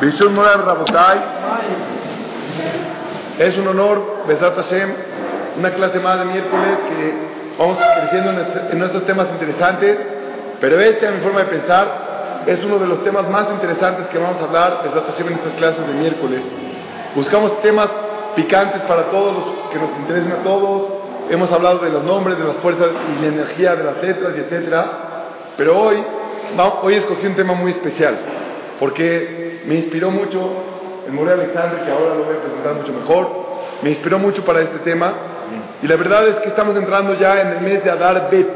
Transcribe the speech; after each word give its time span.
Bishul 0.00 0.30
Morar 0.30 0.64
Rabotai. 0.64 1.18
Es 3.38 3.56
un 3.56 3.68
honor, 3.68 4.24
Besat 4.26 4.56
Hashem, 4.56 4.94
una 5.58 5.70
clase 5.70 5.98
más 6.00 6.18
de 6.18 6.24
miércoles 6.24 6.78
que 6.88 7.14
vamos 7.58 7.78
creciendo 7.78 8.32
en 8.70 8.78
nuestros 8.78 9.04
temas 9.06 9.26
interesantes, 9.32 9.98
pero 10.60 10.80
este, 10.80 11.06
a 11.06 11.10
mi 11.10 11.20
forma 11.20 11.40
de 11.40 11.46
pensar, 11.46 12.44
es 12.46 12.62
uno 12.64 12.78
de 12.78 12.86
los 12.86 13.02
temas 13.02 13.28
más 13.28 13.46
interesantes 13.50 14.06
que 14.08 14.18
vamos 14.18 14.40
a 14.40 14.44
hablar, 14.44 14.82
Besat 14.84 15.10
Hashem, 15.10 15.28
en 15.28 15.34
estas 15.34 15.52
clases 15.54 15.86
de 15.86 15.94
miércoles. 15.94 16.40
Buscamos 17.14 17.60
temas 17.62 17.88
picantes 18.36 18.82
para 18.82 19.04
todos 19.04 19.34
los 19.34 19.44
que 19.70 19.78
nos 19.78 19.90
interesen 20.00 20.32
a 20.32 20.42
todos. 20.42 20.92
Hemos 21.30 21.50
hablado 21.50 21.78
de 21.78 21.90
los 21.90 22.02
nombres, 22.02 22.36
de 22.36 22.44
las 22.44 22.56
fuerzas 22.56 22.88
y 23.16 23.22
la 23.22 23.28
energía 23.28 23.76
de 23.76 23.84
las 23.84 24.02
letras 24.02 24.32
y 24.36 24.40
etcétera. 24.40 24.84
Pero 25.56 25.78
hoy, 25.78 26.04
hoy 26.82 26.94
escogí 26.94 27.26
un 27.26 27.34
tema 27.34 27.54
muy 27.54 27.70
especial, 27.72 28.16
porque 28.78 29.43
me 29.66 29.76
inspiró 29.76 30.10
mucho 30.10 30.40
el 31.06 31.12
More 31.12 31.32
Alexander, 31.32 31.84
que 31.84 31.90
ahora 31.90 32.14
lo 32.14 32.24
voy 32.24 32.36
a 32.36 32.40
presentar 32.40 32.74
mucho 32.74 32.92
mejor, 32.92 33.28
me 33.82 33.90
inspiró 33.90 34.18
mucho 34.18 34.44
para 34.44 34.60
este 34.60 34.78
tema. 34.78 35.12
Y 35.82 35.86
la 35.86 35.96
verdad 35.96 36.26
es 36.28 36.36
que 36.36 36.48
estamos 36.48 36.76
entrando 36.76 37.14
ya 37.14 37.40
en 37.40 37.48
el 37.48 37.60
mes 37.60 37.84
de 37.84 37.90
Adar 37.90 38.28
Bet, 38.30 38.48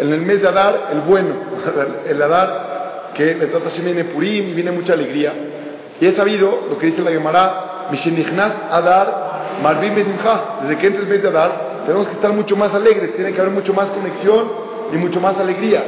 en 0.00 0.12
el 0.12 0.20
mes 0.22 0.42
de 0.42 0.48
Adar 0.48 0.88
el 0.92 1.00
bueno, 1.02 1.34
el 2.08 2.22
Adar 2.22 3.12
que 3.14 3.34
me 3.34 3.46
trata 3.46 3.70
si 3.70 3.82
viene 3.82 4.04
Purim 4.04 4.48
y 4.48 4.52
viene 4.52 4.70
mucha 4.70 4.92
alegría. 4.92 5.32
Y 6.00 6.06
he 6.06 6.12
sabido 6.12 6.66
lo 6.68 6.78
que 6.78 6.86
dice 6.86 7.02
la 7.02 7.10
Gemara, 7.10 7.88
Mishenichnas 7.90 8.52
Adar, 8.70 9.58
Marvin 9.62 9.94
Desde 9.94 10.78
que 10.78 10.86
entra 10.86 11.02
el 11.02 11.08
mes 11.08 11.22
de 11.22 11.28
Adar, 11.28 11.82
tenemos 11.86 12.06
que 12.06 12.14
estar 12.14 12.32
mucho 12.32 12.56
más 12.56 12.72
alegres, 12.74 13.14
tiene 13.14 13.32
que 13.32 13.40
haber 13.40 13.52
mucho 13.52 13.72
más 13.72 13.90
conexión 13.90 14.50
y 14.92 14.96
mucho 14.96 15.20
más 15.20 15.38
alegría. 15.38 15.82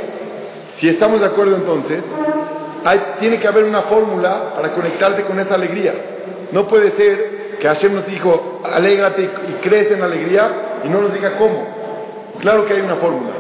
Si 0.78 0.88
estamos 0.88 1.20
de 1.20 1.26
acuerdo 1.26 1.56
entonces, 1.56 2.02
hay, 2.84 3.16
tiene 3.20 3.38
que 3.38 3.48
haber 3.48 3.64
una 3.64 3.82
fórmula 3.82 4.54
para 4.54 4.72
conectarte 4.72 5.22
con 5.22 5.38
esa 5.38 5.54
alegría. 5.54 5.94
No 6.52 6.66
puede 6.66 6.92
ser 6.92 7.58
que 7.60 7.68
Hashem 7.68 7.94
nos 7.94 8.06
dijo, 8.06 8.62
alégrate 8.64 9.22
y 9.22 9.52
crece 9.62 9.94
en 9.94 10.02
alegría 10.02 10.80
y 10.84 10.88
no 10.88 11.00
nos 11.02 11.12
diga 11.12 11.36
cómo. 11.36 11.80
Claro 12.40 12.64
que 12.66 12.74
hay 12.74 12.80
una 12.80 12.96
fórmula. 12.96 13.30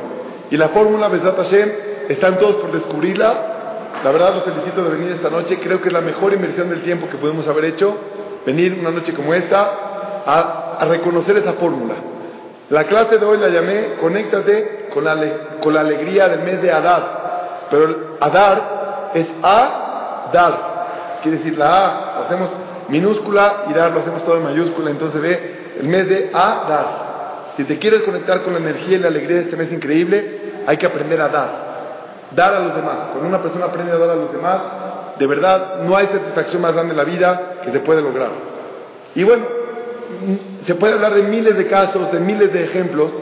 Y 0.50 0.56
la 0.56 0.68
fórmula, 0.68 1.08
Besat 1.08 1.36
Hashem, 1.36 1.70
están 2.08 2.38
todos 2.38 2.56
por 2.56 2.72
descubrirla. 2.72 3.34
La 4.04 4.10
verdad 4.10 4.34
los 4.34 4.44
felicito 4.44 4.84
de 4.84 4.90
venir 4.90 5.12
esta 5.12 5.30
noche. 5.30 5.58
Creo 5.62 5.80
que 5.80 5.88
es 5.88 5.92
la 5.92 6.00
mejor 6.00 6.32
inversión 6.32 6.68
del 6.68 6.82
tiempo 6.82 7.08
que 7.08 7.16
podemos 7.16 7.46
haber 7.48 7.66
hecho. 7.66 7.96
Venir 8.44 8.76
una 8.80 8.90
noche 8.90 9.12
como 9.14 9.32
esta 9.34 10.22
a, 10.26 10.76
a 10.78 10.84
reconocer 10.86 11.36
esa 11.38 11.54
fórmula. 11.54 11.94
La 12.70 12.84
clase 12.84 13.18
de 13.18 13.26
hoy 13.26 13.38
la 13.38 13.48
llamé 13.48 13.94
Conéctate 14.00 14.88
con 14.94 15.04
la, 15.04 15.16
con 15.60 15.74
la 15.74 15.80
alegría 15.80 16.28
del 16.28 16.40
mes 16.40 16.62
de 16.62 16.70
Adar. 16.70 17.66
Pero 17.70 18.16
Adar 18.20 18.80
es 19.14 19.26
A, 19.42 20.30
Dar. 20.32 20.70
Quiere 21.22 21.38
decir 21.38 21.58
la 21.58 21.86
A, 21.86 22.14
lo 22.18 22.24
hacemos 22.26 22.50
minúscula 22.88 23.64
y 23.70 23.74
Dar 23.74 23.92
lo 23.92 24.00
hacemos 24.00 24.24
todo 24.24 24.36
en 24.36 24.44
mayúscula. 24.44 24.90
Entonces 24.90 25.20
ve 25.20 25.60
el 25.80 25.88
mes 25.88 26.08
de 26.08 26.30
Adar. 26.32 27.10
Si 27.56 27.64
te 27.64 27.78
quieres 27.78 28.02
conectar 28.02 28.42
con 28.42 28.52
la 28.52 28.58
energía 28.58 28.96
y 28.96 29.00
la 29.00 29.08
alegría 29.08 29.36
de 29.36 29.42
este 29.42 29.56
mes 29.56 29.72
increíble, 29.72 30.62
hay 30.66 30.76
que 30.76 30.86
aprender 30.86 31.20
a 31.20 31.28
dar. 31.28 31.70
Dar 32.30 32.54
a 32.54 32.60
los 32.60 32.74
demás. 32.74 32.96
Cuando 33.12 33.28
una 33.28 33.42
persona 33.42 33.66
aprende 33.66 33.92
a 33.92 33.98
dar 33.98 34.10
a 34.10 34.14
los 34.14 34.32
demás, 34.32 34.60
de 35.18 35.26
verdad 35.26 35.80
no 35.82 35.96
hay 35.96 36.06
satisfacción 36.06 36.62
más 36.62 36.72
grande 36.72 36.92
en 36.92 36.96
la 36.96 37.04
vida 37.04 37.56
que 37.62 37.72
se 37.72 37.80
puede 37.80 38.02
lograr. 38.02 38.30
Y 39.14 39.24
bueno, 39.24 39.44
se 40.64 40.74
puede 40.76 40.94
hablar 40.94 41.14
de 41.14 41.24
miles 41.24 41.56
de 41.56 41.66
casos, 41.66 42.10
de 42.12 42.20
miles 42.20 42.52
de 42.52 42.64
ejemplos, 42.64 43.12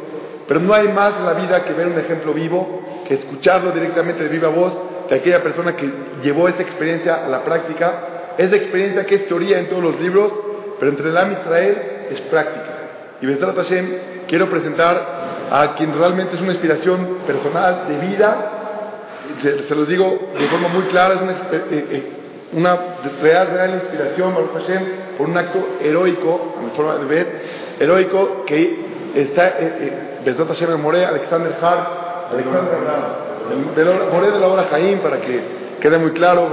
pero 0.47 0.61
no 0.61 0.75
hay 0.75 0.89
más 0.89 1.15
en 1.19 1.27
la 1.27 1.33
vida 1.33 1.65
que 1.65 1.73
ver 1.73 1.87
un 1.87 1.99
ejemplo 1.99 2.33
vivo, 2.33 2.83
que 3.07 3.15
escucharlo 3.15 3.71
directamente 3.73 4.23
de 4.23 4.29
viva 4.29 4.49
voz 4.49 4.77
de 5.09 5.17
aquella 5.17 5.43
persona 5.43 5.75
que 5.75 5.91
llevó 6.23 6.49
esa 6.49 6.63
experiencia 6.63 7.25
a 7.25 7.29
la 7.29 7.45
práctica, 7.45 8.35
esa 8.37 8.57
experiencia 8.57 9.07
que 9.07 9.17
es 9.17 9.27
teoría 9.27 9.59
en 9.59 9.69
todos 9.69 9.83
los 9.83 10.01
libros, 10.01 10.33
pero 10.79 10.91
entre 10.91 11.09
el 11.09 11.17
Am 11.17 11.33
Israel 11.33 11.83
es 12.11 12.21
práctica. 12.23 12.67
Y 13.21 13.27
Besrat 13.27 13.57
Hashem, 13.57 13.87
quiero 14.29 14.49
presentar 14.49 15.49
a 15.51 15.75
quien 15.77 15.99
realmente 15.99 16.37
es 16.37 16.41
una 16.41 16.53
inspiración 16.53 17.19
personal, 17.27 17.89
de 17.89 17.99
vida, 18.07 18.53
se, 19.43 19.67
se 19.67 19.75
los 19.75 19.89
digo 19.89 20.33
de 20.39 20.47
forma 20.47 20.69
muy 20.69 20.85
clara, 20.85 21.15
es 21.15 21.21
una, 21.21 21.33
eh, 21.71 22.13
una 22.53 22.79
real, 23.23 23.49
real 23.49 23.75
inspiración, 23.75 24.35
Baruch 24.35 24.53
Hashem, 24.55 24.83
por 25.17 25.29
un 25.29 25.37
acto 25.37 25.67
heroico, 25.81 26.55
a 26.59 26.63
mi 26.63 26.71
forma 26.71 26.97
de 26.97 27.05
ver, 27.07 27.43
heroico, 27.81 28.45
que 28.45 28.87
está, 29.15 29.49
eh, 29.59 30.21
Besrat 30.25 30.49
Hashem, 30.49 30.87
Alexander 30.87 31.57
Hart, 31.61 32.33
Alexander 32.33 33.28
More 33.57 34.31
de 34.31 34.41
la 34.41 34.47
obra 34.47 34.65
Jaim, 34.71 34.99
para 34.99 35.21
que 35.21 35.41
quede 35.81 35.99
muy 35.99 36.13
claro, 36.13 36.49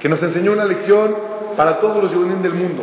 que 0.00 0.08
nos 0.08 0.22
enseñó 0.22 0.52
una 0.52 0.64
lección 0.64 1.16
para 1.56 1.80
todos 1.80 2.02
los 2.02 2.12
judíos 2.12 2.42
del 2.42 2.54
mundo. 2.54 2.82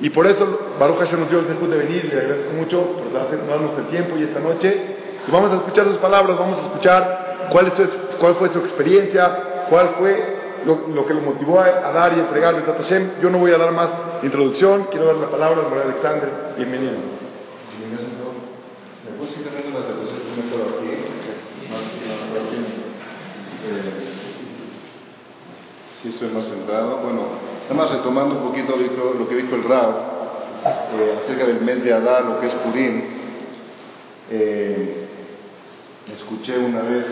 Y 0.00 0.10
por 0.10 0.26
eso 0.26 0.58
Baruch 0.78 0.98
Hashem 0.98 1.20
nos 1.20 1.30
dio 1.30 1.40
el 1.40 1.46
sejud 1.46 1.68
de 1.68 1.76
venir, 1.76 2.10
le 2.12 2.20
agradezco 2.20 2.52
mucho 2.52 2.80
por 2.80 3.12
darnos 3.12 3.72
el 3.78 3.86
tiempo 3.88 4.16
y 4.18 4.22
esta 4.24 4.40
noche. 4.40 4.96
Y 5.26 5.30
vamos 5.30 5.52
a 5.52 5.56
escuchar 5.56 5.86
sus 5.86 5.98
palabras, 5.98 6.38
vamos 6.38 6.58
a 6.58 6.62
escuchar 6.62 7.48
cuál, 7.52 7.66
es 7.66 7.74
cuál 8.18 8.36
fue 8.36 8.48
su 8.48 8.60
experiencia, 8.60 9.66
cuál 9.68 9.90
fue 9.98 10.38
lo, 10.64 11.04
que 11.06 11.12
lo 11.14 11.20
motivó 11.20 11.60
a, 11.60 11.66
a 11.66 11.92
dar 11.92 12.16
y 12.16 12.20
entregar 12.20 12.54
Besat 12.54 12.76
Hashem. 12.76 13.10
Yo 13.22 13.28
no 13.28 13.36
voy 13.38 13.52
a 13.52 13.58
dar 13.58 13.72
más 13.72 13.88
introducción, 14.22 14.86
quiero 14.90 15.04
dar 15.06 15.16
la 15.16 15.28
palabra 15.28 15.66
a 15.66 15.68
María 15.68 15.84
Alexander. 15.84 16.30
Bienvenido. 16.56 16.92
¿Me 16.92 16.98
puedes 19.18 19.34
quitar 19.34 19.52
las 19.52 19.62
diapositivas 19.86 20.36
mejor 20.36 20.60
aquí? 20.80 20.92
Más, 21.70 21.82
más 21.82 22.44
fácil. 22.44 22.62
Eh, 23.66 24.10
sí, 26.02 26.08
estoy 26.08 26.28
más 26.28 26.46
centrado. 26.46 26.98
Bueno, 26.98 27.22
nada 27.68 27.74
más 27.74 27.90
retomando 27.90 28.36
un 28.36 28.42
poquito 28.48 28.76
lo 28.76 29.28
que 29.28 29.36
dijo 29.36 29.54
el 29.54 29.64
Rab 29.64 29.94
eh, 30.64 31.18
acerca 31.24 31.46
del 31.46 31.60
mes 31.60 31.82
de 31.84 31.92
Adar, 31.92 32.24
lo 32.24 32.40
que 32.40 32.46
es 32.46 32.54
Purim. 32.54 33.02
Eh, 34.30 35.06
escuché 36.14 36.58
una 36.58 36.82
vez 36.82 37.06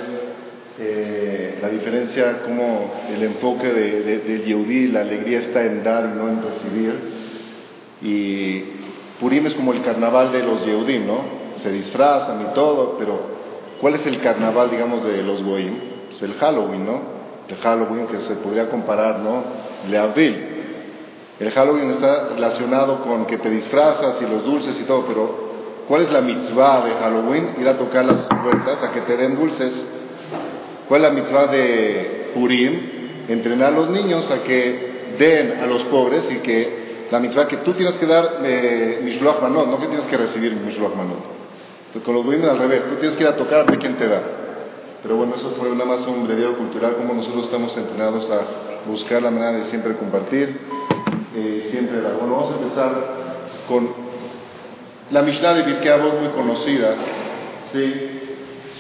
eh, 0.79 1.59
la 1.61 1.69
diferencia, 1.69 2.43
como 2.43 2.93
el 3.09 3.23
enfoque 3.23 3.73
de, 3.73 4.03
de, 4.03 4.19
del 4.19 4.45
Yehudí, 4.45 4.89
la 4.89 5.01
alegría 5.01 5.41
está 5.41 5.65
en 5.65 5.83
dar 5.83 6.11
y 6.13 6.19
no 6.19 6.29
en 6.29 6.43
recibir. 6.43 7.19
Y 8.01 8.61
Purim 9.21 9.47
es 9.47 9.55
como 9.55 9.73
el 9.73 9.83
carnaval 9.83 10.33
de 10.33 10.43
los 10.43 10.65
Yehudim, 10.65 11.07
¿no? 11.07 11.39
Se 11.63 11.73
disfrazan 11.73 12.41
y 12.43 12.55
todo, 12.55 12.97
pero 12.99 13.19
¿cuál 13.81 13.95
es 13.95 14.07
el 14.07 14.21
carnaval, 14.21 14.71
digamos, 14.71 15.05
de 15.05 15.23
los 15.23 15.43
Goim? 15.43 15.75
Es 16.13 16.23
el 16.23 16.35
Halloween, 16.35 16.87
¿no? 16.87 17.18
El 17.49 17.57
Halloween 17.57 18.07
que 18.07 18.21
se 18.21 18.35
podría 18.37 18.69
comparar, 18.69 19.21
¿no? 19.21 19.43
Le 19.89 19.99
Abril. 19.99 20.37
El 21.41 21.51
Halloween 21.53 21.93
está 21.93 22.31
relacionado 22.31 23.03
con 23.03 23.25
que 23.27 23.39
te 23.39 23.49
disfrazas 23.49 24.21
y 24.21 24.27
los 24.27 24.45
dulces 24.45 24.79
y 24.81 24.85
todo, 24.85 25.05
pero 25.07 25.49
¿cuál 25.87 26.03
es 26.03 26.13
la 26.13 26.21
mitzvah 26.21 26.85
de 26.85 26.91
Halloween? 26.93 27.51
Ir 27.61 27.69
a 27.69 27.79
tocar 27.79 28.05
las 28.05 28.27
puertas 28.43 28.83
a 28.83 28.93
que 28.93 29.03
te 29.03 29.17
den 29.17 29.37
dulces. 29.37 29.73
¿Cuál 30.89 31.05
es 31.05 31.09
la 31.09 31.15
mitzvah 31.15 31.47
de 31.47 32.33
Purim? 32.35 32.81
Entrenar 33.29 33.73
a 33.73 33.77
los 33.77 33.91
niños 33.91 34.31
a 34.31 34.43
que 34.43 35.15
den 35.19 35.61
a 35.63 35.67
los 35.67 35.85
pobres 35.85 36.31
y 36.31 36.39
que 36.39 37.07
la 37.11 37.21
mitzvah 37.21 37.47
que 37.47 37.59
tú 37.59 37.73
tienes 37.73 37.97
que 37.97 38.07
dar 38.07 38.41
eh, 38.43 39.01
Mishloach 39.05 39.41
Manot, 39.41 39.69
no 39.69 39.79
que 39.79 39.87
tienes 39.87 40.07
que 40.07 40.17
recibir 40.17 40.55
Mishloach 40.55 40.95
Manot. 40.95 41.39
Con 42.05 42.15
los 42.15 42.25
Goim 42.25 42.45
al 42.45 42.59
revés, 42.59 42.83
tú 42.89 42.97
tienes 42.97 43.17
que 43.17 43.23
ir 43.23 43.29
a 43.29 43.37
tocar 43.37 43.61
a 43.61 43.65
ver 43.65 43.79
quién 43.79 43.97
te 43.97 44.07
da. 44.07 44.23
Pero 45.03 45.17
bueno, 45.17 45.35
eso 45.37 45.51
fue 45.59 45.71
nada 45.71 45.85
más 45.85 46.07
un 46.07 46.27
brevio 46.27 46.57
cultural, 46.57 46.97
como 46.97 47.15
nosotros 47.15 47.45
estamos 47.45 47.77
entrenados 47.77 48.29
a 48.31 48.89
buscar 48.89 49.23
la 49.23 49.31
manera 49.31 49.53
de 49.53 49.65
siempre 49.65 49.95
compartir, 49.95 50.59
eh, 51.37 51.69
siempre 51.71 52.01
dar. 52.01 52.15
Bueno, 52.15 52.35
vamos 52.35 52.53
a 52.53 52.57
empezar 52.63 52.91
con 53.69 53.89
la 55.11 55.23
Mishnah 55.23 55.55
de 55.55 55.63
Birkei 55.63 55.93
muy 56.21 56.29
conocida, 56.35 56.95
¿sí? 57.73 58.19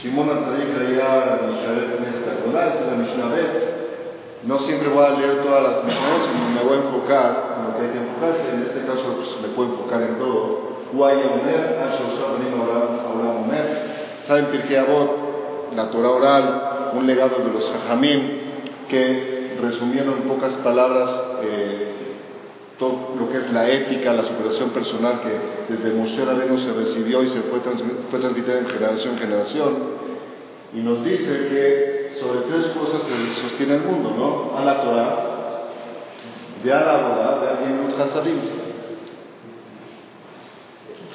Shimon 0.02 0.30
Atzadik 0.30 0.78
leía 0.78 1.38
la 1.40 2.96
Mishnah 2.96 3.28
Bet. 3.34 3.78
No 4.44 4.60
siempre 4.60 4.88
voy 4.88 5.04
a 5.04 5.10
leer 5.10 5.42
todas 5.42 5.62
las 5.62 5.84
Mishnahot, 5.84 6.22
sino 6.24 6.50
me 6.50 6.62
voy 6.62 6.78
a 6.78 6.82
enfocar 6.82 7.56
en 7.58 7.64
lo 7.66 7.76
que 7.76 7.84
hay 7.84 7.90
que 7.90 7.98
enfocarse. 7.98 8.54
En 8.54 8.62
este 8.62 8.86
caso, 8.86 9.16
pues, 9.16 9.36
me 9.42 9.48
puedo 9.48 9.70
enfocar 9.70 10.02
en 10.02 10.18
todo. 10.18 10.68
Saben 14.26 14.46
Pirkei 14.46 14.76
Avot, 14.76 15.27
la 15.78 15.90
Torah 15.90 16.10
oral, 16.10 16.90
un 16.94 17.06
legado 17.06 17.38
de 17.38 17.52
los 17.52 17.70
Jajamim, 17.70 18.20
que 18.88 19.56
resumieron 19.62 20.14
en 20.14 20.22
pocas 20.28 20.56
palabras 20.56 21.10
eh, 21.42 21.92
todo 22.78 23.14
lo 23.18 23.30
que 23.30 23.38
es 23.38 23.52
la 23.52 23.68
ética, 23.68 24.12
la 24.12 24.24
superación 24.24 24.70
personal 24.70 25.20
que 25.20 25.72
desde 25.72 25.96
Moshe 25.96 26.24
Rabbeinu 26.24 26.58
se 26.58 26.72
recibió 26.72 27.22
y 27.22 27.28
se 27.28 27.42
fue, 27.42 27.60
fue 27.60 28.18
transmitida 28.18 28.58
en 28.58 28.66
generación 28.66 29.14
en 29.14 29.20
generación. 29.20 29.74
Y 30.74 30.80
nos 30.80 31.04
dice 31.04 31.48
que 31.48 32.16
sobre 32.20 32.40
tres 32.40 32.66
cosas 32.76 33.02
se 33.02 33.42
sostiene 33.42 33.76
el 33.76 33.82
mundo, 33.82 34.12
¿no? 34.16 34.58
A 34.58 34.64
la 34.64 34.80
Torah, 34.82 35.28
de 36.62 36.72
a 36.72 36.80
la 36.80 36.96
boda, 37.08 37.40
de 37.40 37.48
alguien 37.50 37.94
Hasadim. 38.00 38.67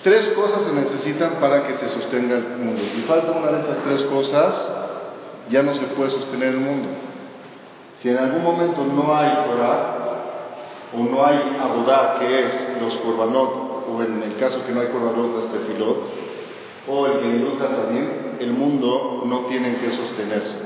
Tres 0.04 0.34
cosas 0.36 0.64
se 0.64 0.74
necesitan 0.74 1.36
para 1.40 1.66
que 1.66 1.78
se 1.78 1.88
sostenga 1.88 2.36
el 2.36 2.58
mundo. 2.58 2.82
Si 2.94 3.02
falta 3.04 3.32
una 3.32 3.52
de 3.52 3.60
estas 3.62 3.84
tres 3.86 4.04
cosas, 4.04 4.72
ya 5.50 5.64
no 5.64 5.74
se 5.76 5.86
puede 5.86 6.12
sostener 6.12 6.50
el 6.50 6.60
mundo. 6.60 6.90
Si 8.02 8.10
en 8.10 8.18
algún 8.18 8.44
momento 8.44 8.84
no 8.84 9.16
hay 9.16 9.30
Torah, 9.48 10.00
o 10.94 11.04
no 11.04 11.26
hay 11.26 11.58
abodá, 11.58 12.18
que 12.20 12.46
es 12.46 12.82
los 12.82 12.96
korbanot, 12.98 13.88
o 13.90 14.04
en 14.04 14.24
el 14.24 14.36
caso 14.36 14.66
que 14.66 14.74
no 14.74 14.82
hay 14.82 14.88
korbanot, 14.88 15.46
este 15.46 15.72
filot, 15.72 15.98
o 16.86 17.06
el 17.06 17.22
Gemilut 17.22 17.62
Hasadim, 17.62 18.08
el 18.42 18.52
mundo 18.52 19.24
no 19.26 19.46
tiene 19.46 19.78
que 19.78 19.90
sostenerse. 19.92 20.58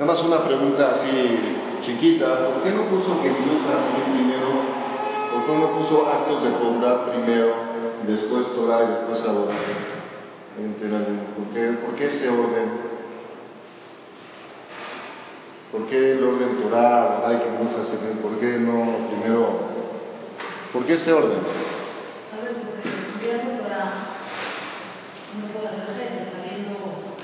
Nada 0.00 0.12
más 0.12 0.22
una 0.24 0.42
pregunta 0.42 0.96
así 0.96 1.08
chiquita, 1.84 2.48
¿por 2.48 2.64
qué 2.64 2.70
no 2.70 2.86
puso 2.86 3.22
Gemilut 3.22 3.62
Hasadim 3.68 4.14
primero? 4.16 4.48
¿Por 4.48 4.81
qué 5.46 5.56
no 5.56 5.70
puso 5.72 6.06
actos 6.06 6.42
de 6.44 6.50
bondad 6.50 7.10
primero, 7.10 7.54
después 8.06 8.54
Torah 8.54 8.84
y 8.84 8.86
después 8.88 9.24
abodá? 9.24 9.54
¿Por 11.36 11.46
qué, 11.54 11.72
¿Por 11.84 11.94
qué 11.94 12.06
ese 12.06 12.28
orden? 12.28 12.92
¿Por 15.72 15.86
qué 15.86 16.12
el 16.12 16.24
orden 16.24 16.58
Torah, 16.62 17.26
hay 17.26 17.36
que 17.36 17.48
¿Por 18.22 18.38
qué 18.38 18.58
no 18.58 19.08
primero? 19.08 19.72
¿Por 20.72 20.84
qué 20.84 20.94
ese 20.94 21.12
orden? 21.12 21.38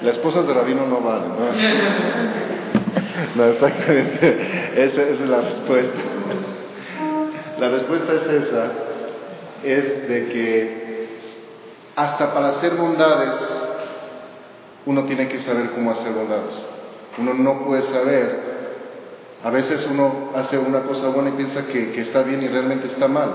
Las 0.02 0.16
esposas 0.16 0.46
de 0.46 0.54
rabino 0.54 0.86
no 0.86 1.00
valen, 1.00 1.30
¿no? 1.30 1.36
no, 3.36 3.44
exactamente. 3.46 4.72
Esa, 4.76 5.02
esa 5.02 5.24
es 5.24 5.28
la 5.28 5.40
respuesta. 5.40 5.98
La 7.58 7.68
respuesta 7.68 8.12
es 8.12 8.22
esa, 8.22 8.64
es 9.64 10.08
de 10.08 10.28
que 10.28 11.08
hasta 11.96 12.32
para 12.32 12.50
hacer 12.50 12.76
bondades 12.76 13.34
uno 14.86 15.04
tiene 15.04 15.28
que 15.28 15.40
saber 15.40 15.70
cómo 15.70 15.90
hacer 15.90 16.12
bondades. 16.12 16.54
Uno 17.18 17.34
no 17.34 17.64
puede 17.64 17.82
saber. 17.82 18.48
A 19.42 19.50
veces 19.50 19.86
uno 19.90 20.30
hace 20.34 20.58
una 20.58 20.82
cosa 20.82 21.08
buena 21.08 21.30
y 21.30 21.32
piensa 21.32 21.66
que, 21.66 22.00
está 22.00 22.22
bien 22.22 22.42
y 22.42 22.48
realmente 22.48 22.86
está 22.86 23.08
mal. 23.08 23.34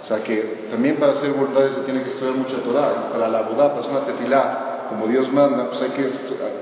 O 0.00 0.04
sea 0.04 0.22
que 0.22 0.68
también 0.70 0.96
para 0.96 1.12
hacer 1.12 1.32
bondades 1.32 1.74
se 1.74 1.80
tiene 1.80 2.02
que 2.02 2.10
estudiar 2.10 2.36
mucha 2.36 2.58
Torah. 2.58 3.10
Para 3.12 3.28
la 3.28 3.42
boda, 3.42 3.68
para 3.68 3.80
hacer 3.80 3.90
una 3.90 4.06
tefilá, 4.06 4.86
como 4.88 5.08
Dios 5.08 5.32
manda, 5.32 5.68
pues 5.68 5.82
hay 5.82 5.90
que 5.90 6.08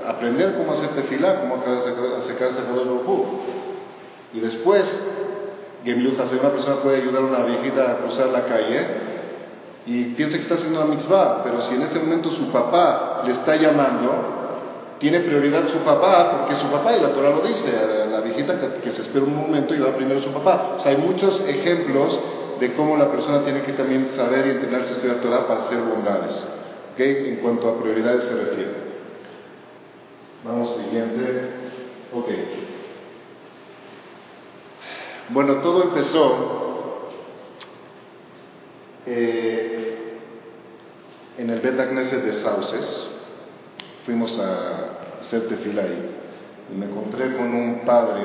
aprender 0.07 0.55
cómo 0.57 0.73
hacer 0.73 0.89
tefilá, 0.89 1.41
cómo 1.41 1.63
acercarse 2.17 2.59
a 2.59 2.73
Dios 2.73 2.87
Y 4.33 4.39
después, 4.39 4.83
Gemilut 5.85 6.17
si 6.27 6.35
una 6.35 6.49
persona 6.49 6.77
puede 6.77 6.97
ayudar 6.97 7.21
a 7.21 7.25
una 7.25 7.43
viejita 7.43 7.91
a 7.91 7.97
cruzar 7.97 8.27
la 8.29 8.45
calle 8.45 8.87
y 9.85 10.05
piensa 10.15 10.37
que 10.37 10.41
está 10.41 10.55
haciendo 10.55 10.81
una 10.83 10.95
mitzvah, 10.95 11.43
pero 11.43 11.61
si 11.61 11.75
en 11.75 11.83
ese 11.83 11.99
momento 11.99 12.31
su 12.31 12.47
papá 12.51 13.21
le 13.23 13.33
está 13.33 13.55
llamando, 13.55 14.35
tiene 14.99 15.19
prioridad 15.19 15.67
su 15.67 15.77
papá, 15.79 16.31
porque 16.39 16.55
su 16.55 16.67
papá, 16.67 16.95
y 16.97 17.01
la 17.01 17.09
Torah 17.09 17.29
lo 17.29 17.41
dice, 17.41 17.71
la 18.09 18.21
viejita 18.21 18.57
que, 18.81 18.91
se 18.91 19.03
espera 19.03 19.25
un 19.25 19.35
momento 19.35 19.75
y 19.75 19.79
va 19.79 19.95
primero 19.95 20.21
su 20.23 20.31
papá. 20.31 20.77
O 20.79 20.81
sea, 20.81 20.91
hay 20.91 20.97
muchos 20.97 21.39
ejemplos 21.47 22.19
de 22.59 22.73
cómo 22.73 22.97
la 22.97 23.11
persona 23.11 23.43
tiene 23.43 23.61
que 23.61 23.73
también 23.73 24.07
saber 24.15 24.47
y 24.47 24.49
entrenarse 24.51 24.89
a 24.89 24.95
estudiar 24.95 25.17
Torah 25.17 25.47
para 25.47 25.61
hacer 25.61 25.77
bondades, 25.77 26.47
¿okay? 26.93 27.29
en 27.29 27.35
cuanto 27.37 27.69
a 27.69 27.79
prioridades 27.79 28.23
se 28.23 28.33
refiere. 28.33 28.85
Vamos, 30.43 30.75
siguiente. 30.77 31.49
Ok. 32.11 32.74
Bueno, 35.29 35.55
todo 35.55 35.83
empezó 35.83 37.09
eh, 39.07 40.19
en 41.37 41.49
el 41.49 41.59
Bet 41.61 41.75
de 41.75 42.33
Sauces 42.43 43.09
fuimos 44.05 44.37
a 44.39 45.21
hacer 45.21 45.47
tefila 45.47 45.81
ahí. 45.81 46.11
Y 46.71 46.75
me 46.75 46.85
encontré 46.85 47.35
con 47.35 47.53
un 47.55 47.81
padre 47.85 48.21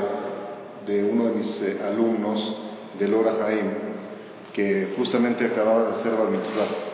de 0.86 1.04
uno 1.04 1.24
de 1.24 1.36
mis 1.36 1.62
eh, 1.62 1.80
alumnos 1.86 2.56
de 2.98 3.08
Lora 3.08 3.34
Jaim, 3.40 3.70
que 4.52 4.94
justamente 4.98 5.46
acababa 5.46 5.90
de 5.90 6.00
hacer 6.00 6.12
Bar. 6.12 6.90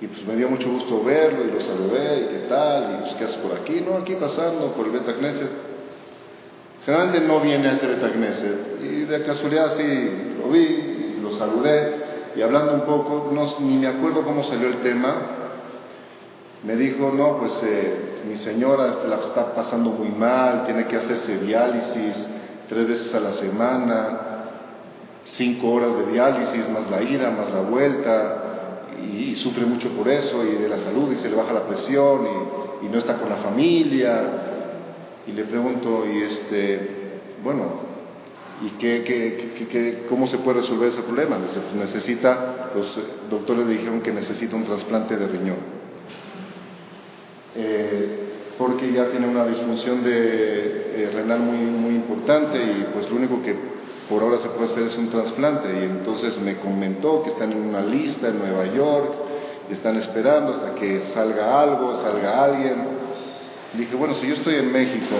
Y 0.00 0.06
pues 0.08 0.26
me 0.26 0.34
dio 0.34 0.48
mucho 0.48 0.68
gusto 0.68 1.04
verlo 1.04 1.44
y 1.44 1.52
lo 1.52 1.60
saludé 1.60 2.20
y 2.20 2.26
qué 2.26 2.46
tal, 2.48 2.94
y 2.94 3.02
pues 3.02 3.14
qué 3.14 3.24
haces 3.24 3.36
por 3.36 3.56
aquí, 3.56 3.80
no, 3.80 3.98
aquí 3.98 4.16
pasando 4.16 4.72
por 4.72 4.86
el 4.86 4.92
Beta 4.92 5.14
Generalmente 6.84 7.26
no 7.26 7.40
viene 7.40 7.68
a 7.68 7.72
ese 7.72 7.86
Beta 7.86 8.10
y 8.82 9.04
de 9.04 9.22
casualidad 9.22 9.72
sí 9.76 10.36
lo 10.38 10.50
vi 10.50 10.60
y 11.16 11.20
lo 11.22 11.32
saludé 11.32 12.04
y 12.36 12.42
hablando 12.42 12.74
un 12.74 12.80
poco, 12.82 13.30
no, 13.32 13.46
ni 13.60 13.78
me 13.78 13.86
acuerdo 13.86 14.22
cómo 14.22 14.42
salió 14.42 14.68
el 14.68 14.78
tema, 14.78 15.14
me 16.64 16.76
dijo, 16.76 17.12
no, 17.12 17.38
pues 17.38 17.62
eh, 17.62 18.22
mi 18.28 18.36
señora 18.36 18.88
la 19.08 19.16
está 19.16 19.54
pasando 19.54 19.90
muy 19.90 20.08
mal, 20.08 20.64
tiene 20.64 20.86
que 20.86 20.96
hacerse 20.96 21.38
diálisis 21.38 22.28
tres 22.68 22.88
veces 22.88 23.14
a 23.14 23.20
la 23.20 23.34
semana, 23.34 24.20
cinco 25.24 25.70
horas 25.70 25.96
de 25.96 26.12
diálisis, 26.12 26.68
más 26.70 26.90
la 26.90 27.02
ida, 27.02 27.30
más 27.30 27.52
la 27.52 27.60
vuelta, 27.60 28.42
y, 29.12 29.34
sufre 29.36 29.66
mucho 29.66 29.90
por 29.90 30.08
eso, 30.08 30.42
y 30.44 30.56
de 30.56 30.68
la 30.68 30.78
salud, 30.78 31.12
y 31.12 31.16
se 31.16 31.28
le 31.28 31.36
baja 31.36 31.52
la 31.52 31.66
presión, 31.66 32.26
y, 32.82 32.88
no 32.88 32.98
está 32.98 33.16
con 33.16 33.28
la 33.30 33.36
familia. 33.36 34.53
Y 35.26 35.32
le 35.32 35.44
pregunto, 35.44 36.04
y 36.06 36.22
este, 36.22 36.80
bueno, 37.42 37.80
¿y 38.62 38.70
qué, 38.78 39.02
qué, 39.04 39.66
qué, 39.68 40.06
cómo 40.08 40.26
se 40.26 40.38
puede 40.38 40.60
resolver 40.60 40.88
ese 40.88 41.02
problema? 41.02 41.38
Pues 41.38 41.58
necesita, 41.74 42.70
los 42.74 43.00
doctores 43.30 43.66
le 43.66 43.74
dijeron 43.74 44.00
que 44.00 44.12
necesita 44.12 44.56
un 44.56 44.64
trasplante 44.64 45.16
de 45.16 45.26
riñón. 45.26 45.56
Eh, 47.56 48.18
porque 48.58 48.92
ya 48.92 49.10
tiene 49.10 49.28
una 49.28 49.46
disfunción 49.46 50.04
de, 50.04 50.92
eh, 50.96 51.10
renal 51.12 51.40
muy, 51.40 51.58
muy 51.58 51.94
importante 51.94 52.58
y 52.62 52.86
pues 52.92 53.08
lo 53.10 53.16
único 53.16 53.42
que 53.42 53.56
por 54.08 54.22
ahora 54.22 54.38
se 54.38 54.48
puede 54.48 54.66
hacer 54.66 54.84
es 54.84 54.96
un 54.96 55.08
trasplante 55.08 55.68
y 55.80 55.84
entonces 55.84 56.38
me 56.40 56.56
comentó 56.58 57.22
que 57.22 57.30
están 57.30 57.52
en 57.52 57.62
una 57.62 57.80
lista 57.80 58.28
en 58.28 58.38
Nueva 58.38 58.66
York 58.66 59.24
están 59.70 59.96
esperando 59.96 60.52
hasta 60.52 60.74
que 60.74 61.02
salga 61.14 61.60
algo, 61.60 61.94
salga 61.94 62.44
alguien. 62.44 62.93
Dije, 63.78 63.94
bueno, 63.94 64.14
si 64.14 64.26
yo 64.26 64.34
estoy 64.34 64.56
en 64.56 64.72
México 64.72 65.14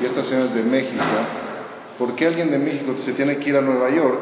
y 0.00 0.04
esta 0.06 0.24
señora 0.24 0.46
es 0.46 0.54
de 0.54 0.62
México, 0.62 1.02
¿por 1.98 2.14
qué 2.14 2.26
alguien 2.26 2.50
de 2.50 2.58
México 2.58 2.94
se 2.98 3.12
tiene 3.12 3.38
que 3.38 3.50
ir 3.50 3.56
a 3.56 3.60
Nueva 3.60 3.90
York 3.90 4.20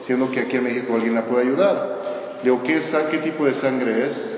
siendo 0.00 0.30
que 0.30 0.40
aquí 0.40 0.56
en 0.56 0.64
México 0.64 0.94
alguien 0.94 1.14
la 1.14 1.24
puede 1.24 1.44
ayudar? 1.44 2.38
Le 2.42 2.50
digo, 2.50 2.62
¿qué, 2.62 2.80
¿qué 3.10 3.18
tipo 3.18 3.44
de 3.44 3.54
sangre 3.54 4.08
es? 4.08 4.36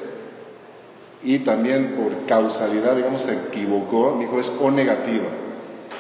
y 1.23 1.41
también 1.41 1.97
por 1.97 2.27
causalidad, 2.27 2.97
digamos, 2.97 3.23
se 3.23 3.33
equivocó, 3.33 4.17
dijo 4.21 4.39
es 4.39 4.53
O 4.61 4.71
negativa. 4.71 5.27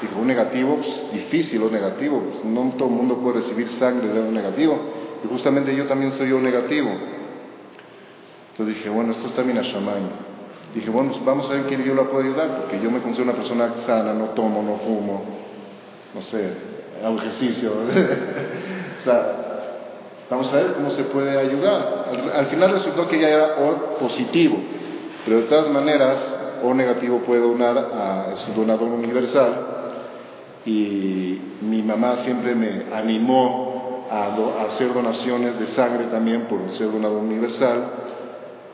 Dijo, 0.00 0.20
O 0.20 0.24
negativo, 0.24 0.76
pues 0.76 1.06
difícil 1.12 1.62
O 1.62 1.70
negativo, 1.70 2.22
pues, 2.22 2.44
no 2.44 2.72
todo 2.76 2.88
el 2.88 2.94
mundo 2.94 3.18
puede 3.18 3.36
recibir 3.36 3.66
sangre 3.68 4.08
de 4.08 4.20
O 4.20 4.30
negativo, 4.30 4.78
y 5.24 5.28
justamente 5.28 5.74
yo 5.74 5.86
también 5.86 6.12
soy 6.12 6.32
O 6.32 6.40
negativo. 6.40 6.90
Entonces 8.52 8.76
dije, 8.76 8.88
bueno, 8.88 9.12
esto 9.12 9.26
está 9.26 9.42
bien 9.42 9.58
a 9.58 9.64
Dije, 10.74 10.90
bueno, 10.90 11.10
pues 11.12 11.24
vamos 11.24 11.50
a 11.50 11.54
ver 11.54 11.64
quién 11.64 11.82
yo 11.82 11.94
la 11.94 12.04
puedo 12.04 12.24
ayudar, 12.24 12.58
porque 12.58 12.80
yo 12.80 12.90
me 12.90 13.00
considero 13.00 13.30
una 13.30 13.38
persona 13.38 13.74
sana, 13.86 14.12
no 14.12 14.26
tomo, 14.30 14.62
no 14.62 14.76
fumo, 14.78 15.22
no 16.14 16.22
sé, 16.22 16.52
hago 17.04 17.18
ejercicio. 17.18 17.72
o 19.00 19.04
sea, 19.04 19.32
vamos 20.30 20.52
a 20.52 20.56
ver 20.56 20.72
cómo 20.74 20.90
se 20.90 21.04
puede 21.04 21.38
ayudar. 21.38 22.06
Al, 22.10 22.32
al 22.32 22.46
final 22.46 22.72
resultó 22.72 23.08
que 23.08 23.18
ya 23.18 23.28
era 23.28 23.54
O 23.58 23.98
positivo. 23.98 24.56
Pero 25.24 25.38
de 25.38 25.46
todas 25.46 25.68
maneras, 25.70 26.36
O 26.62 26.74
negativo 26.74 27.18
puede 27.20 27.40
donar 27.40 27.78
a 27.78 28.36
su 28.36 28.52
donador 28.52 28.88
universal 28.88 29.76
y 30.68 31.38
mi 31.62 31.82
mamá 31.82 32.16
siempre 32.18 32.54
me 32.54 32.82
animó 32.92 34.06
a, 34.10 34.66
hacer 34.70 34.92
donaciones 34.92 35.58
de 35.58 35.66
sangre 35.68 36.06
también 36.06 36.42
por 36.42 36.60
ser 36.72 36.90
donador 36.92 37.22
universal. 37.22 37.84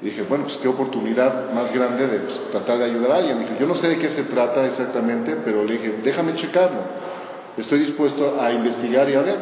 Dije, 0.00 0.22
bueno, 0.22 0.44
pues 0.44 0.56
qué 0.58 0.68
oportunidad 0.68 1.52
más 1.52 1.72
grande 1.72 2.06
de 2.06 2.18
pues, 2.20 2.40
tratar 2.50 2.78
de 2.78 2.84
ayudar 2.84 3.12
a 3.12 3.16
alguien. 3.16 3.38
Dije, 3.40 3.56
yo 3.58 3.66
no 3.66 3.74
sé 3.74 3.88
de 3.88 3.98
qué 3.98 4.10
se 4.10 4.24
trata 4.24 4.66
exactamente, 4.66 5.36
pero 5.44 5.64
le 5.64 5.74
dije, 5.74 5.94
déjame 6.02 6.34
checarlo. 6.34 6.80
Estoy 7.56 7.80
dispuesto 7.80 8.40
a 8.40 8.52
investigar 8.52 9.08
y 9.08 9.14
a 9.14 9.20
ver. 9.20 9.38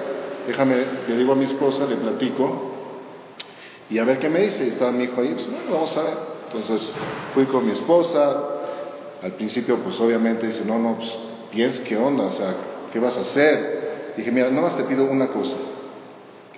Déjame, 0.46 0.76
le 1.08 1.16
digo 1.16 1.32
a 1.32 1.36
mi 1.36 1.44
esposa, 1.44 1.86
le 1.86 1.96
platico 1.96 2.72
y 3.90 3.98
a 3.98 4.04
ver 4.04 4.18
qué 4.18 4.28
me 4.28 4.40
dice. 4.40 4.66
Y 4.66 4.68
estaba 4.70 4.92
mi 4.92 5.04
hijo 5.04 5.20
ahí, 5.20 5.32
pues 5.34 5.50
bueno, 5.50 5.72
vamos 5.72 5.96
a 5.96 6.02
ver. 6.02 6.14
Entonces 6.46 6.92
fui 7.34 7.44
con 7.46 7.64
mi 7.64 7.72
esposa, 7.72 8.44
al 9.22 9.32
principio 9.32 9.78
pues 9.78 9.98
obviamente 10.00 10.46
dice, 10.46 10.64
no, 10.64 10.78
no, 10.78 10.96
pues 10.96 11.16
piens, 11.50 11.80
¿qué 11.80 11.96
onda? 11.96 12.24
O 12.24 12.32
sea, 12.32 12.54
¿qué 12.92 12.98
vas 12.98 13.16
a 13.16 13.22
hacer? 13.22 14.14
Dije, 14.16 14.30
mira, 14.30 14.50
nada 14.50 14.62
más 14.62 14.76
te 14.76 14.84
pido 14.84 15.04
una 15.04 15.28
cosa. 15.28 15.56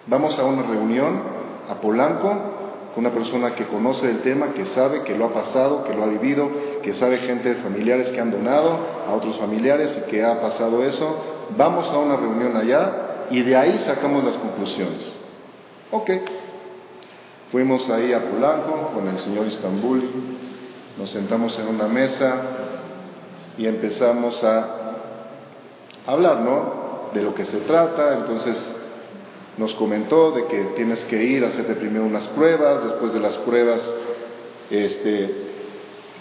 Vamos 0.07 0.39
a 0.39 0.45
una 0.45 0.63
reunión 0.63 1.23
a 1.69 1.75
Polanco 1.77 2.54
con 2.95 3.05
una 3.05 3.15
persona 3.15 3.55
que 3.55 3.67
conoce 3.67 4.09
el 4.09 4.21
tema, 4.21 4.53
que 4.53 4.67
sabe 4.67 5.03
que 5.03 5.17
lo 5.17 5.27
ha 5.27 5.33
pasado, 5.33 5.85
que 5.85 5.95
lo 5.95 6.05
ha 6.05 6.07
vivido, 6.07 6.49
que 6.83 6.95
sabe 6.95 7.19
gente 7.19 7.55
de 7.55 7.63
familiares 7.63 8.13
que 8.13 8.21
han 8.21 8.31
donado 8.31 8.79
a 9.09 9.13
otros 9.13 9.37
familiares 9.39 9.99
y 10.01 10.11
que 10.11 10.25
ha 10.25 10.41
pasado 10.41 10.85
eso. 10.85 11.49
Vamos 11.57 11.91
a 11.91 11.99
una 11.99 12.17
reunión 12.17 12.57
allá 12.57 13.27
y 13.31 13.43
de 13.43 13.57
ahí 13.57 13.83
sacamos 13.85 14.25
las 14.25 14.37
conclusiones. 14.37 15.13
Ok, 15.91 16.11
Fuimos 17.55 17.89
ahí 17.89 18.13
a 18.13 18.21
Polanco 18.21 18.91
con 18.93 19.07
el 19.07 19.17
señor 19.17 19.47
Istambul, 19.47 20.03
nos 20.99 21.09
sentamos 21.09 21.57
en 21.61 21.69
una 21.69 21.87
mesa 21.87 22.43
y 23.57 23.65
empezamos 23.69 24.43
a 24.43 24.67
hablar, 26.05 26.41
¿no? 26.41 27.13
de 27.15 27.23
lo 27.23 27.33
que 27.33 27.45
se 27.45 27.61
trata, 27.61 28.15
entonces 28.15 28.77
nos 29.59 29.75
comentó 29.75 30.33
de 30.33 30.47
que 30.47 30.59
tienes 30.77 31.05
que 31.05 31.23
ir 31.23 31.45
a 31.45 31.49
hacerte 31.49 31.75
primero 31.75 32.05
unas 32.05 32.27
pruebas, 32.29 32.85
después 32.85 33.13
de 33.13 33.21
las 33.21 33.37
pruebas 33.39 33.93
este, 34.71 35.31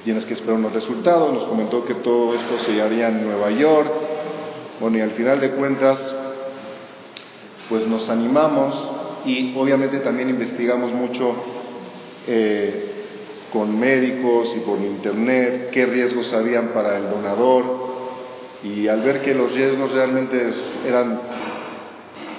tienes 0.03 0.25
que 0.25 0.33
esperar 0.33 0.57
unos 0.57 0.73
resultados, 0.73 1.33
nos 1.33 1.45
comentó 1.45 1.85
que 1.85 1.95
todo 1.95 2.35
esto 2.35 2.59
se 2.65 2.81
haría 2.81 3.07
en 3.07 3.25
Nueva 3.25 3.49
York, 3.51 3.91
bueno, 4.79 4.97
y 4.97 5.01
al 5.01 5.11
final 5.11 5.39
de 5.39 5.51
cuentas, 5.51 6.15
pues 7.69 7.87
nos 7.87 8.09
animamos 8.09 8.75
y 9.25 9.53
obviamente 9.57 9.99
también 9.99 10.29
investigamos 10.29 10.91
mucho 10.91 11.33
eh, 12.27 12.89
con 13.51 13.79
médicos 13.79 14.53
y 14.57 14.59
por 14.59 14.79
internet 14.79 15.69
qué 15.71 15.85
riesgos 15.85 16.33
habían 16.33 16.69
para 16.69 16.97
el 16.97 17.09
donador. 17.09 17.83
Y 18.63 18.87
al 18.87 19.01
ver 19.01 19.21
que 19.21 19.35
los 19.35 19.53
riesgos 19.53 19.91
realmente 19.91 20.51
eran 20.87 21.19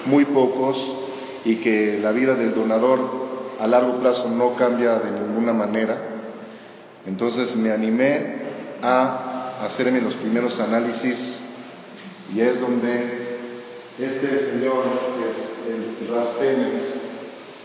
muy 0.05 0.25
pocos 0.25 0.77
y 1.43 1.57
que 1.57 1.99
la 2.01 2.11
vida 2.11 2.35
del 2.35 2.53
donador 2.53 2.99
a 3.59 3.67
largo 3.67 3.99
plazo 3.99 4.29
no 4.29 4.55
cambia 4.55 4.99
de 4.99 5.11
ninguna 5.11 5.53
manera, 5.53 5.97
entonces 7.05 7.55
me 7.55 7.71
animé 7.71 8.35
a 8.81 9.61
hacerme 9.65 10.01
los 10.01 10.15
primeros 10.15 10.59
análisis 10.59 11.39
y 12.33 12.41
es 12.41 12.59
donde 12.59 13.25
este 13.99 14.51
señor, 14.51 14.83
que 15.15 15.31
es 15.31 16.03
el 16.03 16.13
Ras 16.13 16.27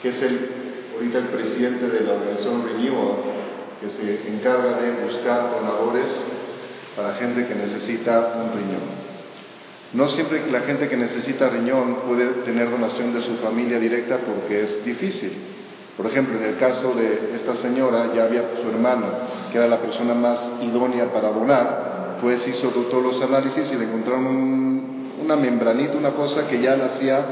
que 0.02 0.08
es 0.08 0.22
el, 0.22 0.50
ahorita 0.94 1.18
el 1.18 1.24
presidente 1.24 1.88
de 1.88 2.00
la 2.02 2.12
organización 2.14 2.64
Renewal, 2.66 3.16
que 3.80 3.90
se 3.90 4.28
encarga 4.28 4.80
de 4.80 5.06
buscar 5.06 5.50
donadores 5.50 6.06
para 6.96 7.14
gente 7.14 7.46
que 7.46 7.54
necesita 7.54 8.34
un 8.36 8.52
riñón. 8.58 9.09
No 9.92 10.08
siempre 10.08 10.50
la 10.50 10.60
gente 10.60 10.88
que 10.88 10.96
necesita 10.96 11.48
riñón 11.48 12.02
puede 12.06 12.26
tener 12.44 12.70
donación 12.70 13.12
de 13.12 13.22
su 13.22 13.36
familia 13.36 13.78
directa 13.78 14.18
porque 14.18 14.62
es 14.62 14.84
difícil. 14.84 15.32
Por 15.96 16.06
ejemplo, 16.06 16.38
en 16.38 16.44
el 16.44 16.56
caso 16.56 16.94
de 16.94 17.34
esta 17.34 17.54
señora, 17.56 18.12
ya 18.14 18.24
había 18.24 18.42
su 18.62 18.68
hermana, 18.68 19.08
que 19.50 19.58
era 19.58 19.66
la 19.66 19.80
persona 19.80 20.14
más 20.14 20.38
idónea 20.62 21.12
para 21.12 21.30
donar, 21.30 22.18
pues 22.20 22.46
hizo 22.46 22.68
todos 22.68 23.02
los 23.02 23.20
análisis 23.20 23.70
y 23.72 23.76
le 23.76 23.84
encontraron 23.84 24.26
una 25.22 25.36
membranita, 25.36 25.98
una 25.98 26.12
cosa 26.12 26.46
que 26.48 26.60
ya 26.60 26.76
la 26.76 26.86
hacía, 26.86 27.24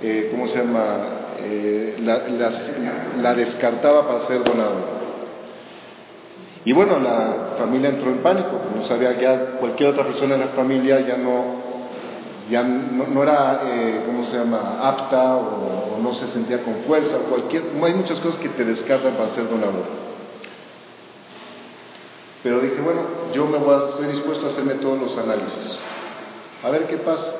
eh, 0.00 0.28
¿cómo 0.30 0.46
se 0.46 0.58
llama? 0.58 1.20
Eh, 1.44 1.96
la, 2.02 3.34
descartaba 3.34 4.06
para 4.06 4.20
ser 4.22 4.44
donadora. 4.44 5.00
Y 6.64 6.72
bueno, 6.72 7.00
la 7.00 7.56
familia 7.58 7.90
entró 7.90 8.10
en 8.10 8.18
pánico, 8.18 8.60
no 8.74 8.82
sabía 8.84 9.18
ya 9.20 9.56
cualquier 9.58 9.90
otra 9.90 10.04
persona 10.04 10.34
en 10.34 10.40
la 10.40 10.48
familia 10.48 11.00
ya 11.00 11.16
no, 11.16 11.71
ya 12.52 12.62
no, 12.62 13.22
era, 13.22 13.62
eh, 13.64 14.02
¿cómo 14.04 14.26
se 14.26 14.36
llama?, 14.36 14.78
apta 14.82 15.36
o, 15.36 15.98
no 16.02 16.12
se 16.12 16.26
sentía 16.32 16.62
con 16.62 16.82
fuerza, 16.86 17.16
o 17.16 17.30
cualquier, 17.30 17.62
hay 17.82 17.94
muchas 17.94 18.20
cosas 18.20 18.38
que 18.38 18.50
te 18.50 18.64
descartan 18.64 19.14
para 19.14 19.30
ser 19.30 19.48
donador. 19.48 19.84
Pero 22.42 22.60
dije, 22.60 22.80
bueno, 22.82 23.00
yo 23.32 23.46
me 23.46 23.56
voy 23.56 23.88
estoy 23.88 24.08
dispuesto 24.08 24.46
a 24.46 24.48
hacerme 24.50 24.74
todos 24.74 25.00
los 25.00 25.16
análisis. 25.16 25.78
A 26.62 26.70
ver 26.70 26.88
qué 26.88 26.98
pasa. 26.98 27.32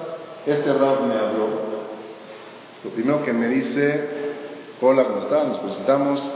Este 0.46 0.72
rap 0.72 1.02
me 1.02 1.14
habló. 1.14 1.48
Lo 2.84 2.90
primero 2.90 3.22
que 3.22 3.32
me 3.32 3.48
dice, 3.48 4.08
hola, 4.80 5.04
¿cómo 5.04 5.18
estás? 5.18 5.46
Nos 5.46 5.58
presentamos. 5.58 6.30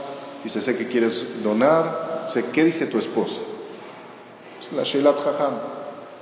Dice, 0.44 0.60
sé 0.60 0.76
que 0.76 0.88
quieres 0.88 1.42
donar. 1.44 2.30
Sé, 2.34 2.46
¿qué 2.46 2.64
dice 2.64 2.86
tu 2.86 2.98
esposa? 2.98 3.38
La 4.74 4.82
Sheilat 4.82 5.16
Jajam. 5.16 5.54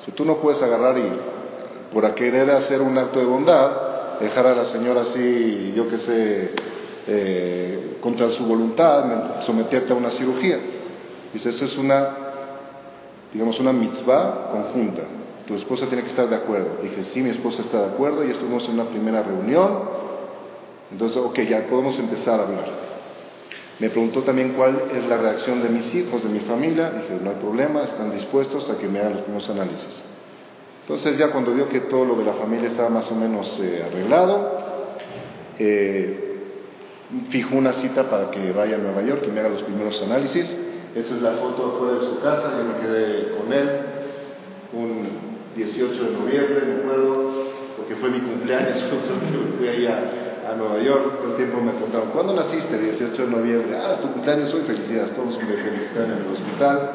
Si 0.04 0.12
tú 0.12 0.26
no 0.26 0.37
puedes 0.37 0.61
agarrar 0.61 0.99
y 0.99 1.11
por 1.95 2.13
querer 2.15 2.51
hacer 2.51 2.83
un 2.83 2.99
acto 2.99 3.21
de 3.21 3.25
bondad, 3.25 4.19
dejar 4.21 4.49
a 4.49 4.55
la 4.55 4.65
señora 4.67 5.03
así, 5.03 5.73
yo 5.77 5.89
qué 5.89 5.99
sé, 5.99 6.51
eh, 7.07 7.97
contra 8.01 8.31
su 8.33 8.45
voluntad, 8.45 9.43
someterte 9.47 9.93
a 9.93 9.97
una 9.97 10.11
cirugía. 10.11 10.59
Dice, 11.33 11.51
eso 11.51 11.65
es 11.65 11.79
una, 11.79 12.09
digamos, 13.33 13.59
una 13.61 13.73
mitzvah 13.73 14.51
conjunta. 14.51 15.03
Tu 15.47 15.55
esposa 15.55 15.87
tiene 15.87 16.03
que 16.03 16.09
estar 16.09 16.29
de 16.29 16.37
acuerdo. 16.37 16.79
Dije, 16.83 17.05
sí, 17.05 17.23
mi 17.23 17.31
esposa 17.31 17.63
está 17.63 17.79
de 17.81 17.87
acuerdo 17.87 18.25
y 18.25 18.31
estuvimos 18.31 18.69
en 18.69 18.75
una 18.75 18.85
primera 18.85 19.23
reunión. 19.23 19.79
Entonces, 20.91 21.19
ok, 21.19 21.39
ya 21.41 21.67
podemos 21.67 21.99
empezar 21.99 22.41
a 22.41 22.43
hablar. 22.45 22.85
Me 23.79 23.91
preguntó 23.91 24.23
también 24.23 24.55
cuál 24.55 24.85
es 24.95 25.07
la 25.09 25.17
reacción 25.17 25.63
de 25.63 25.69
mis 25.69 25.95
hijos, 25.95 26.23
de 26.23 26.29
mi 26.29 26.41
familia. 26.41 26.91
Dije, 26.91 27.21
no 27.23 27.31
hay 27.31 27.37
problema, 27.37 27.83
están 27.83 28.13
dispuestos 28.13 28.69
a 28.71 28.79
que 28.79 28.89
me 28.89 29.01
hagan 29.01 29.15
los 29.15 29.23
primeros 29.23 29.49
análisis. 29.51 30.13
Entonces 30.85 31.17
ya 31.17 31.31
cuando 31.31 31.55
vio 31.55 31.67
que 31.71 31.81
todo 31.81 32.05
lo 32.05 32.14
de 32.17 32.26
la 32.26 32.35
familia 32.35 32.69
estaba 32.69 32.91
más 32.91 33.11
o 33.11 33.14
menos 33.14 33.59
eh, 33.59 33.83
arreglado, 33.91 34.53
eh, 35.59 36.41
fijó 37.31 37.57
una 37.57 37.73
cita 37.73 38.11
para 38.11 38.31
que 38.31 38.53
vaya 38.53 38.76
a 38.76 38.79
Nueva 38.79 39.00
York 39.00 39.25
y 39.26 39.31
me 39.31 39.41
haga 39.41 39.49
los 39.49 39.62
primeros 39.62 40.03
análisis. 40.03 40.55
Esta 40.95 41.14
es 41.14 41.23
la 41.23 41.33
foto 41.37 41.75
afuera 41.75 42.00
de 42.00 42.05
su 42.05 42.21
casa, 42.21 42.53
yo 42.59 42.64
me 42.64 42.81
quedé 42.81 43.35
con 43.38 43.50
él 43.50 43.71
un 44.75 45.09
18 45.57 46.05
de 46.05 46.11
noviembre, 46.11 46.62
me 46.67 46.83
acuerdo, 46.83 47.33
porque 47.79 47.97
fue 47.97 48.11
mi 48.11 48.21
cumpleaños, 48.21 48.85
justo 48.91 49.14
fui 49.57 49.69
ahí 49.69 49.87
a, 49.87 50.50
a, 50.53 50.55
Nueva 50.55 50.83
York, 50.83 51.17
todo 51.17 51.31
el 51.31 51.37
tiempo 51.37 51.62
me 51.62 51.73
preguntaron, 51.73 52.11
¿cuándo 52.11 52.35
naciste? 52.35 52.79
18 52.79 53.25
de 53.25 53.31
noviembre, 53.31 53.79
ah, 53.83 53.95
es 53.95 54.00
tu 54.03 54.12
cumpleaños 54.12 54.53
hoy, 54.53 54.64
felicidades, 54.67 55.17
todos 55.17 55.38
me 55.38 55.55
felicitan 55.55 56.05
en 56.05 56.26
el 56.26 56.31
hospital. 56.31 56.91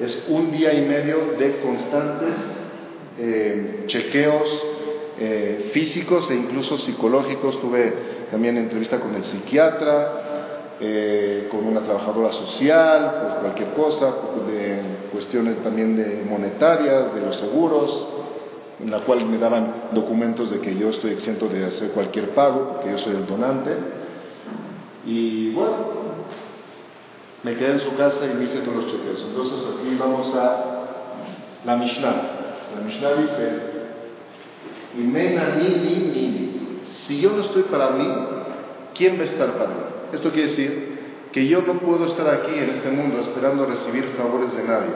Es 0.00 0.26
un 0.28 0.50
día 0.50 0.72
y 0.74 0.88
medio 0.88 1.34
de 1.38 1.60
constantes 1.60 2.61
eh, 3.18 3.84
chequeos 3.86 4.48
eh, 5.18 5.70
físicos 5.72 6.30
e 6.30 6.34
incluso 6.34 6.78
psicológicos. 6.78 7.60
Tuve 7.60 7.92
también 8.30 8.56
entrevista 8.56 8.98
con 8.98 9.14
el 9.14 9.24
psiquiatra, 9.24 10.76
eh, 10.80 11.48
con 11.50 11.66
una 11.66 11.80
trabajadora 11.80 12.32
social, 12.32 13.20
por 13.20 13.40
cualquier 13.40 13.68
cosa, 13.70 14.06
de 14.46 14.82
cuestiones 15.12 15.62
también 15.62 15.96
de 15.96 16.24
monetarias, 16.28 17.14
de 17.14 17.20
los 17.20 17.36
seguros, 17.36 18.08
en 18.80 18.90
la 18.90 19.00
cual 19.00 19.24
me 19.26 19.38
daban 19.38 19.90
documentos 19.92 20.50
de 20.50 20.60
que 20.60 20.74
yo 20.74 20.90
estoy 20.90 21.12
exento 21.12 21.48
de 21.48 21.66
hacer 21.66 21.90
cualquier 21.90 22.30
pago, 22.30 22.72
porque 22.72 22.90
yo 22.90 22.98
soy 22.98 23.14
el 23.14 23.26
donante. 23.26 23.70
Y 25.06 25.52
bueno, 25.52 25.76
me 27.42 27.56
quedé 27.56 27.72
en 27.72 27.80
su 27.80 27.94
casa 27.96 28.24
y 28.24 28.36
me 28.36 28.44
hice 28.44 28.58
todos 28.60 28.84
los 28.84 28.86
chequeos. 28.86 29.24
Entonces 29.28 29.58
aquí 29.78 29.96
vamos 29.98 30.34
a 30.34 30.64
la 31.64 31.76
Mishnah. 31.76 32.41
La 32.74 32.80
Mishnah 32.84 33.14
dice, 33.14 33.72
si 37.06 37.20
yo 37.20 37.30
no 37.30 37.42
estoy 37.42 37.62
para 37.64 37.90
mí, 37.90 38.06
¿quién 38.94 39.16
va 39.16 39.22
a 39.22 39.24
estar 39.24 39.52
para 39.52 39.68
mí? 39.70 39.74
Esto 40.12 40.30
quiere 40.30 40.48
decir 40.48 40.92
que 41.32 41.46
yo 41.46 41.62
no 41.62 41.74
puedo 41.74 42.06
estar 42.06 42.28
aquí 42.28 42.52
en 42.54 42.70
este 42.70 42.90
mundo 42.90 43.18
esperando 43.20 43.64
recibir 43.64 44.04
favores 44.18 44.54
de 44.54 44.64
nadie. 44.64 44.90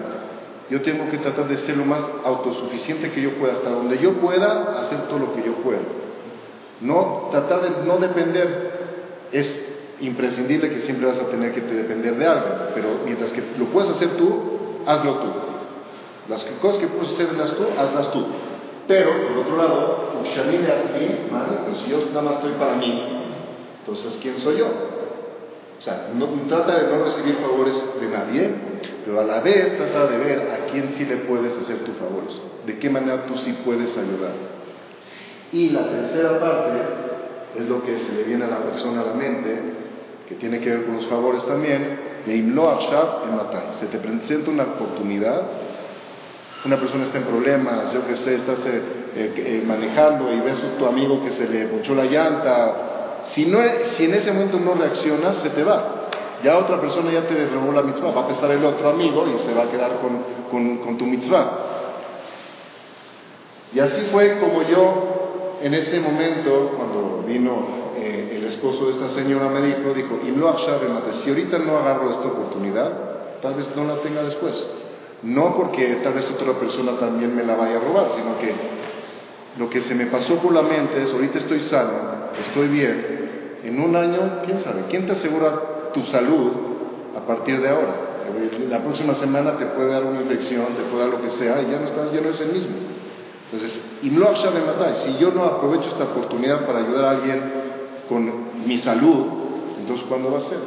Yo 0.69 0.83
tengo 0.83 1.09
que 1.11 1.19
tratar 1.19 1.49
de 1.49 1.57
ser 1.59 1.77
lo 1.77 1.85
más 1.85 2.03
autosuficiente 2.25 3.11
que 3.13 3.23
yo 3.23 3.35
pueda, 3.35 3.55
hasta 3.55 3.71
donde 3.71 3.99
yo 3.99 4.15
pueda 4.15 4.81
hacer 4.81 5.09
todo 5.09 5.21
lo 5.21 5.35
que 5.35 5.43
yo 5.45 5.55
pueda. 5.57 5.81
No 6.81 7.29
tratar 7.31 7.63
de 7.63 7.87
no 7.87 7.99
depender 7.99 9.29
es 9.33 9.63
imprescindible 10.01 10.69
que 10.71 10.81
siempre 10.81 11.07
vas 11.07 11.19
a 11.19 11.27
tener 11.27 11.53
que 11.53 11.61
depender 11.63 12.17
de 12.17 12.27
alguien, 12.27 12.53
pero 12.75 12.89
mientras 13.05 13.33
que 13.33 13.43
lo 13.59 13.67
puedes 13.67 13.91
hacer 13.91 14.17
tú, 14.17 14.83
hazlo 14.87 15.15
tú. 15.15 15.29
Las 16.29 16.45
cosas 16.61 16.79
que 16.79 16.89
puedes 16.89 17.13
hacerlas 17.13 17.53
tú, 17.53 17.65
hazlas 17.79 18.13
tú. 18.13 18.25
Pero, 18.89 19.11
por 19.29 19.39
otro 19.39 19.57
lado, 19.57 20.07
mí, 20.23 20.59
pues 21.67 21.79
si 21.79 21.91
yo 21.91 21.99
nada 22.09 22.23
más 22.23 22.35
estoy 22.37 22.53
para 22.53 22.75
mí, 22.77 23.03
entonces 23.81 24.19
¿quién 24.21 24.39
soy 24.39 24.59
yo? 24.59 24.67
O 25.79 25.83
sea, 25.83 26.09
no, 26.15 26.27
trata 26.49 26.79
de 26.79 26.97
no 26.97 27.05
recibir 27.05 27.37
favores 27.37 27.75
de 28.01 28.09
nadie, 28.09 28.51
pero 29.05 29.21
a 29.21 29.25
la 29.25 29.41
vez 29.41 29.77
trata 29.77 30.07
de 30.07 30.19
ver 30.19 30.51
a 30.51 30.71
quién 30.71 30.91
sí 30.91 31.05
le 31.05 31.19
puedes 31.19 31.55
hacer 31.57 31.79
tus 31.85 31.97
favores, 31.97 32.41
de 32.65 32.79
qué 32.79 32.89
manera 32.91 33.27
tú 33.27 33.37
sí 33.39 33.57
puedes 33.65 33.97
ayudar. 33.97 34.33
Y 35.53 35.71
la 35.71 35.89
tercera 35.91 36.41
parte 36.41 36.81
es 37.59 37.69
lo 37.69 37.83
que 37.85 37.99
se 37.99 38.13
le 38.13 38.25
viene 38.25 38.45
a 38.45 38.49
la 38.49 38.59
persona 38.59 39.03
a 39.03 39.05
la 39.05 39.15
mente, 39.15 39.59
que 40.29 40.35
tiene 40.37 40.61
que 40.61 40.71
ver 40.71 40.87
con 40.87 40.97
los 40.97 41.07
favores 41.07 41.45
también, 41.45 41.99
de 42.27 42.37
Imlo 42.37 42.73
en 42.73 43.73
Se 43.75 43.87
te 43.87 43.99
presenta 43.99 44.51
una 44.51 44.65
oportunidad 44.65 45.43
una 46.67 46.81
persona 46.81 47.05
está 47.05 47.19
en 47.19 47.25
problemas, 47.25 47.93
yo 47.93 48.05
que 48.07 48.17
sé, 48.17 48.35
estás 48.35 48.59
eh, 48.67 48.83
eh, 49.15 49.35
eh, 49.37 49.63
manejando 49.65 50.33
y 50.33 50.41
ves 50.41 50.63
a 50.65 50.77
tu 50.77 50.85
amigo 50.85 51.23
que 51.23 51.31
se 51.31 51.49
le 51.49 51.67
ponchó 51.67 51.95
la 51.95 52.05
llanta, 52.05 53.23
si, 53.33 53.47
no, 53.47 53.59
si 53.97 54.05
en 54.05 54.15
ese 54.15 54.33
momento 54.33 54.59
no 54.59 54.75
reaccionas, 54.75 55.37
se 55.37 55.51
te 55.51 55.63
va. 55.63 56.09
Ya 56.43 56.59
otra 56.59 56.81
persona 56.81 57.11
ya 57.13 57.23
te 57.23 57.47
robó 57.47 57.73
la 57.73 57.83
mitzvah, 57.83 58.11
va 58.11 58.23
a 58.23 58.29
pesar 58.29 58.51
el 58.51 58.65
otro 58.65 58.91
amigo 58.91 59.27
y 59.27 59.39
se 59.47 59.55
va 59.55 59.63
a 59.63 59.71
quedar 59.71 59.93
con, 60.01 60.77
con, 60.79 60.99
tu 60.99 61.07
mitzvah. 61.07 61.51
Y 63.73 63.81
así 63.81 64.09
fue 64.13 64.39
como 64.39 64.63
yo, 64.63 65.59
en 65.63 65.73
ese 65.73 66.01
momento, 66.01 66.73
cuando 66.77 67.25
vino 67.27 67.87
el 67.97 68.45
esposo 68.45 68.87
de 68.87 68.93
esta 68.93 69.09
señora, 69.09 69.49
me 69.49 69.61
dijo, 69.63 69.95
dijo, 69.95 70.21
y 70.27 70.31
no 70.31 70.57
si 70.59 71.31
ahorita 71.31 71.59
no 71.59 71.79
agarro 71.79 72.11
esta 72.11 72.27
oportunidad, 72.29 72.93
tal 73.41 73.55
vez 73.55 73.71
no 73.75 73.85
la 73.85 74.03
tenga 74.03 74.23
después. 74.23 74.86
No 75.23 75.57
porque 75.57 76.01
tal 76.03 76.13
vez 76.13 76.27
otra 76.31 76.53
persona 76.59 76.99
también 76.99 77.35
me 77.35 77.43
la 77.43 77.57
vaya 77.57 77.77
a 77.77 77.81
robar, 77.81 78.11
sino 78.11 78.39
que 78.39 78.53
lo 79.59 79.71
que 79.71 79.81
se 79.81 79.95
me 79.95 80.07
pasó 80.07 80.37
por 80.37 80.53
la 80.53 80.63
mente 80.63 81.03
es, 81.03 81.13
ahorita 81.13 81.39
estoy 81.39 81.61
sano, 81.61 81.91
estoy 82.47 82.69
bien, 82.69 83.17
en 83.65 83.81
un 83.81 83.97
año, 83.97 84.43
quién 84.45 84.61
sabe, 84.61 84.85
¿quién 84.91 85.07
te 85.07 85.13
asegura 85.13 85.91
tu 85.93 86.03
salud 86.05 86.51
a 87.17 87.21
partir 87.27 87.61
de 87.61 87.69
ahora? 87.69 87.95
La 88.69 88.83
próxima 88.83 89.15
semana 89.15 89.57
te 89.57 89.67
puede 89.67 89.91
dar 89.91 90.05
una 90.05 90.21
infección, 90.21 90.67
te 90.77 90.83
puede 90.91 91.05
dar 91.05 91.09
lo 91.09 91.23
que 91.23 91.31
sea, 91.31 91.63
y 91.63 91.71
ya 91.71 91.79
no 91.79 91.87
estás, 91.87 92.13
ya 92.13 92.21
no 92.21 92.29
es 92.29 92.41
el 92.41 92.53
mismo. 92.53 92.77
Entonces, 93.51 93.81
y 94.03 94.11
no 94.11 94.35
si 94.37 95.17
yo 95.19 95.31
no 95.31 95.45
aprovecho 95.45 95.89
esta 95.91 96.05
oportunidad 96.05 96.67
para 96.67 96.81
ayudar 96.81 97.05
a 97.05 97.11
alguien 97.11 97.43
con 98.09 98.67
mi 98.67 98.79
salud, 98.79 99.27
entonces 99.79 100.05
¿cuándo 100.09 100.31
va 100.31 100.39
a 100.39 100.41
ser? 100.41 100.59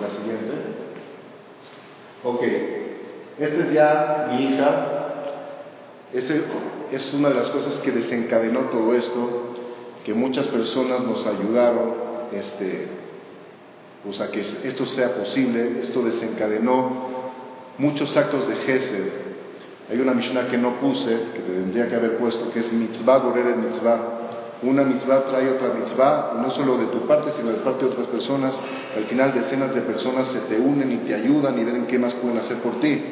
La 0.00 0.08
siguiente. 0.16 0.89
Ok, 2.22 2.42
esta 3.38 3.62
es 3.64 3.72
ya 3.72 4.28
mi 4.30 4.44
hija. 4.44 4.86
Este 6.12 6.42
es 6.92 7.14
una 7.14 7.30
de 7.30 7.34
las 7.36 7.48
cosas 7.48 7.78
que 7.80 7.92
desencadenó 7.92 8.60
todo 8.64 8.94
esto, 8.94 9.54
que 10.04 10.12
muchas 10.12 10.48
personas 10.48 11.00
nos 11.02 11.24
ayudaron, 11.24 11.94
este, 12.32 12.88
o 14.06 14.12
sea, 14.12 14.30
que 14.30 14.40
esto 14.40 14.84
sea 14.86 15.14
posible. 15.14 15.80
Esto 15.80 16.02
desencadenó 16.02 16.90
muchos 17.78 18.14
actos 18.16 18.48
de 18.48 18.56
Gesed. 18.56 19.12
Hay 19.90 19.98
una 19.98 20.12
Mishnah 20.12 20.48
que 20.48 20.58
no 20.58 20.78
puse, 20.78 21.10
que 21.34 21.40
tendría 21.40 21.88
que 21.88 21.96
haber 21.96 22.18
puesto, 22.18 22.52
que 22.52 22.60
es 22.60 22.72
mitzvah 22.72 23.18
goreret 23.18 23.56
mitzvah 23.56 24.19
una 24.62 24.82
mitzvah 24.84 25.24
trae 25.24 25.50
otra 25.50 25.68
mitzvah, 25.68 26.34
no 26.40 26.50
solo 26.50 26.76
de 26.76 26.86
tu 26.86 27.06
parte, 27.06 27.30
sino 27.32 27.50
de 27.50 27.58
parte 27.58 27.84
de 27.84 27.90
otras 27.92 28.06
personas. 28.08 28.58
Al 28.96 29.04
final 29.04 29.32
decenas 29.32 29.74
de 29.74 29.80
personas 29.80 30.26
se 30.28 30.40
te 30.40 30.58
unen 30.58 30.92
y 30.92 30.96
te 30.98 31.14
ayudan 31.14 31.58
y 31.58 31.64
ven 31.64 31.86
qué 31.86 31.98
más 31.98 32.14
pueden 32.14 32.38
hacer 32.38 32.58
por 32.58 32.80
ti. 32.80 33.02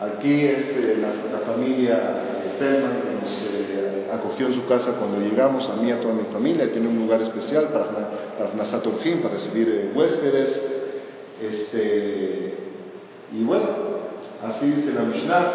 Aquí 0.00 0.44
es 0.44 0.58
este, 0.58 0.96
la, 0.98 1.38
familia 1.46 1.98
Feldman 2.58 2.92
que 2.92 3.14
nos 3.20 3.42
eh, 3.42 4.10
acogió 4.12 4.48
en 4.48 4.54
su 4.54 4.66
casa 4.66 4.92
cuando 4.98 5.18
llegamos, 5.20 5.68
a 5.70 5.76
mí 5.76 5.88
y 5.88 5.92
a 5.92 6.00
toda 6.00 6.14
mi 6.14 6.24
familia, 6.32 6.70
tiene 6.72 6.88
un 6.88 6.98
lugar 6.98 7.22
especial 7.22 7.68
para, 7.68 7.86
para 7.86 8.50
para 9.22 9.34
recibir 9.34 9.68
eh, 9.68 9.92
huéspedes. 9.94 10.60
Este, 11.40 12.54
y 13.32 13.44
bueno, 13.44 13.66
así 14.46 14.66
dice 14.66 14.92
la 14.92 15.02
Mishnah, 15.02 15.52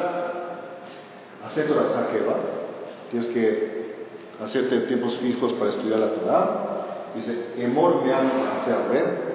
acepto 1.46 1.76
la 1.76 2.08
tienes 3.12 3.28
que 3.30 3.69
hacerte 4.44 4.80
tiempos 4.82 5.18
fijos 5.18 5.54
para 5.54 5.70
estudiar 5.70 6.00
la 6.00 6.10
Torah. 6.10 6.66
Dice, 7.16 7.54
Emor 7.58 8.04
me 8.04 8.12
ver. 8.12 9.30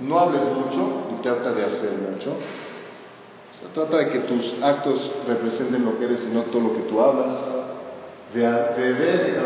No 0.00 0.18
hables 0.20 0.42
mucho 0.44 1.08
y 1.18 1.22
trata 1.22 1.52
de 1.52 1.64
hacer 1.64 1.90
mucho. 1.92 2.30
O 3.64 3.68
trata 3.74 3.96
de 3.98 4.10
que 4.10 4.18
tus 4.20 4.54
actos 4.62 5.12
representen 5.26 5.84
lo 5.84 5.98
que 5.98 6.04
eres 6.04 6.26
y 6.30 6.34
no 6.34 6.42
todo 6.42 6.62
lo 6.62 6.74
que 6.74 6.82
tú 6.82 7.00
hablas. 7.00 7.36
De, 8.32 8.42
ver, 8.42 8.76
de 8.76 9.40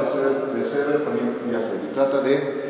de 0.00 0.06
ser, 0.10 0.46
de 0.54 0.64
ser 0.64 1.04
también 1.04 1.36
y 1.90 1.94
trata 1.94 2.22
de 2.22 2.66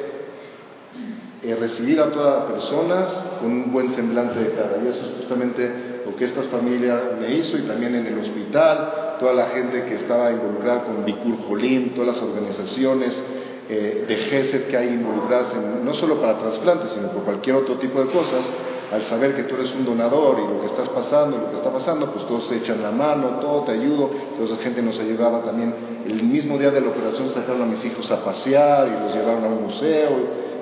eh, 1.42 1.54
recibir 1.54 2.00
a 2.00 2.11
todas 2.11 2.40
las 2.40 2.50
personas 2.50 3.23
con 3.40 3.52
un 3.52 3.73
buen 3.73 3.95
semblante 3.95 4.40
de 4.40 4.50
cara. 4.50 4.78
Y 4.85 4.88
eso 4.88 5.06
es 5.06 5.16
justamente 5.18 5.95
lo 6.06 6.14
que 6.14 6.25
esta 6.25 6.42
familia 6.44 7.16
me 7.20 7.34
hizo 7.34 7.58
y 7.58 7.62
también 7.62 7.94
en 7.96 8.06
el 8.06 8.18
hospital, 8.18 9.16
toda 9.18 9.34
la 9.34 9.46
gente 9.46 9.84
que 9.84 9.96
estaba 9.96 10.30
involucrada 10.30 10.84
con 10.84 11.04
Bikur 11.04 11.36
Jolim, 11.48 11.94
todas 11.94 12.16
las 12.16 12.22
organizaciones 12.22 13.22
eh, 13.68 14.04
de 14.06 14.16
GESED 14.16 14.68
que 14.68 14.76
hay 14.76 14.88
involucradas 14.88 15.48
no 15.84 15.92
solo 15.94 16.20
para 16.20 16.38
trasplantes, 16.38 16.92
sino 16.92 17.08
por 17.08 17.25
cualquier 17.25 17.56
otro 17.56 17.78
tipo 17.78 18.00
de 18.00 18.12
cosas, 18.12 18.48
al 18.92 19.02
saber 19.02 19.34
que 19.34 19.42
tú 19.44 19.56
eres 19.56 19.75
un 19.75 19.84
donador 19.84 20.38
y 20.38 20.54
lo 20.54 20.60
que 20.60 20.66
estás 20.66 20.88
pasando, 20.90 21.36
lo 21.36 21.50
que 21.50 21.56
está 21.56 21.72
pasando, 21.72 22.06
pues 22.12 22.25
todos 22.26 22.46
se 22.46 22.58
echan 22.58 22.80
la 22.80 22.92
mano, 22.92 23.40
todo 23.40 23.64
te 23.64 23.72
ayudo, 23.72 24.10
toda 24.36 24.54
esa 24.54 24.62
gente 24.62 24.82
nos 24.82 25.00
ayudaba 25.00 25.42
también. 25.42 25.75
El 26.06 26.23
mismo 26.23 26.56
día 26.56 26.71
de 26.71 26.80
la 26.80 26.90
operación 26.90 27.30
sacaron 27.30 27.62
a 27.62 27.66
mis 27.66 27.84
hijos 27.84 28.08
a 28.12 28.25
pasear 28.25 28.86
y 28.86 29.04
los 29.04 29.14
llevaron 29.14 29.45
a 29.45 29.49
un 29.49 29.64
museo. 29.64 30.10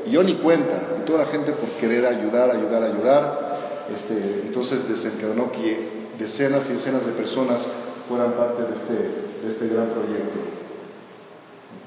Y 0.07 0.11
yo 0.11 0.23
ni 0.23 0.37
cuenta, 0.37 0.81
y 1.03 1.05
toda 1.05 1.21
la 1.21 1.27
gente 1.27 1.53
por 1.53 1.69
querer 1.73 2.07
ayudar, 2.07 2.51
ayudar, 2.51 2.83
ayudar, 2.83 3.54
este, 3.95 4.43
entonces 4.47 4.89
desencadenó 4.89 5.51
que 5.53 6.05
decenas 6.19 6.69
y 6.69 6.75
decenas 6.75 7.05
de 7.07 7.13
personas 7.13 7.67
fueran 8.09 8.33
parte 8.33 8.63
de 8.63 8.75
este, 8.75 8.93
de 9.47 9.53
este 9.53 9.69
gran 9.69 9.89
proyecto. 9.89 10.39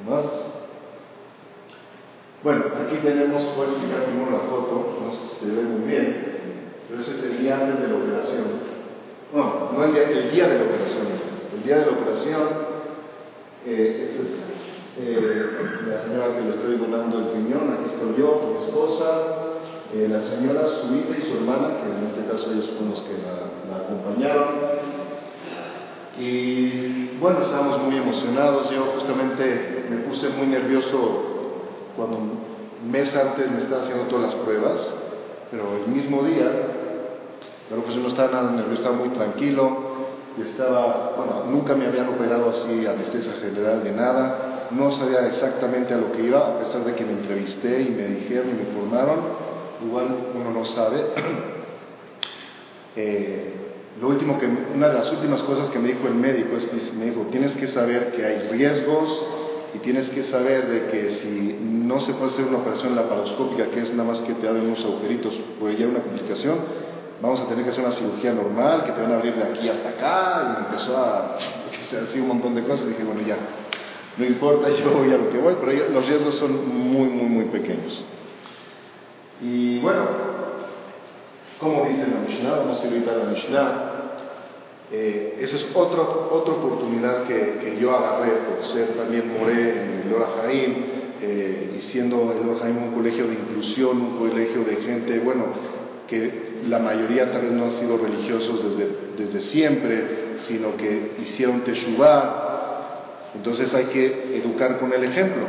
¿Más? 0.08 0.26
Bueno, 2.44 2.66
aquí 2.86 2.98
tenemos, 2.98 3.44
voy 3.56 3.68
a 3.68 3.70
explicar 3.72 4.06
primero 4.06 4.32
la 4.32 4.50
foto, 4.50 5.00
no 5.04 5.12
sé 5.12 5.26
si 5.26 5.46
se 5.46 5.56
ve 5.56 5.64
muy 5.64 5.90
bien, 5.90 6.38
pero 6.88 7.02
ese 7.02 7.12
es 7.18 7.24
el 7.24 7.40
día 7.40 7.60
antes 7.60 7.82
de 7.82 7.88
la 7.88 7.96
operación. 7.96 8.46
No, 9.34 9.72
no 9.74 9.84
el 9.84 9.94
día, 9.94 10.04
el 10.04 10.32
día 10.32 10.48
de 10.48 10.60
la 10.60 10.66
operación. 10.66 11.08
El 11.56 11.64
día 11.64 11.80
de 11.80 11.86
la 11.88 11.92
operación, 11.92 12.42
eh, 13.66 14.00
este 14.02 14.22
es 14.22 14.48
eh, 15.00 15.46
la 15.88 16.02
señora 16.04 16.36
que 16.36 16.42
le 16.42 16.50
estoy 16.52 16.78
donando 16.78 17.20
el 17.20 17.34
riñón, 17.34 17.74
aquí 17.74 17.94
estoy 17.94 18.16
yo, 18.18 18.54
mi 18.54 18.66
esposa, 18.66 19.47
eh, 19.94 20.08
la 20.10 20.22
señora, 20.22 20.68
su 20.82 20.94
hija 20.96 21.18
y 21.18 21.22
su 21.22 21.38
hermana, 21.38 21.82
que 21.82 21.98
en 21.98 22.06
este 22.08 22.30
caso 22.30 22.52
ellos 22.52 22.68
fueron 22.72 22.90
los 22.90 23.02
que 23.02 23.14
la, 23.24 23.78
acompañaron. 23.78 24.48
Y 26.20 27.18
bueno, 27.20 27.42
estábamos 27.42 27.84
muy 27.84 27.98
emocionados. 27.98 28.70
Yo 28.70 28.94
justamente 28.98 29.86
me 29.90 29.98
puse 29.98 30.30
muy 30.30 30.48
nervioso 30.48 30.98
cuando 31.96 32.18
un 32.18 32.92
mes 32.92 33.16
antes 33.16 33.50
me 33.50 33.60
estaba 33.60 33.84
haciendo 33.84 34.06
todas 34.06 34.34
las 34.34 34.36
pruebas, 34.44 34.94
pero 35.52 35.64
el 35.86 35.94
mismo 35.94 36.24
día, 36.24 36.52
pero 37.70 37.82
pues 37.84 37.96
yo 37.96 38.02
no 38.02 38.10
estaba 38.10 38.32
nada 38.32 38.52
nervioso, 38.52 38.82
estaba 38.82 38.96
muy 38.96 39.10
tranquilo. 39.10 39.88
Y 40.38 40.42
estaba, 40.42 41.14
bueno, 41.18 41.46
nunca 41.50 41.76
me 41.76 41.88
habían 41.88 42.10
operado 42.10 42.52
así 42.52 42.86
anestesia 42.86 43.34
general 43.42 43.84
de 43.84 43.92
nada 43.92 44.58
no 44.72 44.92
sabía 44.92 45.26
exactamente 45.28 45.94
a 45.94 45.98
lo 45.98 46.12
que 46.12 46.24
iba, 46.24 46.40
a 46.40 46.60
pesar 46.60 46.84
de 46.84 46.94
que 46.96 47.06
me 47.06 47.14
entrevisté 47.14 47.82
y 47.82 47.90
me 47.90 48.06
dijeron 48.06 48.50
y 48.50 48.54
me 48.54 48.62
informaron, 48.70 49.20
igual 49.86 50.08
uno 50.36 50.52
no 50.52 50.66
sabe. 50.66 51.06
Eh, 53.00 53.54
lo 54.02 54.08
último 54.08 54.40
que, 54.40 54.48
una 54.48 54.88
de 54.88 54.94
las 54.96 55.12
últimas 55.12 55.44
cosas 55.44 55.70
que 55.70 55.78
me 55.78 55.90
dijo 55.90 56.08
el 56.08 56.16
médico 56.16 56.58
es 56.58 56.94
me 56.96 57.06
dijo, 57.06 57.28
tienes 57.32 57.56
que 57.56 57.68
saber 57.68 58.12
que 58.12 58.26
hay 58.26 58.50
riesgos 58.50 59.24
y 59.76 59.80
tienes 59.80 60.10
que 60.10 60.24
saber 60.24 60.68
de 60.68 60.88
que 60.88 61.12
si 61.12 61.60
no 61.62 62.00
se 62.02 62.14
puede 62.14 62.32
hacer 62.32 62.46
una 62.46 62.60
operación 62.60 62.96
laparoscópica, 62.96 63.70
que 63.72 63.82
es 63.82 63.92
nada 63.94 64.10
más 64.10 64.22
que 64.22 64.34
te 64.34 64.48
abren 64.48 64.68
unos 64.68 64.84
agujeritos 64.84 65.34
por 65.60 65.72
ya 65.76 65.88
una 65.88 66.00
complicación, 66.00 66.58
vamos 67.22 67.42
a 67.42 67.48
tener 67.48 67.64
que 67.64 67.72
hacer 67.72 67.84
una 67.84 67.94
cirugía 67.94 68.34
normal, 68.34 68.84
que 68.86 68.92
te 68.92 69.02
van 69.02 69.12
a 69.12 69.16
abrir 69.18 69.36
de 69.36 69.44
aquí 69.44 69.70
hasta 69.70 69.90
acá, 69.90 70.58
y 70.60 70.66
empezó 70.66 70.98
a 70.98 71.38
decir 72.02 72.22
un 72.22 72.28
montón 72.28 72.56
de 72.56 72.64
cosas, 72.64 72.88
dije, 72.88 73.04
bueno, 73.04 73.22
ya, 73.22 73.38
no 74.18 74.26
importa, 74.26 74.70
yo 74.84 74.92
voy 74.92 75.12
a 75.12 75.18
lo 75.18 75.30
que 75.30 75.38
voy, 75.38 75.56
pero 75.60 75.90
los 75.90 76.08
riesgos 76.08 76.36
son 76.36 76.68
muy, 76.68 77.10
muy, 77.10 77.30
muy 77.30 77.46
pequeños. 77.46 78.04
Y 79.42 79.80
bueno, 79.80 80.06
como 81.60 81.86
dice 81.86 82.06
la 82.08 82.28
Mishnah, 82.28 82.52
vamos 82.52 82.84
a 82.84 82.88
evitar 82.88 83.18
la 83.18 83.26
Mishnah, 83.26 83.98
eh, 84.92 85.40
es 85.42 85.68
otra, 85.74 86.02
otra 86.02 86.54
oportunidad 86.54 87.24
que, 87.26 87.60
que, 87.60 87.78
yo 87.80 87.96
agarré 87.96 88.32
por 88.32 88.66
ser 88.68 88.96
también 88.96 89.38
moré 89.38 89.84
en 89.84 90.04
el 90.06 90.14
Ora 90.14 90.28
eh, 90.50 91.76
y 91.78 91.82
siendo 91.82 92.32
el 92.32 92.48
Ora 92.50 92.66
un 92.70 92.94
colegio 92.94 93.28
de 93.28 93.34
inclusión, 93.34 94.02
un 94.02 94.18
colegio 94.18 94.64
de 94.64 94.78
gente, 94.78 95.20
bueno, 95.20 95.46
que 96.08 96.48
la 96.68 96.80
mayoría 96.80 97.32
tal 97.32 97.42
vez 97.42 97.52
no 97.52 97.66
han 97.66 97.72
sido 97.72 97.98
religiosos 97.98 98.64
desde, 98.64 98.88
desde 99.18 99.42
siempre, 99.42 100.38
sino 100.48 100.78
que 100.78 101.16
hicieron 101.22 101.62
Teshuvah, 101.62 103.34
entonces 103.36 103.74
hay 103.74 103.86
que 103.86 104.38
educar 104.38 104.80
con 104.80 104.94
el 104.94 105.04
ejemplo, 105.04 105.44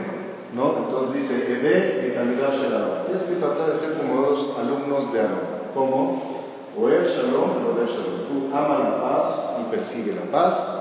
¿no? 0.54 0.76
Entonces 0.78 1.22
dice, 1.22 1.52
Ede 1.52 2.08
y 2.08 2.14
Talmidad 2.14 2.52
Shalom. 2.52 3.06
Tienes 3.06 3.24
que 3.24 3.34
tratar 3.34 3.72
de 3.72 3.80
ser 3.80 3.94
como 3.94 4.20
dos 4.22 4.58
alumnos 4.58 5.12
de 5.12 5.20
Aarón. 5.20 5.40
¿Cómo? 5.74 6.38
Oer 6.78 7.06
Shalom, 7.08 7.76
Oer 7.76 7.88
Shalom. 7.88 8.28
Tú 8.28 8.56
ama 8.56 8.78
la 8.78 9.02
paz 9.02 9.60
y 9.60 9.70
persigue 9.70 10.14
la 10.14 10.30
paz. 10.30 10.78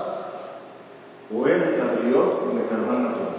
Oer 1.34 1.62
el 1.62 2.08
y 2.08 2.54
Mekalman 2.54 3.04
la 3.04 3.14
Torah. 3.14 3.38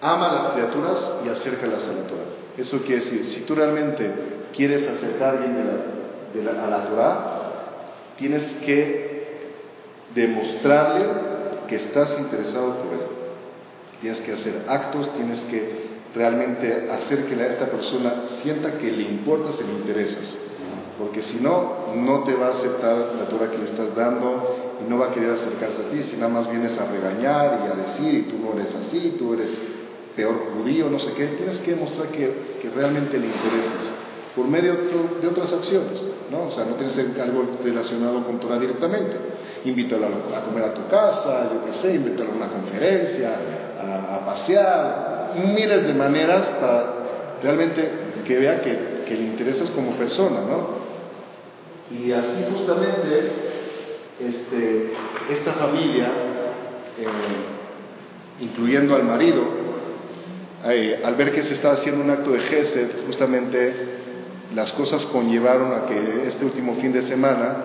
Ama 0.00 0.32
las 0.32 0.48
criaturas 0.48 1.12
y 1.26 1.28
acércalas 1.28 1.86
a 1.88 1.92
la 1.92 2.06
Torah. 2.06 2.24
Eso 2.56 2.78
quiere 2.78 2.96
decir, 2.96 3.24
si 3.26 3.42
tú 3.42 3.54
realmente 3.54 4.10
quieres 4.54 4.88
acercar 4.88 5.36
alguien 5.36 5.56
de 6.32 6.42
la, 6.42 6.64
a 6.64 6.70
la 6.70 6.84
Torah, 6.86 7.40
tienes 8.16 8.50
que 8.64 9.50
demostrarle 10.14 11.06
que 11.68 11.76
estás 11.76 12.18
interesado 12.18 12.74
por 12.76 12.92
él. 12.94 13.19
Tienes 14.00 14.20
que 14.20 14.32
hacer 14.32 14.64
actos, 14.66 15.12
tienes 15.14 15.40
que 15.44 15.90
realmente 16.14 16.88
hacer 16.90 17.26
que 17.26 17.34
esta 17.34 17.66
persona 17.66 18.24
sienta 18.42 18.78
que 18.78 18.90
le 18.90 19.02
importas 19.02 19.58
y 19.60 19.64
le 19.64 19.72
interesas. 19.74 20.38
Porque 20.98 21.22
si 21.22 21.38
no, 21.38 21.94
no 21.96 22.24
te 22.24 22.34
va 22.34 22.48
a 22.48 22.50
aceptar 22.50 23.14
la 23.18 23.24
Torah 23.28 23.50
que 23.50 23.56
le 23.58 23.64
estás 23.64 23.94
dando 23.96 24.76
y 24.84 24.90
no 24.90 24.98
va 24.98 25.06
a 25.06 25.14
querer 25.14 25.30
acercarse 25.30 25.80
a 25.80 25.90
ti, 25.90 26.02
si 26.02 26.16
nada 26.16 26.28
más 26.28 26.50
vienes 26.50 26.76
a 26.78 26.86
regañar 26.86 27.60
y 27.64 27.72
a 27.72 27.74
decir, 27.74 28.14
y 28.14 28.22
tú 28.24 28.36
no 28.38 28.52
eres 28.52 28.74
así, 28.74 29.16
tú 29.18 29.32
eres 29.32 29.56
peor 30.14 30.34
judío, 30.54 30.90
no 30.90 30.98
sé 30.98 31.12
qué. 31.14 31.26
Tienes 31.28 31.58
que 31.60 31.70
demostrar 31.70 32.08
que, 32.08 32.58
que 32.60 32.70
realmente 32.70 33.18
le 33.18 33.28
interesas. 33.28 33.92
por 34.36 34.46
medio 34.46 34.74
de 35.20 35.26
otras 35.26 35.52
acciones, 35.52 36.02
¿no? 36.30 36.48
O 36.48 36.50
sea, 36.50 36.64
no 36.64 36.74
tiene 36.74 36.92
que 36.92 36.96
ser 36.96 37.20
algo 37.20 37.44
relacionado 37.62 38.24
con 38.24 38.38
Torah 38.38 38.58
directamente. 38.58 39.16
Invítalo 39.64 40.06
a 40.06 40.40
comer 40.44 40.64
a 40.64 40.74
tu 40.74 40.86
casa, 40.88 41.50
yo 41.52 41.64
qué 41.64 41.72
sé, 41.72 41.94
invítalo 41.94 42.32
a 42.32 42.34
una 42.36 42.48
conferencia, 42.48 43.36
a, 43.80 44.24
pasear, 44.26 45.32
miles 45.54 45.86
de 45.86 45.94
maneras 45.94 46.48
para 46.60 46.94
realmente 47.42 47.90
que 48.26 48.38
vea 48.38 48.60
que, 48.60 49.04
que 49.06 49.14
le 49.14 49.24
interesas 49.24 49.70
como 49.70 49.92
persona, 49.92 50.40
¿no? 50.40 50.80
Y 51.90 52.12
así 52.12 52.46
justamente 52.52 53.32
este, 54.20 54.92
esta 55.30 55.52
familia, 55.54 56.06
eh, 56.98 58.40
incluyendo 58.40 58.94
al 58.94 59.04
marido, 59.04 59.42
eh, 60.66 61.00
al 61.02 61.14
ver 61.14 61.32
que 61.32 61.42
se 61.42 61.54
está 61.54 61.72
haciendo 61.72 62.04
un 62.04 62.10
acto 62.10 62.30
de 62.32 62.40
Gesed, 62.40 63.06
justamente 63.06 63.74
las 64.54 64.72
cosas 64.72 65.04
conllevaron 65.06 65.72
a 65.72 65.86
que 65.86 66.26
este 66.26 66.44
último 66.44 66.74
fin 66.74 66.92
de 66.92 67.02
semana 67.02 67.56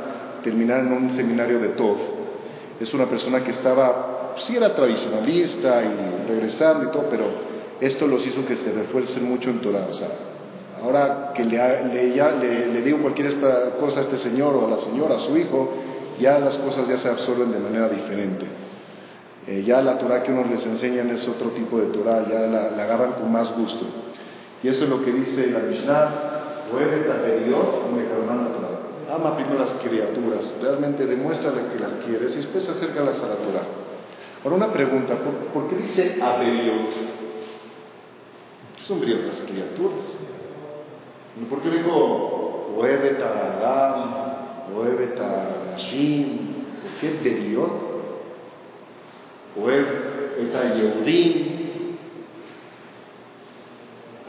terminara 0.44 0.82
en 0.82 0.94
un 0.94 1.16
seminario 1.16 1.60
de 1.60 1.70
Tov. 1.70 1.98
Es 2.80 2.94
una 2.94 3.08
persona 3.08 3.44
que 3.44 3.52
estaba, 3.52 4.15
sí 4.38 4.56
era 4.56 4.76
tradicionalista 4.76 5.82
y 5.84 6.28
regresando 6.28 6.86
y 6.86 6.92
todo, 6.92 7.06
pero 7.10 7.26
esto 7.80 8.08
los 8.08 8.26
hizo 8.26 8.46
que 8.46 8.56
se 8.56 8.72
refuercen 8.72 9.28
mucho 9.28 9.50
en 9.50 9.62
Torah. 9.62 9.88
O 9.90 9.94
sea, 9.94 10.10
ahora 10.82 11.32
que 11.34 11.44
le, 11.44 11.58
le, 11.88 12.68
le, 12.68 12.82
digo 12.82 13.00
cualquier 13.00 13.28
esta 13.28 13.72
cosa 13.80 14.00
a 14.00 14.04
este 14.04 14.18
señor 14.18 14.56
o 14.56 14.68
a 14.68 14.70
la 14.70 14.80
señora, 14.80 15.18
a 15.18 15.20
su 15.20 15.36
hijo, 15.38 15.74
ya 16.20 16.40
las 16.40 16.58
cosas 16.58 16.88
ya 16.88 16.98
se 16.98 17.10
absorben 17.10 17.52
de 17.52 17.60
manera 17.60 17.90
diferente. 17.90 18.46
Eh, 19.48 19.64
ya 19.66 19.82
la 19.82 19.98
Torah 19.98 20.24
que 20.24 20.32
uno 20.32 20.44
les 20.50 20.66
enseñan 20.66 21.10
es 21.12 21.28
otro 21.28 21.50
tipo 21.50 21.78
de 21.80 21.88
Torah, 21.88 22.28
ya 22.30 22.42
la, 22.42 22.72
la 22.72 22.84
agarran 22.84 23.14
con 23.14 23.32
más 23.32 23.56
gusto. 23.56 23.86
Y 24.64 24.68
eso 24.70 24.86
es 24.86 24.90
lo 24.90 25.04
que 25.04 25.12
dice 25.12 25.48
la 25.48 25.60
Mishnah, 25.60 26.36
Ama 29.14 29.36
primero 29.36 29.60
las 29.60 29.74
criaturas, 29.76 30.56
realmente 30.62 31.06
demuéstrale 31.06 31.68
que 31.72 31.80
las 31.80 31.92
quieres 32.06 32.34
y 32.34 32.38
después 32.38 32.68
acércalas 32.68 33.22
a 33.22 33.28
la 33.28 33.36
Torah. 33.36 33.85
Ahora 34.46 34.58
una 34.58 34.72
pregunta, 34.72 35.18
¿por, 35.52 35.68
qué 35.70 35.76
dice 35.76 36.22
Aberiot? 36.22 36.92
¿Qué 38.78 38.84
son 38.84 39.02
las 39.02 39.40
criaturas? 39.40 40.06
¿Por 41.50 41.62
qué 41.64 41.70
digo 41.72 42.76
Oebeta 42.78 43.58
Adam, 43.58 44.78
Oebeta 44.78 45.72
Nashim? 45.72 46.28
¿Por 46.80 46.92
qué 47.02 47.10
Beriot? 47.24 47.72
Oebeta 49.60 50.76
Yehudim, 50.76 51.98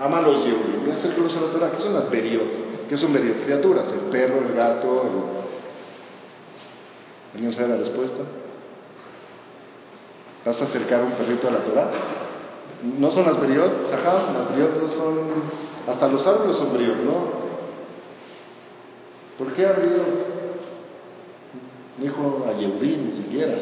ama 0.00 0.22
los 0.22 0.46
Yehudim. 0.46 0.80
Voy 0.80 0.92
a 0.92 0.94
hacer 0.94 1.12
a 1.12 1.40
la 1.42 1.52
Torah. 1.52 1.72
¿Qué 1.72 1.78
son 1.78 1.92
las 1.92 2.10
beriot? 2.10 2.88
¿Qué 2.88 2.96
son 2.96 3.12
beriot? 3.12 3.44
Criaturas, 3.44 3.92
el 3.92 4.10
perro, 4.10 4.38
el 4.48 4.54
gato. 4.54 5.02
El... 5.02 5.36
¿Alguien 7.34 7.52
sabe 7.52 7.68
la 7.68 7.76
respuesta? 7.76 8.22
¿Vas 10.46 10.60
a 10.60 10.64
acercar 10.64 11.02
un 11.02 11.10
perrito 11.14 11.48
a 11.48 11.50
la 11.50 11.64
Torah? 11.64 11.90
¿No 13.00 13.10
son 13.10 13.26
las 13.26 13.40
beriot? 13.40 13.92
Ajá, 13.92 14.32
las 14.32 14.50
beriot 14.50 14.80
no 14.80 14.88
son... 14.88 15.18
Hasta 15.88 16.06
los 16.06 16.24
árboles 16.24 16.56
son 16.56 16.72
beriot, 16.72 16.98
¿no? 16.98 17.46
¿Por 19.38 19.52
qué 19.54 19.66
a 19.66 19.72
beriot? 19.72 20.06
Dijo 21.98 22.46
a 22.48 22.56
Yehudim 22.56 23.10
ni 23.10 23.16
siquiera. 23.24 23.54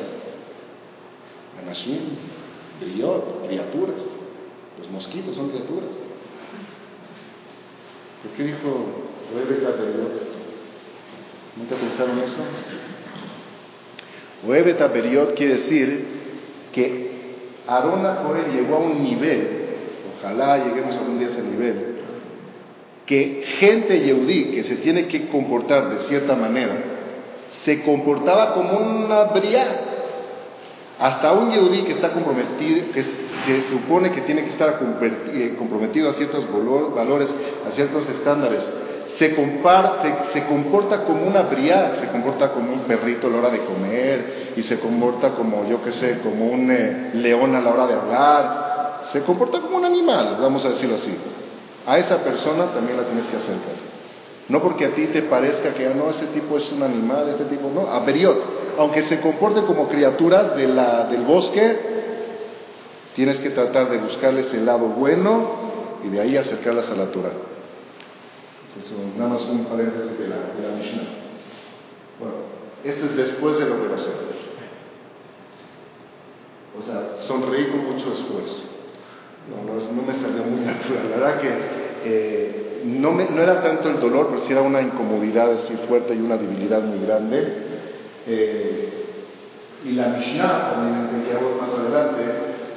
A 1.58 1.66
Nashim, 1.66 2.00
beriot, 2.78 3.46
criaturas. 3.46 4.04
Los 4.78 4.90
mosquitos 4.90 5.36
son 5.36 5.48
criaturas. 5.48 5.88
¿Por 8.22 8.32
qué 8.36 8.42
dijo 8.42 8.68
Oebeta 9.34 9.70
Beriot? 9.70 10.22
¿Nunca 11.56 11.76
pensaron 11.76 12.18
eso? 12.18 12.42
Oebeta 14.46 14.88
Beriot 14.88 15.34
quiere 15.34 15.54
decir 15.54 16.23
que 16.74 17.14
Arona 17.66 18.22
Cohen 18.22 18.52
llegó 18.52 18.76
a 18.76 18.80
un 18.80 19.02
nivel, 19.02 19.48
ojalá 20.18 20.58
lleguemos 20.58 20.96
algún 20.96 21.18
día 21.18 21.28
a 21.28 21.30
ese 21.30 21.42
nivel, 21.42 21.94
que 23.06 23.44
gente 23.58 24.00
yeudí 24.00 24.46
que 24.46 24.64
se 24.64 24.76
tiene 24.76 25.06
que 25.06 25.28
comportar 25.28 25.90
de 25.90 26.00
cierta 26.08 26.34
manera, 26.34 26.74
se 27.64 27.82
comportaba 27.82 28.54
como 28.54 28.78
una 28.78 29.24
bria. 29.24 29.90
Hasta 30.96 31.32
un 31.32 31.50
yeudí 31.50 31.82
que 31.82 31.92
está 31.92 32.12
comprometido, 32.12 32.92
que 32.92 33.02
se 33.02 33.68
supone 33.68 34.12
que 34.12 34.20
tiene 34.22 34.44
que 34.44 34.50
estar 34.50 34.78
eh, 35.02 35.54
comprometido 35.58 36.08
a 36.08 36.14
ciertos 36.14 36.46
valores, 36.94 37.34
a 37.68 37.72
ciertos 37.72 38.08
estándares, 38.08 38.70
se, 39.18 39.34
se, 40.32 40.44
comporta 40.46 41.04
como 41.04 41.26
una 41.26 41.42
briada, 41.42 41.96
se 41.96 42.08
comporta 42.08 42.52
como 42.52 42.72
un 42.72 42.80
perrito 42.80 43.26
a 43.26 43.30
la 43.30 43.38
hora 43.38 43.50
de 43.50 43.60
comer 43.60 44.52
y 44.56 44.62
se 44.62 44.78
comporta 44.78 45.30
como, 45.30 45.66
yo 45.68 45.82
qué 45.82 45.92
sé, 45.92 46.20
como 46.20 46.46
un 46.46 46.70
eh, 46.70 47.10
león 47.14 47.54
a 47.54 47.60
la 47.60 47.70
hora 47.70 47.86
de 47.86 47.94
hablar, 47.94 49.00
se 49.12 49.22
comporta 49.22 49.60
como 49.60 49.76
un 49.76 49.84
animal, 49.84 50.38
vamos 50.40 50.64
a 50.66 50.70
decirlo 50.70 50.96
así. 50.96 51.14
A 51.86 51.98
esa 51.98 52.18
persona 52.18 52.66
también 52.72 52.96
la 52.96 53.04
tienes 53.04 53.26
que 53.26 53.36
acercar. 53.36 53.94
No 54.48 54.62
porque 54.62 54.86
a 54.86 54.90
ti 54.90 55.06
te 55.06 55.22
parezca 55.22 55.74
que 55.74 55.86
ah, 55.86 55.92
no, 55.94 56.10
ese 56.10 56.26
tipo 56.26 56.56
es 56.56 56.70
un 56.72 56.82
animal, 56.82 57.28
ese 57.28 57.44
tipo 57.44 57.70
no, 57.74 57.90
a 57.90 58.00
Beriot, 58.00 58.76
aunque 58.78 59.02
se 59.04 59.20
comporte 59.20 59.62
como 59.62 59.88
criaturas 59.88 60.56
de 60.56 60.68
la, 60.68 61.04
del 61.04 61.22
bosque, 61.22 61.94
Tienes 63.14 63.38
que 63.38 63.50
tratar 63.50 63.90
de 63.90 63.98
buscarles 63.98 64.52
el 64.52 64.66
lado 64.66 64.88
bueno 64.88 65.46
y 66.04 66.08
de 66.08 66.20
ahí 66.20 66.36
acercarlas 66.36 66.90
a 66.90 66.96
la 66.96 67.06
Torah. 67.06 67.30
Nada 69.16 69.30
más 69.30 69.42
un 69.44 69.64
paréntesis 69.66 70.18
de 70.18 70.28
la, 70.28 70.36
de 70.36 70.68
la 70.68 70.76
Mishnah. 70.76 71.08
Bueno, 72.18 72.34
esto 72.82 73.06
es 73.06 73.16
después 73.16 73.58
de 73.58 73.66
lo 73.66 73.80
que 73.80 73.88
va 73.88 73.94
a 73.94 73.98
hacer. 73.98 74.14
O 76.76 76.82
sea, 76.82 77.16
sonreí 77.26 77.66
con 77.68 77.84
mucho 77.84 78.12
esfuerzo. 78.12 78.62
No, 79.48 79.62
no, 79.64 80.02
me 80.02 80.12
salió 80.14 80.42
muy 80.42 80.64
natural. 80.64 81.10
La 81.10 81.16
verdad 81.16 81.40
que 81.40 81.50
eh, 82.04 82.82
no, 82.84 83.12
me, 83.12 83.28
no, 83.30 83.42
era 83.42 83.62
tanto 83.62 83.90
el 83.90 84.00
dolor, 84.00 84.28
pero 84.30 84.42
sí 84.42 84.52
era 84.52 84.62
una 84.62 84.82
incomodidad 84.82 85.52
así 85.52 85.74
fuerte 85.88 86.14
y 86.14 86.20
una 86.20 86.36
debilidad 86.36 86.82
muy 86.82 87.06
grande. 87.06 87.46
Eh, 88.26 89.04
y 89.84 89.92
la 89.92 90.08
Mishnah, 90.08 90.72
también 90.72 91.36
hago 91.36 91.60
más 91.60 91.78
adelante, 91.78 92.22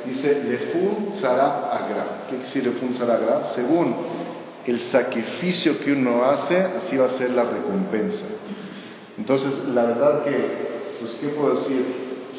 dice 0.06 0.44
Lefun 0.44 1.14
Zara 1.16 1.72
Agra. 1.72 2.26
¿Qué 2.30 2.36
quiere 2.36 2.44
decir 2.44 2.64
Lefun 2.66 2.94
Zara 2.94 3.16
Agra? 3.16 3.46
Según 3.46 3.96
el 4.68 4.80
sacrificio 4.80 5.80
que 5.80 5.94
uno 5.94 6.26
hace, 6.26 6.58
así 6.58 6.98
va 6.98 7.06
a 7.06 7.10
ser 7.10 7.32
la 7.32 7.44
recompensa. 7.44 8.26
Entonces, 9.18 9.52
la 9.74 9.84
verdad 9.84 10.24
que, 10.24 10.98
pues, 11.00 11.14
¿qué 11.22 11.30
puedo 11.30 11.52
decir? 11.52 11.86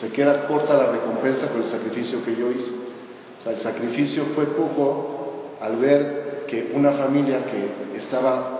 Se 0.00 0.10
queda 0.10 0.46
corta 0.46 0.74
la 0.74 0.92
recompensa 0.92 1.48
con 1.48 1.62
el 1.62 1.66
sacrificio 1.66 2.24
que 2.24 2.36
yo 2.36 2.50
hice. 2.50 2.70
O 3.38 3.42
sea, 3.42 3.52
el 3.52 3.60
sacrificio 3.60 4.24
fue 4.34 4.44
poco 4.46 5.56
al 5.60 5.76
ver 5.76 6.44
que 6.46 6.72
una 6.74 6.92
familia 6.92 7.44
que 7.46 7.96
estaba 7.96 8.58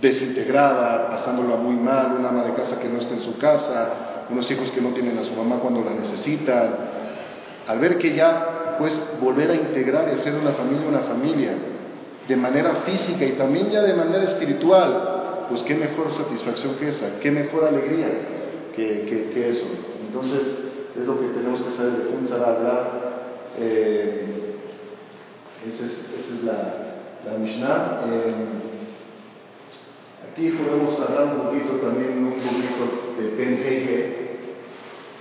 desintegrada, 0.00 1.10
pasándola 1.10 1.56
muy 1.56 1.76
mal, 1.76 2.16
una 2.18 2.30
ama 2.30 2.44
de 2.44 2.54
casa 2.54 2.78
que 2.80 2.88
no 2.88 2.98
está 2.98 3.14
en 3.14 3.20
su 3.20 3.36
casa, 3.38 4.26
unos 4.30 4.50
hijos 4.50 4.70
que 4.70 4.80
no 4.80 4.90
tienen 4.90 5.18
a 5.18 5.24
su 5.24 5.34
mamá 5.34 5.56
cuando 5.56 5.82
la 5.84 5.92
necesitan, 5.92 6.74
al 7.66 7.78
ver 7.78 7.98
que 7.98 8.14
ya 8.14 8.76
puedes 8.78 8.98
volver 9.20 9.50
a 9.50 9.54
integrar 9.54 10.08
y 10.08 10.18
hacer 10.18 10.34
una 10.34 10.52
familia 10.52 10.88
una 10.88 11.00
familia, 11.00 11.52
de 12.30 12.36
manera 12.36 12.76
física 12.86 13.24
y 13.24 13.32
también 13.32 13.70
ya 13.70 13.82
de 13.82 13.94
manera 13.94 14.22
espiritual, 14.22 15.46
pues 15.48 15.64
qué 15.64 15.74
mejor 15.74 16.12
satisfacción 16.12 16.76
que 16.76 16.88
esa, 16.88 17.18
qué 17.18 17.32
mejor 17.32 17.64
alegría 17.64 18.06
que, 18.74 19.30
que, 19.34 19.48
eso. 19.48 19.66
Entonces, 20.06 20.40
es 20.96 21.06
lo 21.06 21.18
que 21.18 21.26
tenemos 21.34 21.60
que 21.60 21.72
saber 21.72 21.92
de 21.94 22.10
comenzar 22.10 22.40
a 22.40 22.54
hablar. 22.54 23.00
Eh, 23.58 24.24
esa, 25.68 25.84
es, 25.84 26.44
la, 26.44 27.00
la 27.26 27.38
Mishnah. 27.38 28.00
Eh, 28.06 28.34
aquí 30.30 30.50
podemos 30.50 31.00
hablar 31.00 31.34
un 31.34 31.42
poquito 31.48 31.72
también, 31.84 32.24
un 32.24 32.34
poquito 32.34 33.20
de 33.20 33.36
Ben 33.36 33.58
Heige. 33.58 34.20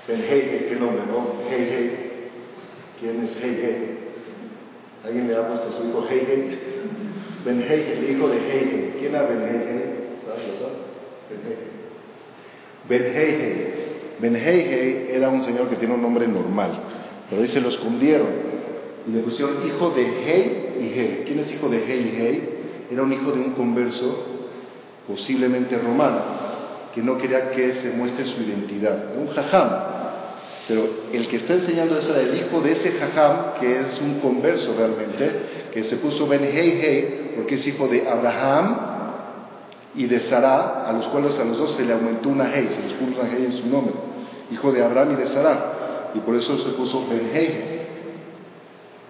Ben 0.07 0.21
Heige, 0.21 0.67
qué 0.69 0.75
nombre, 0.75 1.01
¿no? 1.07 1.41
Heige 1.49 2.09
¿Quién 2.99 3.23
es 3.23 3.35
Hegel? 3.37 3.97
¿Alguien 5.05 5.29
le 5.29 5.37
ha 5.37 5.47
puesto 5.47 5.69
a 5.69 5.71
su 5.71 5.87
hijo 5.87 6.05
Hegel? 6.05 6.59
Ben 7.45 7.61
Hegel, 7.61 8.03
el 8.03 8.11
hijo 8.11 8.27
de 8.27 8.37
Hegel. 8.37 8.93
¿Quién 8.99 9.15
era 9.15 9.23
Ben 9.23 9.41
Hegel? 9.41 9.99
Ben 12.87 13.03
Hegel. 13.03 13.73
Ben 14.19 14.35
Hegel 14.35 15.07
era 15.11 15.29
un 15.29 15.41
señor 15.43 15.69
que 15.69 15.77
tiene 15.77 15.93
un 15.93 16.01
nombre 16.01 16.27
normal, 16.27 16.71
pero 17.29 17.41
ahí 17.41 17.47
se 17.47 17.61
lo 17.61 17.69
escondieron 17.69 18.27
y 19.07 19.11
le 19.11 19.21
pusieron 19.21 19.65
hijo 19.65 19.91
de 19.91 20.01
Hei 20.01 20.69
y 20.81 20.99
Hei. 20.99 21.23
¿Quién 21.25 21.39
es 21.39 21.51
hijo 21.53 21.69
de 21.69 21.77
Hei 21.77 22.01
y 22.01 22.21
Hei? 22.21 22.49
Era 22.91 23.03
un 23.03 23.13
hijo 23.13 23.31
de 23.31 23.39
un 23.39 23.51
converso, 23.53 24.25
posiblemente 25.07 25.77
romano, 25.77 26.21
que 26.93 27.01
no 27.01 27.17
quería 27.17 27.51
que 27.51 27.73
se 27.73 27.91
muestre 27.91 28.25
su 28.25 28.41
identidad. 28.41 29.11
Era 29.11 29.21
un 29.21 29.27
jajam. 29.27 29.98
Pero 30.69 30.87
el 31.11 31.27
que 31.27 31.37
está 31.37 31.55
enseñando 31.55 31.97
era 31.97 32.21
el 32.21 32.37
hijo 32.37 32.61
de 32.61 32.73
ese 32.73 32.91
jajam, 32.91 33.55
que 33.59 33.79
es 33.79 33.99
un 33.99 34.19
converso 34.19 34.75
realmente, 34.77 35.67
que 35.73 35.83
se 35.83 35.97
puso 35.97 36.27
Ben 36.27 36.43
Hei 36.43 37.31
porque 37.35 37.55
es 37.55 37.65
hijo 37.65 37.87
de 37.87 38.07
Abraham 38.07 38.77
y 39.95 40.05
de 40.05 40.19
Sarah, 40.19 40.85
a 40.87 40.93
los 40.93 41.07
cuales 41.07 41.39
a 41.39 41.43
los 41.43 41.57
dos 41.57 41.71
se 41.71 41.83
le 41.83 41.93
aumentó 41.93 42.29
una 42.29 42.55
Hei, 42.55 42.67
se 42.69 42.83
les 42.83 42.93
puso 42.93 43.19
una 43.19 43.27
Hei 43.31 43.45
en 43.45 43.51
su 43.53 43.65
nombre, 43.65 43.95
hijo 44.51 44.71
de 44.71 44.83
Abraham 44.83 45.13
y 45.13 45.15
de 45.15 45.27
Sarah, 45.29 46.11
y 46.13 46.19
por 46.19 46.35
eso 46.35 46.55
se 46.59 46.69
puso 46.73 47.03
Ben 47.09 47.31
Hei. 47.33 47.79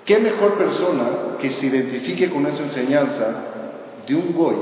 ¿Qué 0.05 0.17
mejor 0.17 0.57
persona 0.57 1.09
que 1.41 1.49
se 1.49 1.65
identifique 1.65 2.29
con 2.29 2.45
esa 2.45 2.63
enseñanza 2.63 3.25
de 4.07 4.15
un 4.15 4.31
goy 4.31 4.55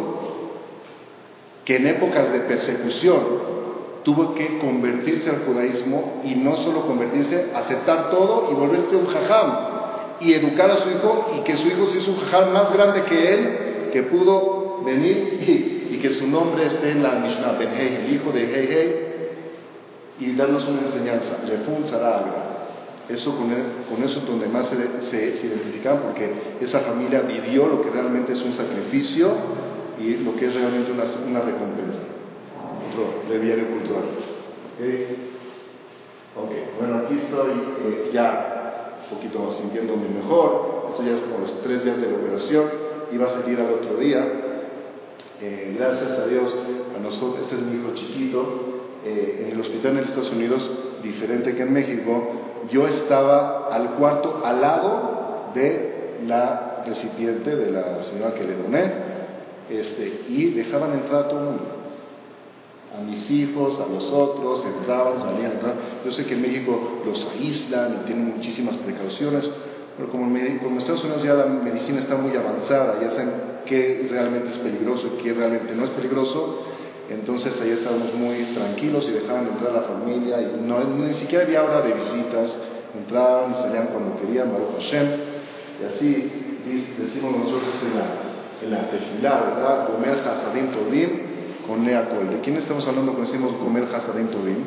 que 1.63 1.75
en 1.75 1.86
épocas 1.86 2.33
de 2.33 2.39
persecución 2.39 3.66
tuvo 4.08 4.36
que 4.36 4.58
convertirse 4.60 5.30
al 5.30 5.39
judaísmo 5.39 6.22
y 6.24 6.34
no 6.36 6.56
solo 6.56 6.88
convertirse, 6.88 7.48
aceptar 7.54 8.10
todo 8.10 8.48
y 8.50 8.54
volverse 8.54 8.96
un 8.96 9.08
jajam 9.08 9.54
y 10.22 10.32
educar 10.32 10.72
a 10.72 10.78
su 10.78 10.89
hijo 10.89 11.36
y 11.38 11.43
que 11.43 11.58
su 11.58 11.67
hijo 11.67 11.89
se 11.89 11.98
hizo 11.98 12.12
un 12.12 12.20
jajam 12.20 12.54
más 12.54 12.72
grande 12.72 13.04
que 13.04 13.34
él, 13.34 13.58
que 13.91 14.04
pudo 14.04 14.82
venir 14.86 15.89
y, 15.91 15.98
que 15.98 16.10
su 16.12 16.26
nombre 16.26 16.67
esté 16.67 16.91
en 16.91 17.04
la 17.04 17.15
Mishnah 17.15 17.58
Ben 17.60 17.70
el 17.74 18.13
hijo 18.13 18.32
de 18.32 18.43
Hei 18.43 18.67
Hei, 18.72 18.96
y 20.22 20.36
darnos 20.38 20.65
una 20.70 20.84
enseñanza, 20.84 21.39
Refun 21.46 21.84
Eso 23.10 23.36
con, 23.36 23.50
con, 23.89 24.04
eso 24.06 24.22
donde 24.22 24.48
más 24.48 24.70
se, 24.70 25.02
se, 25.02 25.48
identifican 25.48 26.00
porque 26.00 26.32
esa 26.62 26.80
familia 26.80 27.24
vivió 27.24 27.67
lo 27.67 27.82
que 27.82 27.89
realmente 27.89 28.32
es 28.32 28.41
un 28.41 28.54
sacrificio 28.54 29.34
y 30.00 30.13
lo 30.24 30.34
que 30.38 30.46
es 30.46 30.54
realmente 30.54 30.93
una 30.93 31.41
recompensa 31.41 32.16
otro 32.88 33.23
breviario 33.28 33.67
cultural. 33.67 34.04
Ok, 36.36 36.52
bueno, 36.80 36.97
aquí 37.04 37.15
estoy 37.15 37.52
eh, 37.84 38.12
ya 38.13 39.00
un 39.10 39.15
poquito 39.15 39.39
más 39.39 39.56
sintiéndome 39.56 40.08
mejor. 40.10 40.88
Esto 40.89 41.04
ya 41.04 41.13
es 41.13 41.21
como 41.21 41.39
los 41.39 41.62
tres 41.63 41.84
días 41.84 42.00
de 42.00 42.12
la 42.12 42.17
operación. 42.17 42.65
Iba 43.12 43.28
a 43.28 43.41
salir 43.41 43.60
al 43.60 43.73
otro 43.73 43.97
día. 43.97 44.23
Eh, 45.41 45.76
gracias 45.78 46.19
a 46.19 46.28
Dios, 46.28 46.56
a 46.95 47.00
nosotros, 47.00 47.41
este 47.41 47.56
es 47.56 47.62
mi 47.62 47.80
hijo 47.80 47.93
chiquito. 47.95 48.63
Eh, 49.06 49.45
en 49.45 49.54
el 49.54 49.62
hospital 49.62 49.97
en 49.97 50.04
Estados 50.04 50.32
Unidos, 50.32 50.69
diferente 51.02 51.56
que 51.56 51.63
en 51.63 51.73
México, 51.73 52.32
yo 52.69 52.88
estaba 52.88 53.67
al 53.71 53.91
cuarto 53.91 54.41
al 54.43 54.62
lado 54.62 55.52
de 55.54 56.17
la 56.28 56.84
recipiente 56.86 57.56
de 57.56 57.71
la 57.71 58.02
señora 58.04 58.34
que 58.34 58.43
le 58.43 58.56
doné 58.56 58.93
este, 59.69 60.23
y 60.28 60.52
dejaban 60.52 60.93
entrar 60.93 61.26
a 61.26 61.28
todo 61.30 61.39
el 61.39 61.45
mundo 61.45 61.77
a 62.95 63.02
mis 63.02 63.30
hijos, 63.30 63.80
a 63.80 63.88
los 63.88 64.12
otros, 64.12 64.65
entraban, 64.65 65.19
salían, 65.19 65.54
entraban. 65.54 65.78
Yo 66.06 66.12
sé 66.12 66.26
que 66.26 66.34
en 66.34 66.41
México 66.41 67.02
los 67.06 67.28
aíslan 67.34 68.02
y 68.02 68.06
tienen 68.06 68.36
muchísimas 68.36 68.78
precauciones, 68.78 69.50
pero 69.97 70.10
como, 70.10 70.26
en 70.26 70.78
Estados 70.78 71.04
Unidos 71.04 71.23
ya 71.23 71.34
la 71.34 71.45
medicina 71.45 72.00
está 72.00 72.15
muy 72.15 72.36
avanzada, 72.36 73.00
ya 73.02 73.12
saben 73.12 73.32
qué 73.65 74.08
realmente 74.10 74.50
es 74.50 74.58
peligroso 74.60 75.08
y 75.08 75.23
qué 75.23 75.34
realmente 75.34 75.76
no 75.76 75.86
es 75.86 75.89
peligroso, 75.91 76.63
entonces 77.10 77.60
ahí 77.62 77.71
estábamos 77.71 78.13
muy 78.13 78.54
tranquilos 78.54 79.08
y 79.10 79.13
dejaban 79.13 79.47
entrar 79.47 79.71
a 79.71 79.73
la 79.73 79.82
familia 79.84 80.41
y 80.41 80.62
no, 80.62 80.84
ni 80.84 81.13
siquiera 81.13 81.45
había 81.45 81.63
hora 81.63 81.82
de 81.82 81.93
visitas, 81.93 82.60
entraban 82.95 83.52
y 83.52 83.56
salían 83.56 83.88
cuando 83.88 84.19
querían, 84.19 84.52
Baruch 84.52 84.76
Hashem, 84.76 85.08
y 85.82 85.86
así 85.86 86.32
decimos 86.97 87.36
nosotros 87.38 87.76
en 87.84 87.97
la, 87.97 88.08
en 88.63 88.71
la 88.71 88.89
tefilá, 88.89 89.41
¿verdad? 89.41 89.88
Comer 89.88 90.19
hasadim 90.19 90.71
tovim, 90.71 91.10
¿De 91.67 92.39
quién 92.43 92.56
estamos 92.56 92.88
hablando 92.88 93.12
cuando 93.12 93.30
decimos 93.30 93.53
comer 93.56 93.89
Hasadim 93.93 94.27
Tovim? 94.27 94.63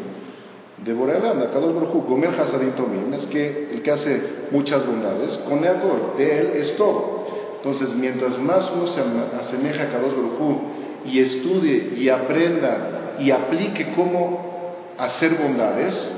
De 0.85 0.93
Borealam, 0.93 1.39
de 1.39 1.47
Akadosh 1.47 1.75
Baruj 1.75 2.07
comer 2.07 2.29
Hasadim 2.39 2.73
Tovim, 2.73 3.15
es 3.15 3.27
que 3.29 3.71
el 3.73 3.81
que 3.83 3.91
hace 3.91 4.23
muchas 4.51 4.87
bondades, 4.87 5.39
con 5.49 5.63
Neacol, 5.63 6.19
de 6.19 6.41
él 6.41 6.47
es 6.57 6.77
todo. 6.77 7.25
Entonces, 7.57 7.95
mientras 7.95 8.39
más 8.39 8.71
uno 8.77 8.87
se 8.87 9.01
asemeja 9.01 9.85
a 9.85 9.93
Kadosh 9.93 10.15
Baruj 10.15 10.61
y 11.07 11.21
estudie 11.21 11.95
y 11.97 12.11
aprenda 12.11 13.17
y 13.19 13.31
aplique 13.31 13.95
cómo 13.97 14.75
hacer 14.99 15.37
bondades, 15.37 16.15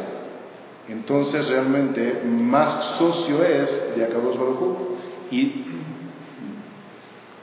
entonces 0.89 1.49
realmente 1.49 2.23
más 2.29 2.97
socio 2.99 3.41
es 3.45 3.97
de 3.97 4.05
Akadosh 4.05 4.37
Baruj 4.37 4.77
y 5.31 5.65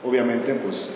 obviamente 0.04 0.54
pues 0.56 0.90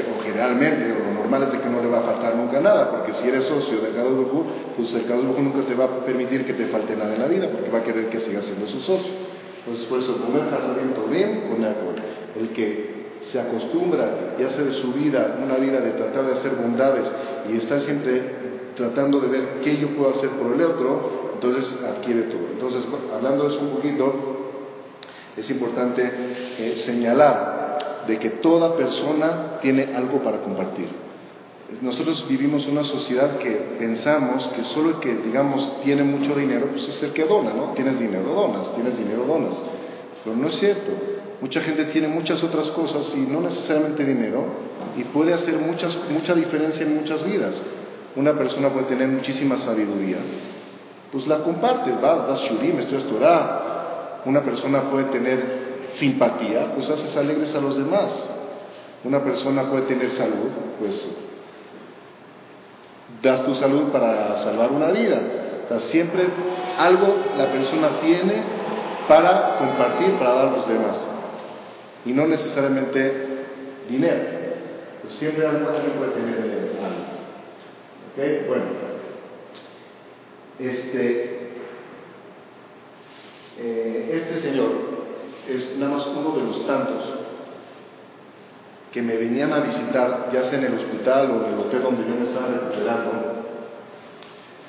o 0.00 0.22
generalmente, 0.22 0.88
lo 0.88 1.12
normal 1.12 1.44
es 1.44 1.52
de 1.52 1.60
que 1.60 1.68
no 1.68 1.82
le 1.82 1.88
va 1.88 1.98
a 1.98 2.02
faltar 2.02 2.36
nunca 2.36 2.60
nada, 2.60 2.90
porque 2.90 3.12
si 3.14 3.28
eres 3.28 3.44
socio 3.44 3.80
de 3.80 3.90
cada 3.90 4.10
grupo, 4.10 4.46
pues 4.76 4.94
el 4.94 5.04
cada 5.04 5.20
grupo 5.20 5.40
nunca 5.40 5.62
te 5.62 5.74
va 5.74 5.84
a 5.84 5.88
permitir 6.04 6.44
que 6.44 6.54
te 6.54 6.66
falte 6.66 6.96
nada 6.96 7.14
en 7.14 7.20
la 7.20 7.26
vida, 7.26 7.48
porque 7.50 7.70
va 7.70 7.78
a 7.78 7.82
querer 7.82 8.08
que 8.08 8.20
sigas 8.20 8.44
siendo 8.44 8.66
su 8.68 8.80
socio. 8.80 9.12
Entonces, 9.58 9.86
por 9.86 9.98
eso, 9.98 10.16
primer 10.16 10.48
casamiento 10.50 11.06
bien 11.08 11.42
con 11.48 11.64
el 12.42 12.48
que 12.50 13.02
se 13.22 13.40
acostumbra 13.40 14.34
y 14.38 14.42
hace 14.42 14.64
de 14.64 14.72
su 14.72 14.92
vida 14.92 15.38
una 15.42 15.56
vida 15.56 15.80
de 15.80 15.92
tratar 15.92 16.26
de 16.26 16.32
hacer 16.32 16.52
bondades 16.56 17.04
y 17.48 17.56
está 17.56 17.78
siempre 17.80 18.20
tratando 18.76 19.20
de 19.20 19.28
ver 19.28 19.42
qué 19.62 19.76
yo 19.76 19.94
puedo 19.94 20.10
hacer 20.10 20.30
por 20.30 20.52
el 20.52 20.62
otro, 20.62 21.30
entonces 21.34 21.72
adquiere 21.84 22.22
todo. 22.22 22.48
Entonces, 22.52 22.84
hablando 23.14 23.48
de 23.48 23.54
eso 23.54 23.64
un 23.64 23.70
poquito, 23.70 24.14
es 25.36 25.48
importante 25.50 26.02
eh, 26.58 26.74
señalar 26.76 27.61
de 28.06 28.18
que 28.18 28.30
toda 28.30 28.76
persona 28.76 29.58
tiene 29.60 29.94
algo 29.94 30.22
para 30.22 30.38
compartir. 30.38 30.88
Nosotros 31.80 32.26
vivimos 32.28 32.66
una 32.66 32.84
sociedad 32.84 33.38
que 33.38 33.50
pensamos 33.78 34.46
que 34.48 34.62
solo 34.64 34.90
el 34.90 34.96
que, 34.96 35.14
digamos, 35.16 35.80
tiene 35.82 36.02
mucho 36.02 36.34
dinero, 36.34 36.66
pues 36.70 36.88
es 36.88 37.02
el 37.02 37.12
que 37.12 37.24
dona, 37.24 37.52
¿no? 37.54 37.72
Tienes 37.74 37.98
dinero, 37.98 38.34
donas, 38.34 38.74
tienes 38.74 38.98
dinero, 38.98 39.24
donas. 39.26 39.54
Pero 40.22 40.36
no 40.36 40.48
es 40.48 40.58
cierto. 40.58 40.92
Mucha 41.40 41.60
gente 41.62 41.86
tiene 41.86 42.08
muchas 42.08 42.42
otras 42.44 42.68
cosas 42.70 43.12
y 43.16 43.20
no 43.20 43.40
necesariamente 43.40 44.04
dinero 44.04 44.44
y 44.96 45.04
puede 45.04 45.32
hacer 45.32 45.58
muchas, 45.58 45.98
mucha 46.10 46.34
diferencia 46.34 46.84
en 46.84 46.94
muchas 46.96 47.24
vidas. 47.24 47.62
Una 48.14 48.34
persona 48.34 48.68
puede 48.68 48.86
tener 48.86 49.08
muchísima 49.08 49.58
sabiduría, 49.58 50.18
pues 51.10 51.26
la 51.26 51.42
comparte, 51.42 51.92
vas, 52.00 52.28
das 52.28 52.40
shurim, 52.42 52.78
estudias 52.78 53.04
Torah. 53.04 54.20
Una 54.24 54.42
persona 54.42 54.90
puede 54.90 55.04
tener 55.04 55.61
simpatía, 55.96 56.72
pues 56.74 56.90
haces 56.90 57.16
alegres 57.16 57.54
a 57.54 57.60
los 57.60 57.76
demás. 57.76 58.26
Una 59.04 59.22
persona 59.22 59.68
puede 59.68 59.82
tener 59.82 60.10
salud, 60.10 60.50
pues 60.78 61.10
das 63.22 63.44
tu 63.44 63.54
salud 63.54 63.90
para 63.90 64.36
salvar 64.38 64.70
una 64.72 64.90
vida. 64.90 65.20
O 65.70 65.80
siempre 65.80 66.26
algo 66.78 67.16
la 67.36 67.50
persona 67.50 68.00
tiene 68.00 68.42
para 69.08 69.56
compartir, 69.58 70.14
para 70.18 70.34
dar 70.34 70.48
a 70.48 70.50
los 70.50 70.68
demás. 70.68 71.08
Y 72.04 72.12
no 72.12 72.26
necesariamente 72.26 73.26
dinero. 73.88 74.20
Pues 75.02 75.14
siempre 75.14 75.46
algo 75.46 75.68
alguien 75.70 75.92
puede 75.92 76.10
tener 76.12 76.76
algo. 76.82 77.02
¿Ok? 78.12 78.48
Bueno. 78.48 78.92
Este, 80.58 81.52
eh, 83.58 84.10
este 84.12 84.42
señor 84.42 84.91
es 85.48 85.76
nada 85.78 85.96
más 85.96 86.06
uno 86.06 86.36
de 86.36 86.44
los 86.44 86.66
tantos 86.66 87.04
que 88.92 89.02
me 89.02 89.16
venían 89.16 89.52
a 89.52 89.60
visitar, 89.60 90.30
ya 90.32 90.44
sea 90.44 90.58
en 90.58 90.66
el 90.66 90.74
hospital 90.74 91.30
o 91.30 91.46
en 91.46 91.54
el 91.54 91.58
hotel 91.60 91.82
donde 91.82 92.06
yo 92.06 92.14
me 92.14 92.24
estaba 92.24 92.46
recuperando. 92.48 93.10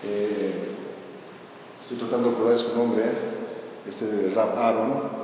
Eh, 0.06 0.70
estoy 1.82 1.98
tratando 1.98 2.30
de 2.30 2.36
probar 2.36 2.58
su 2.58 2.76
nombre, 2.76 3.04
este 3.88 4.32
Rap 4.34 4.58
Aaron. 4.58 5.24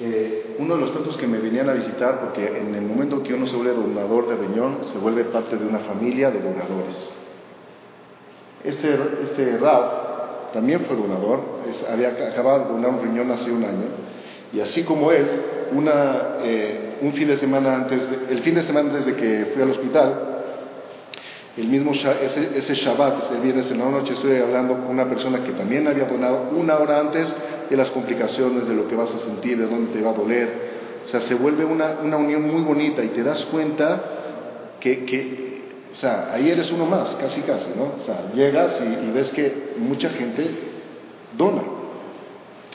Eh, 0.00 0.56
uno 0.58 0.74
de 0.74 0.80
los 0.80 0.92
tantos 0.92 1.16
que 1.16 1.26
me 1.26 1.38
venían 1.38 1.68
a 1.68 1.74
visitar, 1.74 2.20
porque 2.20 2.58
en 2.58 2.74
el 2.74 2.82
momento 2.82 3.22
que 3.22 3.34
uno 3.34 3.46
se 3.46 3.56
vuelve 3.56 3.74
donador 3.74 4.28
de 4.28 4.36
riñón, 4.36 4.84
se 4.84 4.98
vuelve 4.98 5.24
parte 5.24 5.56
de 5.56 5.66
una 5.66 5.80
familia 5.80 6.30
de 6.30 6.40
donadores. 6.40 7.14
Este, 8.62 8.94
este 9.24 9.58
Rap 9.58 10.52
también 10.52 10.84
fue 10.86 10.96
donador, 10.96 11.40
había 11.90 12.10
acabado 12.10 12.60
de 12.60 12.72
donar 12.72 12.90
un 12.90 13.02
riñón 13.02 13.30
hace 13.32 13.50
un 13.50 13.64
año 13.64 14.02
y 14.52 14.60
así 14.60 14.82
como 14.82 15.10
él, 15.12 15.26
eh, 16.44 16.98
un 17.00 17.12
fin 17.14 17.28
de 17.28 17.36
semana 17.36 17.74
antes, 17.74 18.06
el 18.30 18.42
fin 18.42 18.54
de 18.54 18.62
semana 18.62 18.90
antes 18.90 19.06
de 19.06 19.16
que 19.16 19.50
fui 19.52 19.62
al 19.62 19.70
hospital, 19.70 20.32
el 21.56 21.66
mismo 21.66 21.92
ese, 21.92 22.74
Shabbat, 22.74 23.24
ese 23.24 23.40
viernes 23.40 23.70
en 23.70 23.78
la 23.78 23.90
noche, 23.90 24.14
estoy 24.14 24.36
hablando 24.38 24.74
con 24.74 24.88
una 24.88 25.06
persona 25.06 25.42
que 25.44 25.52
también 25.52 25.86
había 25.86 26.04
donado 26.04 26.50
una 26.56 26.78
hora 26.78 27.00
antes 27.00 27.34
de 27.68 27.76
las 27.76 27.90
complicaciones, 27.90 28.66
de 28.66 28.74
lo 28.74 28.88
que 28.88 28.96
vas 28.96 29.14
a 29.14 29.18
sentir, 29.18 29.58
de 29.58 29.66
dónde 29.66 29.92
te 29.92 30.02
va 30.02 30.10
a 30.10 30.14
doler. 30.14 30.72
O 31.04 31.08
sea, 31.08 31.20
se 31.20 31.34
vuelve 31.34 31.64
una, 31.64 31.98
una 32.02 32.16
unión 32.16 32.42
muy 32.42 32.62
bonita 32.62 33.02
y 33.04 33.08
te 33.08 33.22
das 33.22 33.42
cuenta 33.46 34.02
que, 34.80 35.62
o 35.92 35.94
sea, 35.94 36.30
ahí 36.32 36.48
eres 36.48 36.70
uno 36.72 36.86
más, 36.86 37.14
casi 37.16 37.42
casi, 37.42 37.70
¿no? 37.76 38.00
O 38.00 38.04
sea, 38.04 38.32
llegas 38.34 38.80
y 38.80 39.10
ves 39.12 39.30
que 39.30 39.74
mucha 39.76 40.08
gente 40.10 40.48
dona. 41.36 41.81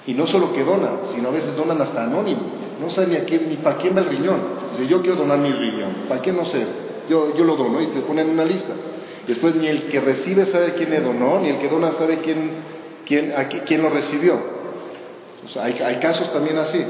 Y 0.08 0.14
no 0.14 0.26
solo 0.26 0.54
que 0.54 0.64
donan, 0.64 1.02
sino 1.14 1.28
a 1.28 1.32
veces 1.32 1.56
donan 1.56 1.82
hasta 1.82 2.06
anónimo. 2.06 2.42
No 2.82 2.90
sabe 2.90 3.08
ni, 3.08 3.16
a 3.18 3.26
quién, 3.26 3.50
ni 3.50 3.58
para 3.58 3.78
quién 3.78 3.96
va 3.96 4.00
el 4.00 4.08
riñón. 4.08 4.40
Dice, 4.72 4.88
yo 4.88 5.02
quiero 5.02 5.18
donar 5.18 5.38
mi 5.40 5.52
riñón. 5.52 6.08
¿Para 6.08 6.22
qué 6.22 6.32
no 6.32 6.46
sé? 6.46 6.66
Yo, 7.10 7.36
yo 7.36 7.44
lo 7.44 7.56
dono 7.56 7.82
y 7.82 7.88
te 7.88 8.02
ponen 8.02 8.30
una 8.30 8.46
lista. 8.46 8.74
Después 9.28 9.56
ni 9.56 9.68
el 9.68 9.84
que 9.90 10.00
recibe 10.00 10.46
sabe 10.46 10.74
quién 10.76 10.90
le 10.90 11.02
donó, 11.02 11.40
ni 11.40 11.50
el 11.50 11.60
que 11.60 11.68
dona 11.68 11.92
sabe 11.92 12.20
quién, 12.20 12.52
quién, 13.06 13.34
aquí, 13.36 13.60
quién 13.66 13.82
lo 13.82 13.90
recibió. 13.90 14.40
hay, 15.62 15.74
hay, 15.74 15.96
casos 15.96 16.32
también 16.32 16.58
así. 16.58 16.82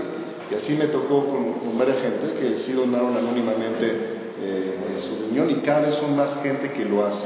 Y 0.52 0.54
así 0.54 0.74
me 0.74 0.86
tocó 0.86 1.26
con, 1.26 1.54
con 1.54 1.78
varias 1.78 1.98
gente 2.02 2.40
que 2.40 2.58
sí 2.60 2.74
donaron 2.74 3.18
anónimamente 3.18 4.18
eh, 4.40 4.78
su 5.00 5.28
riñón 5.28 5.50
y 5.50 5.56
cada 5.66 5.82
vez 5.82 5.96
son 5.96 6.16
más 6.16 6.38
gente 6.44 6.72
que 6.72 6.86
lo 6.86 7.06
hace. 7.06 7.26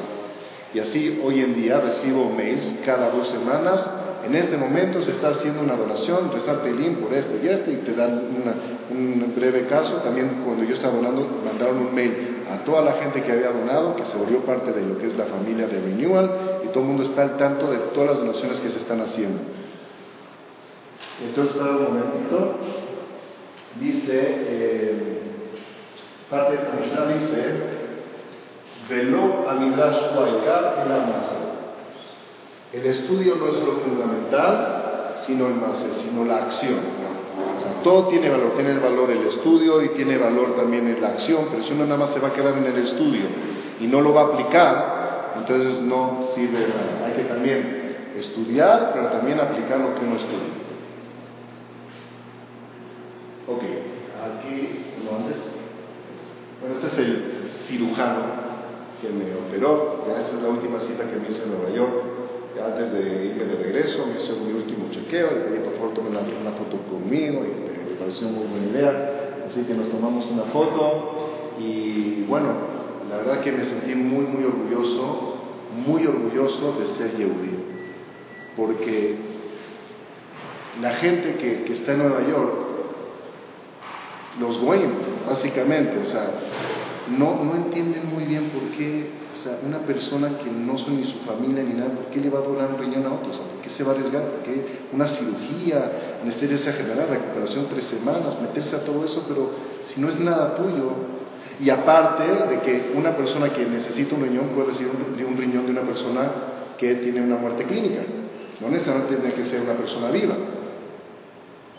Y 0.73 0.79
así 0.79 1.19
hoy 1.23 1.41
en 1.41 1.53
día 1.55 1.81
recibo 1.81 2.29
mails 2.29 2.73
cada 2.85 3.09
dos 3.09 3.27
semanas. 3.27 3.89
En 4.25 4.35
este 4.35 4.57
momento 4.57 5.01
se 5.01 5.11
está 5.11 5.29
haciendo 5.29 5.61
una 5.61 5.75
donación, 5.75 6.31
rezar 6.31 6.61
pelín 6.61 6.95
por 6.95 7.13
esto 7.13 7.33
y 7.41 7.47
esto, 7.47 7.71
y 7.71 7.77
te 7.77 7.93
dan 7.93 8.21
un 8.89 9.33
breve 9.35 9.65
caso. 9.67 9.95
También 9.97 10.43
cuando 10.45 10.63
yo 10.63 10.75
estaba 10.75 10.95
donando, 10.95 11.27
mandaron 11.43 11.77
un 11.77 11.95
mail 11.95 12.43
a 12.51 12.63
toda 12.63 12.81
la 12.81 12.93
gente 12.93 13.23
que 13.23 13.31
había 13.31 13.51
donado, 13.51 13.95
que 13.95 14.05
se 14.05 14.17
volvió 14.17 14.39
parte 14.39 14.73
de 14.73 14.85
lo 14.85 14.97
que 14.97 15.07
es 15.07 15.17
la 15.17 15.25
familia 15.25 15.67
de 15.67 15.79
Renewal, 15.79 16.31
y 16.63 16.67
todo 16.67 16.81
el 16.81 16.87
mundo 16.87 17.03
está 17.03 17.23
al 17.23 17.37
tanto 17.37 17.71
de 17.71 17.77
todas 17.93 18.11
las 18.11 18.19
donaciones 18.19 18.59
que 18.59 18.69
se 18.69 18.77
están 18.77 19.01
haciendo. 19.01 19.39
Entonces, 21.23 21.55
un 21.55 21.83
momentito, 21.83 22.55
dice, 23.79 24.11
eh, 24.11 25.21
parte 26.29 26.53
de 26.53 26.57
esta 26.57 27.07
dice, 27.07 27.81
Velo 28.89 29.45
Waikar 30.17 30.83
el. 30.87 31.50
El 32.73 32.85
estudio 32.85 33.35
no 33.35 33.47
es 33.47 33.63
lo 33.63 33.73
fundamental, 33.73 35.17
sino 35.25 35.47
el 35.47 35.55
más, 35.55 35.85
sino 35.97 36.23
la 36.23 36.37
acción. 36.37 36.79
O 37.57 37.61
sea, 37.61 37.83
todo 37.83 38.07
tiene 38.07 38.29
valor, 38.29 38.53
tiene 38.55 38.77
valor 38.79 39.11
el 39.11 39.27
estudio 39.27 39.83
y 39.83 39.89
tiene 39.89 40.17
valor 40.17 40.55
también 40.55 40.97
la 41.01 41.09
acción, 41.09 41.47
pero 41.51 41.63
si 41.63 41.73
uno 41.73 41.85
nada 41.85 41.97
más 41.97 42.11
se 42.11 42.19
va 42.19 42.29
a 42.29 42.33
quedar 42.33 42.57
en 42.57 42.65
el 42.65 42.77
estudio 42.77 43.25
y 43.79 43.87
no 43.87 44.01
lo 44.01 44.13
va 44.13 44.21
a 44.21 44.25
aplicar, 44.25 45.33
entonces 45.37 45.81
no 45.81 46.27
sirve 46.33 46.59
nada. 46.59 47.07
Hay 47.07 47.13
que 47.13 47.23
también 47.23 48.13
estudiar, 48.15 48.91
pero 48.93 49.07
también 49.07 49.39
aplicar 49.39 49.79
lo 49.79 49.95
que 49.95 50.05
uno 50.05 50.15
estudia. 50.15 50.61
Ok, 53.47 53.63
aquí, 54.23 54.85
no 55.03 55.17
antes. 55.17 55.37
Bueno, 56.61 56.75
este 56.75 56.87
es 56.87 56.97
el 56.97 57.51
cirujano 57.67 58.21
que 59.01 59.09
me 59.09 59.33
operó. 59.35 60.05
Ya 60.07 60.21
esta 60.21 60.37
es 60.37 60.43
la 60.43 60.49
última 60.49 60.79
cita 60.79 61.03
que 61.03 61.17
me 61.17 61.29
hice 61.29 61.43
en 61.43 61.51
Nueva 61.51 61.69
York. 61.71 62.10
Antes 62.59 62.91
de 62.91 63.25
irme 63.27 63.45
de 63.45 63.63
regreso, 63.63 64.05
me 64.05 64.21
hizo 64.21 64.35
mi 64.35 64.51
último 64.53 64.89
chequeo. 64.91 65.31
Le 65.31 65.41
pedí 65.41 65.59
por 65.59 65.73
favor 65.75 65.93
tomar 65.93 66.11
una, 66.11 66.51
foto 66.51 66.77
conmigo 66.89 67.43
y 67.45 67.89
me, 67.89 67.95
pareció 67.95 68.27
muy 68.27 68.47
buena 68.47 68.67
idea. 68.67 69.45
Así 69.49 69.63
que 69.63 69.73
nos 69.73 69.89
tomamos 69.89 70.25
una 70.27 70.43
foto 70.43 71.55
y 71.59 72.23
bueno, 72.27 72.49
la 73.09 73.17
verdad 73.17 73.41
que 73.41 73.51
me 73.51 73.63
sentí 73.65 73.95
muy, 73.95 74.25
muy 74.25 74.43
orgulloso, 74.43 75.35
muy 75.85 76.05
orgulloso 76.05 76.77
de 76.79 76.87
ser 76.87 77.17
Yehudi. 77.17 77.57
Porque 78.57 79.15
la 80.81 80.91
gente 80.95 81.35
que, 81.35 81.63
que 81.63 81.73
está 81.73 81.93
en 81.93 81.99
Nueva 81.99 82.27
York, 82.27 82.53
los 84.39 84.59
goyim, 84.59 84.91
básicamente, 85.27 85.99
o 85.99 86.05
sea, 86.05 86.31
no, 87.17 87.43
no 87.43 87.55
entienden 87.55 88.13
muy 88.13 88.25
bien 88.25 88.49
por 88.49 88.63
qué, 88.77 89.09
o 89.41 89.43
sea, 89.43 89.57
una 89.65 89.79
persona 89.79 90.37
que 90.37 90.51
no 90.51 90.77
son 90.77 90.97
ni 90.97 91.03
su 91.03 91.17
familia 91.25 91.63
ni 91.63 91.73
nada, 91.73 91.89
¿por 91.89 92.05
qué 92.11 92.19
le 92.19 92.29
va 92.29 92.39
a 92.39 92.43
donar 92.43 92.69
un 92.73 92.77
riñón 92.77 93.07
a 93.07 93.13
otro? 93.13 93.31
¿por 93.31 93.61
qué 93.63 93.71
se 93.71 93.83
va 93.83 93.91
a 93.91 93.95
arriesgar? 93.95 94.21
¿Por 94.21 94.43
qué 94.43 94.81
una 94.93 95.07
cirugía, 95.07 96.19
anestesia 96.21 96.73
general, 96.73 97.07
recuperación 97.09 97.65
tres 97.73 97.85
semanas, 97.85 98.39
meterse 98.39 98.75
a 98.75 98.83
todo 98.83 99.03
eso? 99.03 99.25
Pero 99.27 99.49
si 99.87 99.99
no 99.99 100.09
es 100.09 100.19
nada 100.19 100.53
tuyo, 100.53 100.91
y 101.59 101.71
aparte 101.71 102.23
de 102.23 102.59
que 102.59 102.93
una 102.95 103.17
persona 103.17 103.51
que 103.51 103.65
necesita 103.65 104.13
un 104.13 104.21
riñón 104.21 104.49
puede 104.49 104.67
recibir 104.67 104.91
un, 104.93 105.37
riñón 105.37 105.65
de 105.65 105.71
una 105.71 105.81
persona 105.81 106.31
que 106.77 106.93
tiene 106.95 107.21
una 107.21 107.37
muerte 107.37 107.63
clínica, 107.63 108.01
no 108.59 108.69
necesariamente 108.69 109.15
tiene 109.15 109.33
que 109.33 109.45
ser 109.45 109.61
una 109.61 109.73
persona 109.73 110.11
viva. 110.11 110.35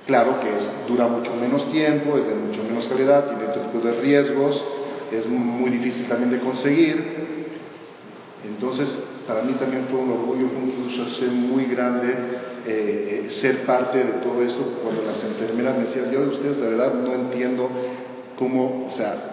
Claro 0.05 0.41
que 0.41 0.57
es, 0.57 0.69
dura 0.89 1.07
mucho 1.07 1.33
menos 1.37 1.71
tiempo, 1.71 2.19
es 2.19 2.27
de 2.27 2.35
mucho 2.35 2.65
menos 2.65 2.89
calidad, 2.89 3.29
tiene 3.29 3.45
otro 3.45 3.63
tipo 3.71 3.87
de 3.87 4.01
riesgos, 4.01 4.65
es 5.13 5.29
muy 5.29 5.71
difícil 5.71 6.09
también 6.09 6.33
de 6.33 6.41
conseguir. 6.41 7.42
Entonces, 8.47 8.99
para 9.27 9.43
mí 9.43 9.53
también 9.55 9.87
fue 9.91 10.01
un 10.01 10.11
orgullo, 10.11 10.47
un 10.47 11.51
muy 11.51 11.67
grande 11.67 12.09
eh, 12.67 13.27
eh, 13.27 13.31
ser 13.41 13.65
parte 13.65 13.99
de 13.99 14.13
todo 14.15 14.43
esto. 14.43 14.63
Cuando 14.83 15.03
las 15.03 15.23
enfermeras 15.23 15.77
me 15.77 15.85
decían, 15.85 16.11
yo 16.11 16.21
ustedes 16.23 16.57
de 16.57 16.71
verdad 16.71 16.95
no 16.95 17.13
entiendo 17.15 17.69
cómo, 18.39 18.87
o 18.89 18.91
sea, 18.91 19.29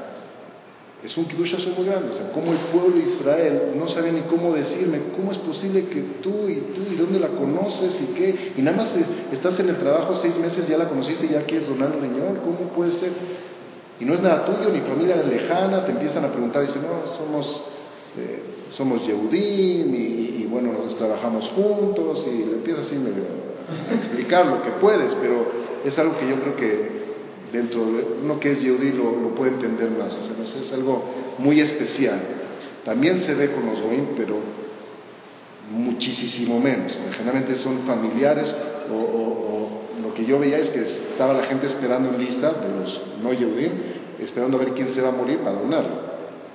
es 1.04 1.16
un 1.18 1.28
son 1.30 1.76
muy 1.76 1.86
grande, 1.86 2.10
o 2.12 2.14
sea, 2.14 2.32
cómo 2.34 2.52
el 2.52 2.58
pueblo 2.72 2.98
de 2.98 3.04
Israel 3.04 3.62
no 3.78 3.88
sabía 3.88 4.12
ni 4.12 4.22
cómo 4.22 4.54
decirme, 4.54 5.00
cómo 5.16 5.32
es 5.32 5.38
posible 5.38 5.86
que 5.86 6.02
tú 6.22 6.50
y 6.50 6.74
tú 6.74 6.82
y 6.92 6.96
dónde 6.96 7.20
la 7.20 7.30
conoces 7.30 8.02
y 8.02 8.14
qué, 8.16 8.54
y 8.58 8.62
nada 8.62 8.78
más 8.78 8.98
estás 9.32 9.60
en 9.62 9.70
el 9.70 9.78
trabajo 9.78 10.16
seis 10.16 10.38
meses, 10.38 10.68
ya 10.68 10.78
la 10.78 10.90
conociste 10.90 11.30
ya 11.30 11.44
quieres 11.44 11.70
donar 11.70 11.94
el 11.96 12.02
riñón, 12.02 12.40
¿cómo 12.44 12.70
puede 12.76 12.92
ser? 12.92 13.14
y 14.00 14.06
no 14.06 14.14
es 14.14 14.22
nada 14.22 14.46
tuyo, 14.46 14.70
ni 14.70 14.80
familia 14.82 15.18
lejana, 15.18 15.86
te 15.86 15.92
empiezan 15.92 16.24
a 16.24 16.30
preguntar 16.30 16.62
dicen, 16.62 16.84
no, 16.84 17.16
somos, 17.16 17.64
eh, 18.18 18.42
somos 18.72 19.06
Yehudim 19.06 19.96
y, 19.96 20.48
bueno, 20.50 20.74
nos 20.74 20.96
trabajamos 20.96 21.50
juntos 21.50 22.28
y 22.32 22.46
le 22.46 22.54
empiezas 22.54 22.88
así 22.88 22.96
a 22.96 23.94
explicar 23.94 24.46
lo 24.46 24.64
que 24.64 24.72
puedes, 24.82 25.14
pero 25.16 25.46
es 25.84 25.98
algo 25.98 26.18
que 26.18 26.28
yo 26.28 26.36
creo 26.42 26.56
que 26.56 27.00
dentro 27.52 27.86
de 27.86 28.06
uno 28.24 28.40
que 28.40 28.52
es 28.52 28.62
Yehudí 28.62 28.92
lo, 28.92 29.36
puede 29.36 29.52
entender 29.52 29.92
más, 29.92 30.16
o 30.16 30.24
sea, 30.24 30.36
es 30.44 30.74
algo 30.74 31.04
muy 31.38 31.62
especial. 31.62 32.20
También 32.86 33.22
se 33.24 33.34
ve 33.34 33.52
con 33.52 33.66
los 33.66 33.82
Goim, 33.82 34.08
pero 34.18 34.36
muchísimo 35.72 36.60
menos. 36.60 36.98
Generalmente 37.18 37.56
son 37.56 37.80
familiares 37.86 38.54
o, 38.92 39.70
lo 40.02 40.14
que 40.14 40.26
yo 40.26 40.40
veía 40.40 40.58
es 40.60 40.70
que 40.70 40.82
estaba 40.82 41.34
la 41.34 41.44
gente 41.44 41.68
esperando 41.68 42.10
en 42.10 42.20
lista 42.20 42.54
de 42.54 42.80
los 42.80 43.02
no 43.22 43.34
Yehudim, 43.34 43.72
esperando 44.20 44.58
a 44.58 44.62
ver 44.62 44.74
quién 44.74 44.94
se 44.94 45.02
va 45.02 45.10
a 45.10 45.12
morir 45.12 45.40
para 45.40 45.60
donar. 45.60 46.09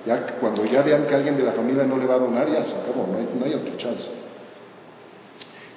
Ya 0.05 0.37
cuando 0.39 0.65
ya 0.65 0.81
vean 0.83 1.07
que 1.07 1.15
alguien 1.15 1.37
de 1.37 1.43
la 1.43 1.53
familia 1.53 1.83
no 1.83 1.97
le 1.97 2.05
va 2.05 2.15
a 2.15 2.19
donar, 2.19 2.47
ya 2.47 2.65
se 2.65 2.75
acabó, 2.75 3.07
no 3.11 3.17
hay, 3.17 3.29
no 3.37 3.45
hay 3.45 3.53
otra 3.53 3.75
chance. 3.77 4.09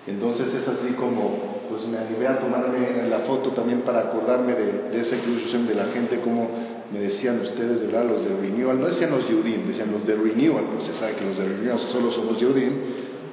Entonces 0.07 0.55
es 0.55 0.67
así 0.67 0.93
como, 0.95 1.61
pues 1.69 1.87
me 1.87 1.99
animé 1.99 2.27
a 2.27 2.39
tomarme 2.39 3.09
la 3.09 3.21
foto 3.21 3.51
también 3.51 3.83
para 3.83 4.01
acordarme 4.01 4.55
de, 4.55 4.91
de 4.91 5.01
esa 5.01 5.17
inclusión 5.17 5.67
de 5.67 5.75
la 5.75 5.87
gente, 5.87 6.21
como 6.21 6.49
me 6.93 7.01
decían 7.01 7.41
ustedes, 7.41 7.81
de 7.81 7.87
verdad, 7.87 8.07
los 8.07 8.25
de 8.25 8.35
Renewal, 8.35 8.81
no 8.81 8.87
decían 8.87 9.11
los 9.11 9.29
Yehudim, 9.29 9.67
decían 9.67 9.93
los 9.93 10.07
de 10.07 10.15
Renewal, 10.15 10.65
pues 10.73 10.85
se 10.85 10.95
sabe 10.95 11.17
que 11.17 11.25
los 11.25 11.37
de 11.37 11.45
Renewal 11.45 11.79
solo 11.79 12.11
son 12.13 12.27
los 12.27 12.41
Yehudim, 12.41 12.73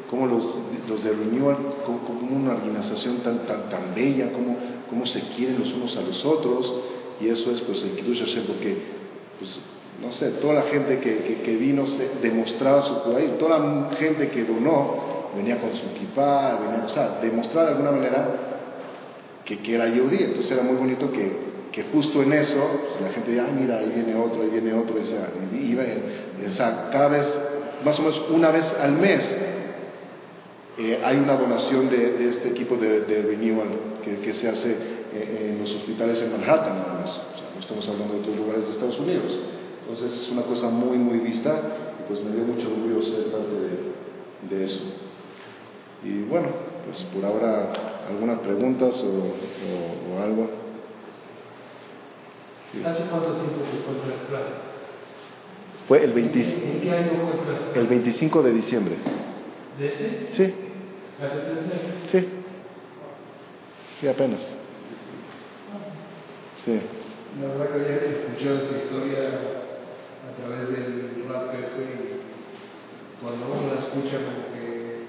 como 0.10 0.28
los, 0.28 0.58
los 0.88 1.04
de 1.04 1.12
Renewal, 1.12 1.58
como, 1.86 2.00
una 2.36 2.56
organización 2.56 3.20
tan, 3.20 3.46
tan, 3.46 3.70
tan 3.70 3.96
bella, 3.96 4.32
como, 4.34 4.58
como 4.90 5.06
se 5.06 5.22
quieren 5.36 5.60
los 5.60 5.74
unos 5.74 5.96
a 5.96 6.02
los 6.02 6.26
otros, 6.26 6.74
y 7.22 7.30
eso 7.30 7.52
es 7.52 7.62
pues 7.62 7.82
el 7.84 7.92
Kiddush 7.92 8.38
porque, 8.46 8.78
pues, 9.40 9.60
no 10.02 10.12
sé, 10.12 10.32
toda 10.32 10.54
la 10.54 10.64
gente 10.64 11.00
que, 11.00 11.42
que, 11.44 11.56
vino 11.58 11.88
se 11.88 12.20
demostraba 12.22 12.82
su 12.82 13.02
poder, 13.04 13.38
toda 13.38 13.60
la 13.60 13.90
gente 13.98 14.30
que 14.30 14.44
donó 14.44 15.16
venía 15.36 15.60
con 15.60 15.74
su 15.74 15.86
equipa, 15.88 16.60
venía, 16.62 16.86
o 16.86 16.90
sea, 16.90 17.20
demostrar 17.22 17.66
de 17.66 17.72
alguna 17.72 17.92
manera 17.92 18.28
que, 19.44 19.60
que 19.60 19.76
era 19.76 19.88
Yehudi, 19.88 20.24
entonces 20.24 20.52
era 20.52 20.64
muy 20.64 20.76
bonito 20.76 21.12
que, 21.12 21.32
que 21.72 21.84
justo 21.84 22.24
en 22.24 22.34
eso, 22.34 22.82
pues, 22.88 23.02
la 23.02 23.10
gente 23.10 23.32
decía, 23.32 23.48
mira, 23.54 23.80
ahí 23.80 23.92
viene 23.94 24.16
otro, 24.16 24.42
ahí 24.42 24.50
viene 24.50 24.74
otro, 24.74 25.00
o 25.00 25.04
sea, 25.04 25.30
iba, 25.54 25.84
o 25.84 26.52
sea, 26.52 26.90
cada 26.92 27.10
vez, 27.10 27.42
más 27.84 28.00
o 28.00 28.02
menos 28.04 28.22
una 28.32 28.52
vez 28.52 28.66
al 28.82 28.94
mes, 28.94 29.38
eh, 30.78 31.02
hay 31.04 31.18
una 31.18 31.36
donación 31.36 31.90
de, 31.90 32.30
este 32.30 32.50
equipo 32.50 32.76
de, 32.76 33.22
renewal 33.22 33.68
que, 34.04 34.34
se 34.34 34.50
hace 34.50 34.72
eh, 35.14 35.52
en 35.52 35.62
los 35.62 35.74
hospitales 35.74 36.22
en 36.22 36.32
Manhattan, 36.32 36.78
nada 36.78 37.00
más. 37.02 37.22
no 37.54 37.62
estamos 37.62 37.88
hablando 37.88 38.16
de 38.16 38.20
otros 38.22 38.36
lugares 38.36 38.66
de 38.66 38.72
Estados 38.72 39.00
Unidos. 39.00 39.40
Entonces 39.88 40.20
es 40.20 40.32
una 40.32 40.42
cosa 40.42 40.68
muy, 40.70 40.98
muy 40.98 41.20
vista 41.20 41.62
y 42.00 42.08
pues 42.08 42.24
me 42.24 42.32
dio 42.32 42.44
mucho 42.44 42.68
orgullo 42.68 43.04
ser 43.04 43.32
parte 43.32 43.52
de, 44.50 44.66
eso. 44.66 44.82
Y 46.04 46.24
bueno, 46.24 46.48
pues 46.86 47.04
por 47.04 47.24
ahora 47.24 47.72
algunas 48.10 48.40
preguntas 48.40 49.04
o, 49.04 50.24
algo. 50.24 50.50
¿Hace 52.84 53.04
cuánto 53.10 53.34
tiempo 53.34 53.62
se 53.72 53.78
encuentra 53.78 54.14
el 54.14 54.28
plan? 54.28 54.44
Fue 55.88 56.04
el, 56.04 56.14
25, 56.14 56.66
¿En 56.66 56.82
qué 56.82 56.92
año 56.92 57.12
fue 57.72 57.82
el 57.82 57.88
25 57.88 58.42
de 58.42 58.54
diciembre. 58.54 58.96
¿De 59.78 59.88
ese? 59.88 60.30
Sí. 60.34 60.54
¿Hace 61.22 61.38
tres 61.42 61.62
meses? 61.68 62.12
Sí. 62.12 62.28
Sí, 64.02 64.08
apenas. 64.08 64.52
Sí. 66.66 66.82
La 67.40 67.48
verdad 67.50 67.68
que 67.68 67.74
había 67.74 67.96
escuchado 67.96 68.56
esta 68.56 68.78
historia 68.78 69.65
a 70.36 70.44
través 70.44 70.70
del 70.70 71.26
rap 71.30 71.54
y 71.56 73.24
cuando 73.24 73.46
uno 73.48 73.74
la 73.74 73.80
escucha 73.80 74.18
como 74.20 74.52
que 74.52 75.08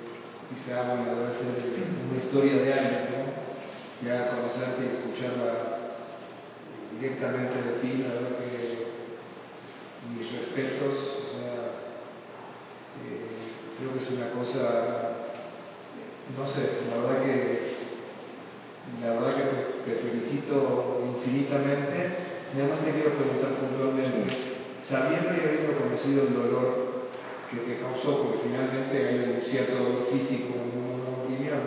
dice, 0.55 0.73
ah, 0.73 0.95
bueno, 0.95 1.19
debe 1.19 1.35
ser 1.35 1.83
una 2.07 2.23
historia 2.23 2.63
de 2.63 2.73
años, 2.73 3.03
¿no? 3.11 4.07
Ya 4.07 4.31
conocerte 4.31 4.83
y 4.83 4.97
escucharla 4.97 5.51
directamente 6.93 7.57
de 7.61 7.73
ti, 7.81 8.05
la 8.05 8.15
verdad 8.15 8.39
que 8.39 8.87
mis 10.15 10.33
respetos, 10.33 10.95
o 10.95 11.31
sea, 11.35 11.55
eh, 13.03 13.27
creo 13.79 13.93
que 13.93 14.05
es 14.05 14.11
una 14.13 14.31
cosa 14.31 15.17
no 16.35 16.49
sé, 16.51 16.83
la 16.91 16.97
verdad 17.03 17.23
que 17.25 17.77
la 19.01 19.13
verdad 19.13 19.35
que 19.37 19.91
te, 19.91 19.97
felicito 20.01 21.03
infinitamente. 21.17 22.27
Nada 22.57 22.75
más 22.75 22.85
te 22.85 22.93
quiero 22.93 23.11
preguntar 23.15 23.51
puntualmente, 23.61 24.46
sabiendo 24.89 25.31
y 25.35 25.47
habiendo 25.47 25.79
conocido 25.79 26.29
el 26.29 26.35
dolor 26.35 26.87
que 27.51 27.59
te 27.59 27.81
causó, 27.81 28.23
porque 28.23 28.49
finalmente 28.49 28.97
hay 28.97 29.37
un 29.37 29.43
cierto 29.51 30.09
físico 30.11 30.55
en 30.55 30.71
una 30.79 31.23
opinión, 31.23 31.61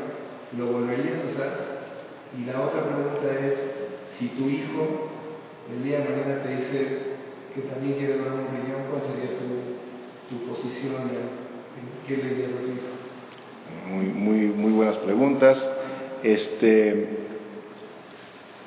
¿lo 0.57 0.73
volverías 0.73 1.19
a 1.19 1.31
hacer? 1.31 1.51
Y 2.37 2.45
la 2.45 2.61
otra 2.61 2.83
pregunta 2.83 3.27
es, 3.39 3.55
si 4.17 4.27
tu 4.29 4.49
hijo 4.49 5.09
el 5.71 5.83
día 5.83 5.99
de 5.99 6.09
mañana 6.09 6.43
te 6.43 6.49
dice 6.49 6.97
que 7.53 7.61
también 7.61 7.97
quiere 7.97 8.17
donar 8.17 8.33
un 8.33 8.47
riñón, 8.47 8.89
¿cuál 8.89 9.01
sería 9.07 9.37
tu, 9.37 9.79
tu 10.29 10.51
posición? 10.51 11.09
¿Qué 12.07 12.17
le 12.17 12.29
dirías 12.29 12.51
a 12.51 12.59
tu 12.59 12.65
hijo? 12.65 12.89
Muy, 13.87 14.05
muy, 14.05 14.47
muy 14.47 14.71
buenas 14.71 14.97
preguntas. 14.97 15.69
Este, 16.23 17.07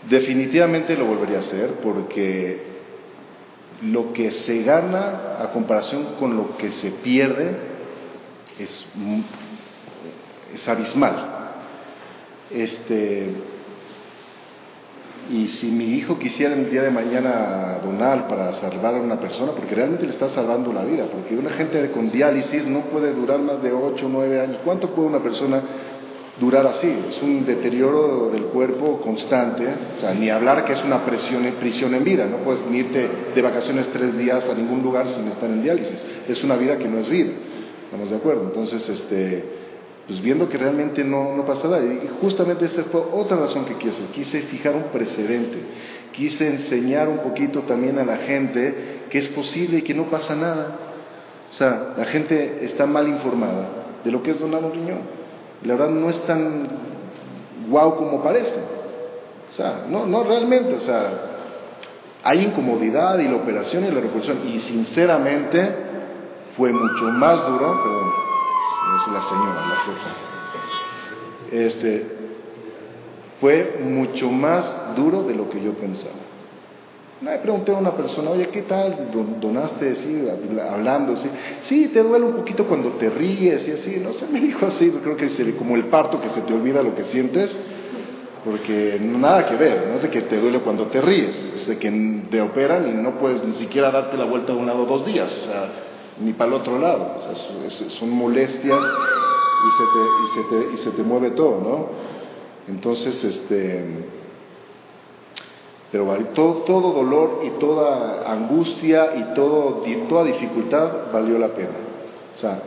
definitivamente 0.09 0.97
lo 0.97 1.07
volvería 1.07 1.39
a 1.39 1.41
hacer 1.41 1.75
porque 1.83 2.72
lo 3.83 4.13
que 4.13 4.31
se 4.31 4.63
gana 4.63 5.39
a 5.41 5.51
comparación 5.53 6.15
con 6.19 6.37
lo 6.37 6.57
que 6.57 6.71
se 6.73 6.91
pierde 6.91 7.57
es, 8.59 8.85
es 10.55 10.69
abismal. 10.69 11.29
Este, 12.51 13.31
y 15.31 15.49
si 15.49 15.69
mi 15.69 15.95
hijo 15.95 16.19
quisiera 16.19 16.55
el 16.55 16.71
día 16.71 16.83
de 16.83 16.91
mañana 16.91 17.79
donar 17.83 18.29
para 18.29 18.53
salvar 18.55 18.95
a 18.95 19.01
una 19.01 19.19
persona, 19.19 19.53
porque 19.53 19.75
realmente 19.75 20.05
le 20.05 20.11
está 20.11 20.29
salvando 20.29 20.73
la 20.73 20.85
vida, 20.85 21.07
porque 21.07 21.37
una 21.37 21.51
gente 21.51 21.91
con 21.91 22.11
diálisis 22.11 22.67
no 22.67 22.81
puede 22.83 23.13
durar 23.15 23.39
más 23.41 23.63
de 23.63 23.73
8 23.73 24.07
o 24.07 24.09
9 24.09 24.41
años. 24.41 24.59
¿Cuánto 24.65 24.91
puede 24.91 25.09
una 25.09 25.23
persona 25.23 25.63
durar 26.41 26.67
así? 26.67 26.93
Es 27.09 27.23
un 27.23 27.45
deterioro 27.45 28.31
del 28.31 28.45
cuerpo 28.45 29.01
constante, 29.01 29.67
o 29.97 30.01
sea, 30.01 30.15
ni 30.15 30.31
hablar 30.31 30.65
que 30.65 30.73
es 30.73 30.85
una 30.85 31.05
presión, 31.05 31.45
prisión 31.61 31.95
en 31.95 32.05
vida, 32.05 32.27
no 32.27 32.39
puedes 32.39 32.63
irte 32.73 33.09
de 33.35 33.43
vacaciones 33.43 33.89
tres 33.93 34.17
días 34.17 34.49
a 34.49 34.55
ningún 34.55 34.83
lugar 34.83 35.09
sin 35.09 35.29
estar 35.29 35.49
en 35.49 35.63
diálisis. 35.63 36.05
Es 36.29 36.43
una 36.43 36.57
vida 36.57 36.79
que 36.79 36.89
no 36.89 36.99
es 36.99 37.09
vida, 37.09 37.33
¿estamos 37.85 38.11
de 38.11 38.17
acuerdo? 38.17 38.45
Entonces, 38.45 38.89
este 38.89 39.63
pues 40.07 40.21
viendo 40.21 40.49
que 40.49 40.59
realmente 40.59 41.05
no, 41.05 41.37
no 41.37 41.45
pasa 41.45 41.69
nada. 41.69 41.85
Y 41.85 42.09
justamente 42.21 42.65
esa 42.65 42.85
fue 42.85 43.01
otra 43.13 43.37
razón 43.37 43.65
que 43.65 43.77
quise. 43.77 44.03
Quise 44.13 44.41
fijar 44.43 44.75
un 44.75 44.85
precedente. 44.85 45.59
Quise 46.13 46.49
enseñar 46.49 47.09
un 47.09 47.19
poquito 47.19 47.63
también 47.63 47.99
a 47.99 48.05
la 48.05 48.17
gente 48.17 49.05
que 49.09 49.19
es 49.19 49.29
posible 49.29 49.79
y 49.79 49.83
que 49.83 49.95
no 49.95 50.11
pasa 50.11 50.35
nada. 50.35 50.77
O 51.51 51.53
sea, 51.53 51.95
la 51.97 52.05
gente 52.07 52.65
está 52.65 52.87
mal 52.87 53.09
informada 53.09 53.69
de 54.05 54.11
lo 54.11 54.23
que 54.23 54.33
es 54.33 54.41
donar 54.41 54.65
un 54.65 54.73
riñón. 54.73 55.22
La 55.65 55.75
verdad 55.75 55.91
no 55.91 56.09
es 56.09 56.19
tan 56.27 56.69
guau 57.69 57.97
como 57.97 58.23
parece. 58.23 58.61
O 59.51 59.53
sea, 59.53 59.85
no, 59.89 60.07
no 60.07 60.25
realmente. 60.25 60.75
O 60.75 60.81
sea, 60.81 61.33
hay 62.25 62.45
incomodidad 62.45 63.19
y 63.19 63.29
la 63.29 63.37
operación 63.37 63.85
y 63.85 63.91
la 63.91 64.01
reposición. 64.01 64.47
Y 64.49 64.61
sinceramente 64.61 65.75
fue 66.57 66.73
mucho 66.73 67.05
más 67.05 67.47
duro, 67.47 67.83
perdón, 67.83 68.13
es 68.97 69.13
la 69.13 69.23
señora, 69.23 69.67
la 69.69 69.77
jefa. 69.77 70.11
Este, 71.51 72.07
fue 73.41 73.81
mucho 73.85 74.31
más 74.31 74.95
duro 74.97 75.23
de 75.25 75.35
lo 75.35 75.49
que 75.51 75.63
yo 75.63 75.75
pensaba. 75.75 76.15
Le 77.25 77.39
pregunté 77.39 77.71
a 77.71 77.77
una 77.77 77.93
persona, 77.93 78.31
oye, 78.31 78.49
¿qué 78.49 78.63
tal? 78.63 79.11
¿Donaste 79.41 79.91
así, 79.91 80.29
hablando 80.69 81.13
así? 81.13 81.29
Sí, 81.69 81.89
te 81.89 82.03
duele 82.03 82.27
un 82.27 82.33
poquito 82.33 82.67
cuando 82.67 82.91
te 82.95 83.09
ríes 83.11 83.67
y 83.69 83.71
así. 83.71 84.01
No 84.03 84.13
sé, 84.13 84.27
me 84.27 84.41
dijo 84.41 84.67
así, 84.67 84.91
creo 84.91 85.17
que 85.17 85.27
es 85.27 85.41
como 85.57 85.77
el 85.77 85.85
parto 85.85 86.21
que 86.21 86.31
se 86.31 86.41
te 86.41 86.53
olvida 86.53 86.83
lo 86.83 86.97
que 86.97 87.05
sientes, 87.05 87.57
porque 88.45 88.99
nada 89.01 89.47
que 89.47 89.55
ver, 89.55 89.87
no 89.89 89.97
es 89.97 90.03
de 90.03 90.11
que 90.11 90.23
te 90.23 90.41
duele 90.41 90.61
cuando 90.61 90.87
te 90.87 91.01
ríes, 91.01 91.53
es 91.55 91.69
de 91.69 91.79
que 91.79 92.23
te 92.29 92.41
operan 92.41 92.89
y 92.89 93.01
no 93.01 93.13
puedes 93.21 93.45
ni 93.45 93.55
siquiera 93.55 93.93
darte 93.93 94.17
la 94.17 94.25
vuelta 94.25 94.53
de 94.53 94.59
un 94.59 94.67
lado 94.67 94.85
dos 94.85 95.07
días. 95.07 95.33
O 95.33 95.47
sea, 95.47 95.69
ni 96.21 96.33
para 96.33 96.51
el 96.51 96.57
otro 96.57 96.81
lado. 96.81 97.21
son 97.69 98.11
molestias 98.11 98.81
y 98.81 99.71
se, 99.79 99.85
te, 99.85 100.01
y, 100.01 100.27
se 100.35 100.43
te, 100.43 100.75
y 100.75 100.77
se 100.79 100.91
te 100.91 101.03
mueve 101.05 101.31
todo, 101.31 101.61
¿no? 101.61 101.89
Entonces, 102.67 103.23
este, 103.23 103.85
pero 105.93 106.07
todo, 106.33 106.55
todo 106.63 106.93
dolor 106.93 107.43
y 107.45 107.51
toda 107.61 108.33
angustia 108.33 109.11
y 109.15 109.35
todo, 109.35 109.83
toda 110.09 110.25
dificultad 110.25 111.13
valió 111.13 111.39
la 111.39 111.49
pena. 111.49 111.77
O 112.35 112.39
sea, 112.39 112.59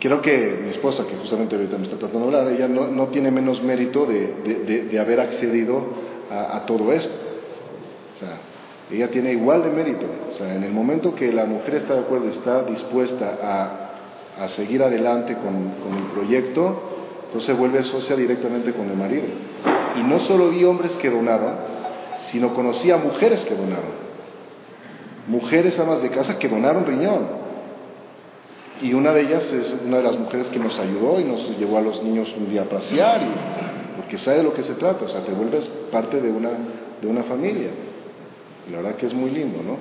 creo 0.00 0.22
que 0.22 0.58
mi 0.62 0.70
esposa, 0.70 1.06
que 1.06 1.16
justamente 1.16 1.56
ahorita 1.56 1.76
me 1.76 1.84
está 1.84 1.98
tratando 1.98 2.30
de 2.30 2.38
hablar, 2.38 2.54
ella 2.54 2.68
no, 2.68 2.86
no 2.86 3.08
tiene 3.08 3.30
menos 3.30 3.62
mérito 3.62 4.06
de, 4.06 4.88
de, 4.90 4.98
haber 4.98 5.20
accedido 5.20 5.84
a, 6.30 6.56
a 6.56 6.64
todo 6.64 6.90
esto. 6.90 7.14
O 8.16 8.18
sea, 8.18 8.38
ella 8.90 9.10
tiene 9.10 9.32
igual 9.32 9.62
de 9.62 9.68
mérito. 9.68 10.06
O 10.32 10.34
sea, 10.34 10.54
en 10.54 10.64
el 10.64 10.72
momento 10.72 11.14
que 11.14 11.30
la 11.34 11.44
mujer 11.44 11.74
está 11.74 11.92
de 11.92 12.00
acuerdo, 12.00 12.30
está 12.30 12.62
dispuesta 12.62 13.38
a, 13.42 14.44
a 14.44 14.48
seguir 14.48 14.82
adelante 14.82 15.34
con, 15.34 15.52
con, 15.52 15.98
el 15.98 16.04
proyecto, 16.14 16.80
entonces 17.26 17.56
vuelve 17.58 17.82
socia 17.82 18.16
directamente 18.16 18.72
con 18.72 18.88
el 18.88 18.96
marido. 18.96 19.26
Y 19.96 20.02
no 20.02 20.18
solo 20.20 20.48
vi 20.48 20.64
hombres 20.64 20.92
que 20.92 21.10
donaron, 21.10 21.79
sino 22.30 22.54
conocí 22.54 22.90
a 22.90 22.96
mujeres 22.96 23.44
que 23.44 23.54
donaron. 23.54 24.10
Mujeres 25.26 25.78
amas 25.78 26.02
de 26.02 26.10
casa 26.10 26.38
que 26.38 26.48
donaron 26.48 26.86
riñón. 26.86 27.40
Y 28.82 28.94
una 28.94 29.12
de 29.12 29.22
ellas 29.22 29.52
es 29.52 29.76
una 29.84 29.98
de 29.98 30.02
las 30.02 30.18
mujeres 30.18 30.48
que 30.48 30.58
nos 30.58 30.78
ayudó 30.78 31.20
y 31.20 31.24
nos 31.24 31.58
llevó 31.58 31.78
a 31.78 31.82
los 31.82 32.02
niños 32.02 32.32
un 32.36 32.50
día 32.50 32.62
a 32.62 32.64
pasear, 32.64 33.20
porque 33.96 34.18
sabe 34.18 34.38
de 34.38 34.42
lo 34.44 34.54
que 34.54 34.62
se 34.62 34.74
trata, 34.74 35.04
o 35.04 35.08
sea, 35.08 35.22
te 35.22 35.32
vuelves 35.32 35.68
parte 35.92 36.20
de 36.20 36.30
una, 36.30 36.50
de 37.00 37.06
una 37.06 37.22
familia. 37.24 37.70
La 38.70 38.78
verdad 38.78 38.94
que 38.96 39.06
es 39.06 39.14
muy 39.14 39.30
lindo, 39.30 39.62
¿no? 39.62 39.76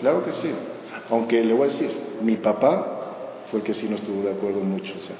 Claro 0.00 0.24
que 0.24 0.32
sí. 0.32 0.50
Aunque 1.10 1.42
le 1.42 1.54
voy 1.54 1.68
a 1.68 1.72
decir, 1.72 1.90
mi 2.22 2.36
papá 2.36 2.94
fue 3.50 3.60
el 3.60 3.66
que 3.66 3.74
sí 3.74 3.88
no 3.88 3.96
estuvo 3.96 4.22
de 4.22 4.32
acuerdo 4.32 4.60
mucho. 4.60 4.92
O 4.98 5.00
sea, 5.00 5.16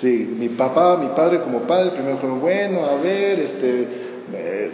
sí, 0.00 0.34
mi 0.38 0.48
papá, 0.50 0.96
mi 0.96 1.08
padre 1.08 1.40
como 1.40 1.60
padre, 1.60 1.90
primero 1.90 2.18
fue 2.18 2.30
bueno, 2.30 2.84
a 2.84 2.96
ver, 2.96 3.40
este, 3.40 3.88
eh, 4.32 4.70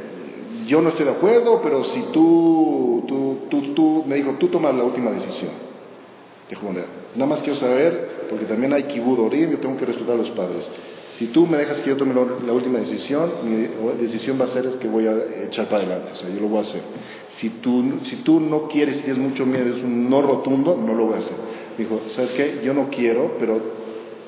yo 0.66 0.80
no 0.80 0.91
estoy 0.91 1.07
de 1.07 1.12
acuerdo, 1.12 1.61
pero 1.62 1.84
si 1.84 2.01
tú, 2.12 3.05
tú, 3.07 3.39
tú, 3.49 3.74
tú, 3.74 4.05
me 4.07 4.16
dijo, 4.16 4.34
tú 4.39 4.49
tomas 4.49 4.74
la 4.74 4.84
última 4.84 5.11
decisión. 5.11 5.53
Dijo, 6.49 6.62
nada 6.72 7.26
más 7.26 7.43
quiero 7.43 7.59
saber, 7.59 8.26
porque 8.30 8.45
también 8.45 8.72
hay 8.72 8.84
kibudorim, 8.84 9.51
yo 9.51 9.59
tengo 9.59 9.76
que 9.76 9.87
respetar 9.87 10.14
a 10.14 10.18
los 10.18 10.30
padres. 10.30 10.70
Si 11.12 11.28
tú 11.28 11.47
me 11.47 11.57
dejas 11.57 11.80
que 11.80 11.91
yo 11.91 11.97
tome 11.97 12.14
la 12.14 12.53
última 12.53 12.78
decisión, 12.78 13.30
mi 13.45 13.68
decisión 14.01 14.39
va 14.39 14.45
a 14.45 14.49
ser 14.49 14.68
que 14.78 14.87
voy 14.87 15.07
a 15.07 15.14
echar 15.47 15.66
para 15.66 15.84
adelante, 15.84 16.12
o 16.12 16.16
sea, 16.16 16.28
yo 16.28 16.41
lo 16.41 16.49
voy 16.49 16.59
a 16.59 16.62
hacer. 16.62 16.82
Si 17.37 17.49
tú, 17.49 18.01
si 18.03 18.16
tú 18.16 18.39
no 18.41 18.68
quieres, 18.68 18.99
tienes 18.99 19.18
mucho 19.18 19.47
miedo, 19.47 19.74
es 19.74 19.82
un 19.82 20.11
no 20.11 20.20
rotundo, 20.22 20.76
no 20.76 20.95
lo 20.95 21.07
voy 21.07 21.14
a 21.14 21.18
hacer. 21.18 21.37
dijo, 21.78 22.03
¿sabes 22.09 22.32
qué? 22.32 22.61
Yo 22.62 22.74
no 22.74 22.91
quiero, 22.91 23.37
pero 23.39 23.76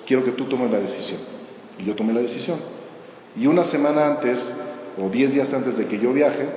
quiero 0.09 0.24
que 0.24 0.32
tú 0.32 0.46
tomes 0.46 0.70
la 0.70 0.80
decisión. 0.80 1.20
Y 1.78 1.84
yo 1.84 1.94
tomé 1.94 2.14
la 2.14 2.20
decisión. 2.20 2.59
Y 3.36 3.46
una 3.46 3.64
semana 3.64 4.06
antes, 4.06 4.40
o 5.00 5.09
diez 5.11 5.32
días 5.32 5.52
antes 5.52 5.76
de 5.76 5.86
que 5.86 5.98
yo 5.98 6.12
viaje, 6.12 6.48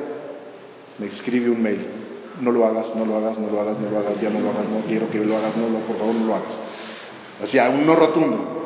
me 0.97 1.08
escribe 1.08 1.49
un 1.49 1.62
mail. 1.62 1.86
No 2.41 2.52
lo 2.52 2.66
hagas, 2.66 2.95
no 2.95 3.06
lo 3.06 3.18
hagas, 3.18 3.38
no 3.38 3.52
lo 3.52 3.62
hagas, 3.62 3.78
no 3.78 3.91
lo 3.91 3.99
hagas, 3.99 4.20
ya 4.22 4.30
no 4.30 4.39
lo 4.39 4.49
hagas, 4.49 4.70
no 4.70 4.80
quiero 4.88 5.12
que 5.12 5.20
lo 5.20 5.38
hagas, 5.38 5.56
no, 5.58 5.70
no, 5.70 5.80
por 5.80 5.97
favor, 5.97 6.16
no 6.16 6.26
lo 6.26 6.36
hagas. 6.36 6.58
Así, 7.43 7.58
un 7.60 7.86
no 7.86 7.95
rotundo 7.95 8.62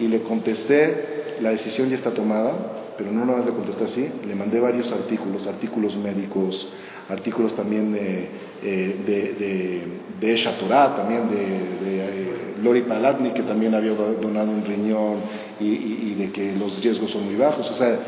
y 0.00 0.08
le 0.08 0.22
contesté, 0.22 1.36
la 1.40 1.50
decisión 1.50 1.90
ya 1.90 1.96
está 1.96 2.12
tomada, 2.12 2.94
pero 2.96 3.12
no 3.12 3.24
nada 3.24 3.38
más 3.38 3.46
le 3.46 3.52
contesté 3.52 3.84
así, 3.84 4.08
le 4.26 4.34
mandé 4.34 4.60
varios 4.60 4.90
artículos, 4.90 5.46
artículos 5.46 5.96
médicos, 5.96 6.68
artículos 7.08 7.54
también 7.54 7.92
de, 7.92 8.28
eh, 8.62 8.96
de, 9.06 9.86
de, 10.20 10.34
Esha 10.34 10.56
Torah, 10.58 10.96
también 10.96 11.28
de, 11.28 11.42
eh, 11.84 12.31
Lori 12.62 12.82
Palatni, 12.82 13.32
que 13.32 13.42
también 13.42 13.74
había 13.74 13.92
donado 13.92 14.50
un 14.50 14.64
riñón 14.64 15.20
y, 15.60 16.14
de 16.14 16.30
que 16.30 16.52
los 16.52 16.82
riesgos 16.82 17.10
son 17.10 17.24
muy 17.26 17.36
bajos. 17.36 17.68
O 17.70 17.74
sea, 17.74 17.98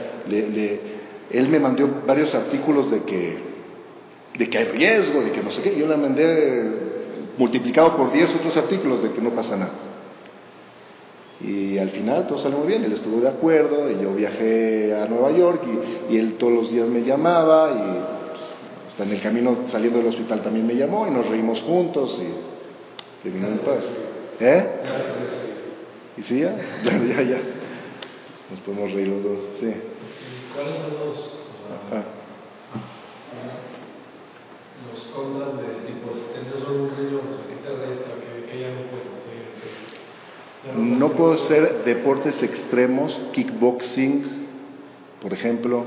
él 1.30 1.48
me 1.48 1.58
mandó 1.58 2.02
varios 2.06 2.34
artículos 2.34 2.90
de 2.90 3.02
que, 3.02 3.36
de 4.38 4.50
que 4.50 4.58
hay 4.58 4.64
riesgo, 4.66 5.22
de 5.22 5.32
que 5.32 5.42
no 5.42 5.50
sé 5.50 5.62
qué. 5.62 5.76
Yo 5.78 5.86
le 5.86 5.96
mandé 5.96 6.94
multiplicado 7.38 7.96
por 7.96 8.12
10 8.12 8.36
otros 8.36 8.56
artículos 8.56 9.02
de 9.02 9.10
que 9.10 9.20
no 9.20 9.30
pasa 9.30 9.56
nada. 9.56 9.72
Y 11.40 11.78
al 11.78 11.90
final 11.90 12.26
todo 12.26 12.38
salió 12.38 12.58
muy 12.58 12.68
bien, 12.68 12.84
él 12.84 12.92
estuvo 12.92 13.20
de 13.20 13.28
acuerdo, 13.28 13.90
y 13.90 14.02
yo 14.02 14.14
viajé 14.14 14.94
a 14.94 15.06
Nueva 15.06 15.32
York 15.32 15.62
y, 16.08 16.16
él 16.16 16.34
todos 16.38 16.52
los 16.52 16.72
días 16.72 16.88
me 16.88 17.02
llamaba 17.02 17.70
y 17.70 18.88
hasta 18.88 19.02
en 19.02 19.10
el 19.10 19.20
camino 19.20 19.56
saliendo 19.70 19.98
del 19.98 20.08
hospital 20.08 20.42
también 20.42 20.66
me 20.66 20.74
llamó 20.74 21.06
y 21.06 21.10
nos 21.10 21.28
reímos 21.28 21.60
juntos 21.62 22.20
y 23.24 23.28
vino 23.28 23.48
en 23.48 23.58
paz. 23.58 24.03
¿Eh? 24.40 24.66
¿Y 26.16 26.22
sí 26.22 26.40
ya? 26.40 26.56
Ya, 26.84 26.92
ya, 26.92 27.22
ya. 27.22 27.38
Nos 28.50 28.60
podemos 28.60 28.92
reír 28.92 29.08
los 29.08 29.22
dos, 29.24 29.38
sí. 29.60 29.72
¿Cuáles 30.54 30.76
son 30.76 30.90
los, 30.94 31.16
los 34.92 35.04
contras 35.14 35.56
de 35.56 35.64
tipo, 35.86 36.12
si 36.14 36.60
solo 36.60 36.84
un 36.84 36.90
río, 36.96 37.20
se 37.30 37.42
quita 37.54 37.70
de 37.70 37.94
esta, 37.94 38.10
que, 38.20 38.52
que 38.52 38.60
ya 38.60 38.68
No 40.76 41.08
puedo 41.12 41.32
hacer 41.32 41.84
deportes 41.84 42.42
extremos, 42.42 43.18
kickboxing, 43.32 44.46
por 45.22 45.32
ejemplo, 45.32 45.84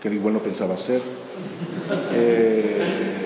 que 0.00 0.08
igual 0.08 0.34
no 0.34 0.40
pensaba 0.40 0.74
hacer. 0.74 1.02
Eh, 2.12 3.19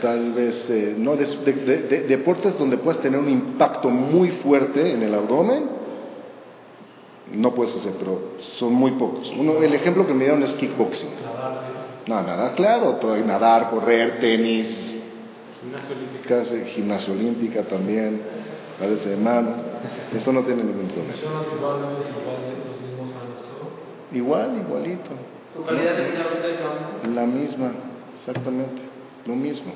tal 0.00 0.32
vez, 0.32 0.68
eh, 0.70 0.94
no, 0.96 1.16
de, 1.16 2.04
deportes 2.08 2.58
donde 2.58 2.78
puedas 2.78 3.00
tener 3.02 3.18
un 3.18 3.28
impacto 3.28 3.88
muy 3.90 4.30
fuerte 4.42 4.92
en 4.92 5.02
el 5.02 5.14
abdomen, 5.14 5.68
no 7.32 7.54
puedes 7.54 7.74
hacer, 7.74 7.94
pero 7.98 8.36
son 8.58 8.72
muy 8.72 8.92
pocos. 8.92 9.32
Uno, 9.36 9.62
el 9.62 9.74
ejemplo 9.74 10.06
que 10.06 10.14
me 10.14 10.24
dieron 10.24 10.42
es 10.42 10.52
kickboxing. 10.54 11.10
No, 12.06 12.22
nadar, 12.22 12.54
claro, 12.54 12.96
todo, 12.96 13.16
nadar, 13.16 13.70
correr, 13.70 14.20
tenis, 14.20 14.94
casi 16.28 16.60
gimnasia 16.74 17.12
olímpica 17.12 17.62
también, 17.62 18.20
parece 18.78 19.10
de 19.10 19.16
mano, 19.16 19.56
eso 20.14 20.32
no 20.32 20.42
tiene 20.42 20.62
ningún 20.62 20.88
problema. 20.88 21.14
Igual, 24.12 24.58
igualito. 24.66 25.10
¿Tu 25.54 25.64
calidad 25.64 25.96
de 25.96 26.10
vida 26.10 26.24
La 27.14 27.26
misma, 27.26 27.72
exactamente, 28.14 28.82
lo 29.26 29.34
mismo. 29.34 29.72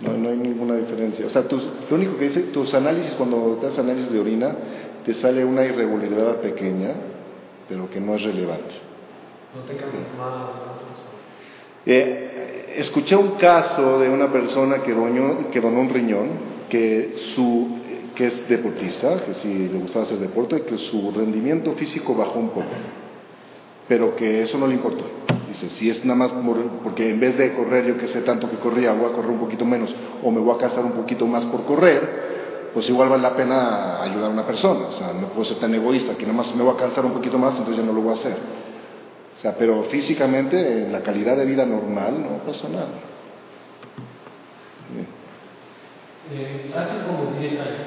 No, 0.00 0.12
no 0.12 0.28
hay 0.28 0.36
ninguna 0.36 0.74
diferencia. 0.74 1.26
O 1.26 1.28
sea, 1.28 1.46
tus, 1.46 1.68
lo 1.88 1.96
único 1.96 2.16
que 2.18 2.28
dice, 2.28 2.40
tus 2.44 2.74
análisis, 2.74 3.14
cuando 3.14 3.58
te 3.60 3.66
haces 3.66 3.78
análisis 3.78 4.12
de 4.12 4.18
orina, 4.18 4.54
te 5.04 5.14
sale 5.14 5.44
una 5.44 5.64
irregularidad 5.64 6.40
pequeña, 6.40 6.94
pero 7.68 7.88
que 7.90 8.00
no 8.00 8.14
es 8.14 8.22
relevante. 8.22 8.74
No 9.54 9.62
te 9.62 9.76
cambias 9.76 10.02
nada. 10.18 10.74
Eh, 11.86 12.74
escuché 12.76 13.14
un 13.14 13.32
caso 13.32 14.00
de 14.00 14.08
una 14.08 14.32
persona 14.32 14.82
que 14.82 14.92
donó, 14.92 15.50
que 15.50 15.60
donó 15.60 15.80
un 15.80 15.90
riñón, 15.90 16.28
que, 16.68 17.16
su, 17.34 17.78
que 18.14 18.26
es 18.26 18.48
deportista, 18.48 19.22
que 19.24 19.34
sí 19.34 19.68
le 19.70 19.78
gustaba 19.78 20.04
hacer 20.04 20.18
deporte, 20.18 20.56
y 20.56 20.60
que 20.62 20.78
su 20.78 21.12
rendimiento 21.12 21.72
físico 21.72 22.14
bajó 22.14 22.38
un 22.38 22.48
poco, 22.48 22.66
pero 23.86 24.16
que 24.16 24.42
eso 24.42 24.58
no 24.58 24.66
le 24.66 24.74
importó. 24.74 25.04
Dice, 25.54 25.70
si 25.70 25.88
es 25.88 26.04
nada 26.04 26.16
más 26.16 26.32
porque 26.82 27.10
en 27.10 27.20
vez 27.20 27.38
de 27.38 27.54
correr 27.54 27.86
yo 27.86 27.96
que 27.96 28.08
sé 28.08 28.22
tanto 28.22 28.50
que 28.50 28.56
corría, 28.56 28.92
voy 28.92 29.08
a 29.08 29.12
correr 29.12 29.30
un 29.30 29.38
poquito 29.38 29.64
menos 29.64 29.94
o 30.20 30.32
me 30.32 30.40
voy 30.40 30.52
a 30.56 30.58
casar 30.58 30.84
un 30.84 30.92
poquito 30.92 31.28
más 31.28 31.44
por 31.46 31.64
correr, 31.64 32.70
pues 32.74 32.88
igual 32.90 33.08
vale 33.08 33.22
la 33.22 33.36
pena 33.36 34.02
ayudar 34.02 34.30
a 34.30 34.32
una 34.32 34.44
persona. 34.44 34.88
O 34.88 34.92
sea, 34.92 35.12
no 35.12 35.28
puedo 35.28 35.44
ser 35.44 35.58
tan 35.58 35.72
egoísta 35.72 36.16
que 36.16 36.22
nada 36.22 36.38
más 36.38 36.52
me 36.56 36.64
voy 36.64 36.74
a 36.74 36.76
cansar 36.76 37.04
un 37.04 37.12
poquito 37.12 37.38
más, 37.38 37.52
entonces 37.52 37.76
ya 37.76 37.86
no 37.86 37.92
lo 37.92 38.00
voy 38.00 38.10
a 38.10 38.14
hacer. 38.14 38.36
O 39.32 39.36
sea, 39.36 39.54
pero 39.56 39.84
físicamente, 39.84 40.86
en 40.86 40.92
la 40.92 41.02
calidad 41.04 41.36
de 41.36 41.46
vida 41.46 41.64
normal, 41.64 42.20
no 42.20 42.38
pasa 42.44 42.68
nada. 42.68 42.88
Eh, 46.32 46.72
hace 46.74 47.06
como 47.06 47.38
10 47.38 47.52
años, 47.60 47.86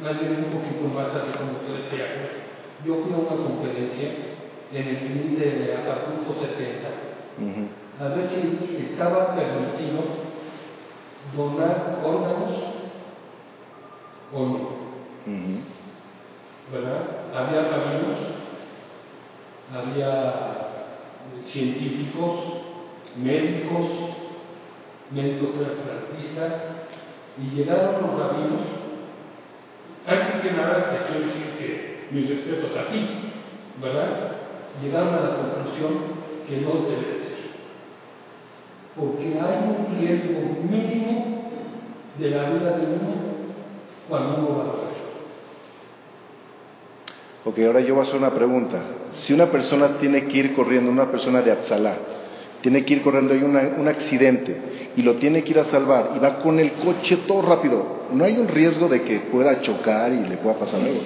más 0.00 0.20
bien 0.20 0.44
un 0.44 0.60
poquito 0.60 0.94
más, 0.94 1.08
hace 1.08 1.36
como 1.36 1.58
13 1.90 2.04
años, 2.04 2.30
yo 2.86 3.02
fui 3.02 3.12
a 3.12 3.16
una 3.16 3.48
conferencia 3.48 4.37
en 4.72 4.88
el 4.88 4.96
fin 4.98 5.38
de 5.38 5.76
Acapulco 5.76 6.34
70, 6.40 6.88
a 8.00 8.08
ver 8.14 8.28
si 8.28 8.90
estaba 8.92 9.34
permitido 9.34 10.00
donar 11.36 12.00
órganos 12.04 12.52
o 14.32 14.46
no. 14.46 14.58
¿Verdad? 16.72 17.02
Había 17.34 17.62
rabinos, 17.62 18.18
había 19.74 20.68
científicos, 21.50 22.34
médicos, 23.16 23.88
médicos 25.10 25.50
trasplantistas, 25.54 26.52
y 27.38 27.56
llegaron 27.56 28.02
los 28.02 28.18
rabinos. 28.18 28.60
Antes 30.06 30.40
que 30.42 30.50
nada, 30.52 31.06
quiero 31.06 31.26
decir 31.26 31.56
que 31.58 32.08
mis 32.10 32.28
respetos 32.28 32.76
a 32.76 32.88
ti, 32.90 33.32
¿verdad? 33.80 34.47
Llegaron 34.82 35.14
a 35.14 35.20
la 35.20 35.36
conclusión 35.36 35.92
que 36.48 36.60
no 36.60 36.88
debe 36.88 37.02
ser. 37.02 37.38
Porque 38.96 39.38
hay 39.40 39.68
un 39.68 39.98
riesgo 39.98 40.40
mínimo 40.68 41.42
de 42.18 42.30
la 42.30 42.50
vida 42.50 42.78
de 42.78 42.86
uno 42.86 43.14
cuando 44.08 44.36
uno 44.38 44.58
va 44.58 44.64
a 44.64 44.66
hacer. 44.66 44.98
Ok, 47.44 47.58
ahora 47.60 47.80
yo 47.80 47.94
voy 47.94 48.04
a 48.04 48.06
hacer 48.06 48.18
una 48.18 48.30
pregunta. 48.30 48.82
Si 49.12 49.32
una 49.32 49.46
persona 49.46 49.98
tiene 50.00 50.26
que 50.26 50.38
ir 50.38 50.54
corriendo, 50.54 50.90
una 50.90 51.10
persona 51.10 51.42
de 51.42 51.52
Absalá, 51.52 51.96
tiene 52.60 52.84
que 52.84 52.94
ir 52.94 53.02
corriendo, 53.02 53.34
hay 53.34 53.42
un 53.42 53.88
accidente 53.88 54.92
y 54.96 55.02
lo 55.02 55.14
tiene 55.14 55.44
que 55.44 55.52
ir 55.52 55.58
a 55.60 55.64
salvar 55.64 56.12
y 56.16 56.18
va 56.18 56.40
con 56.40 56.58
el 56.58 56.72
coche 56.72 57.18
todo 57.28 57.42
rápido, 57.42 58.08
¿no 58.12 58.24
hay 58.24 58.36
un 58.36 58.48
riesgo 58.48 58.88
de 58.88 59.02
que 59.02 59.20
pueda 59.20 59.60
chocar 59.60 60.12
y 60.12 60.26
le 60.26 60.38
pueda 60.38 60.58
pasar 60.58 60.80
algo? 60.80 61.00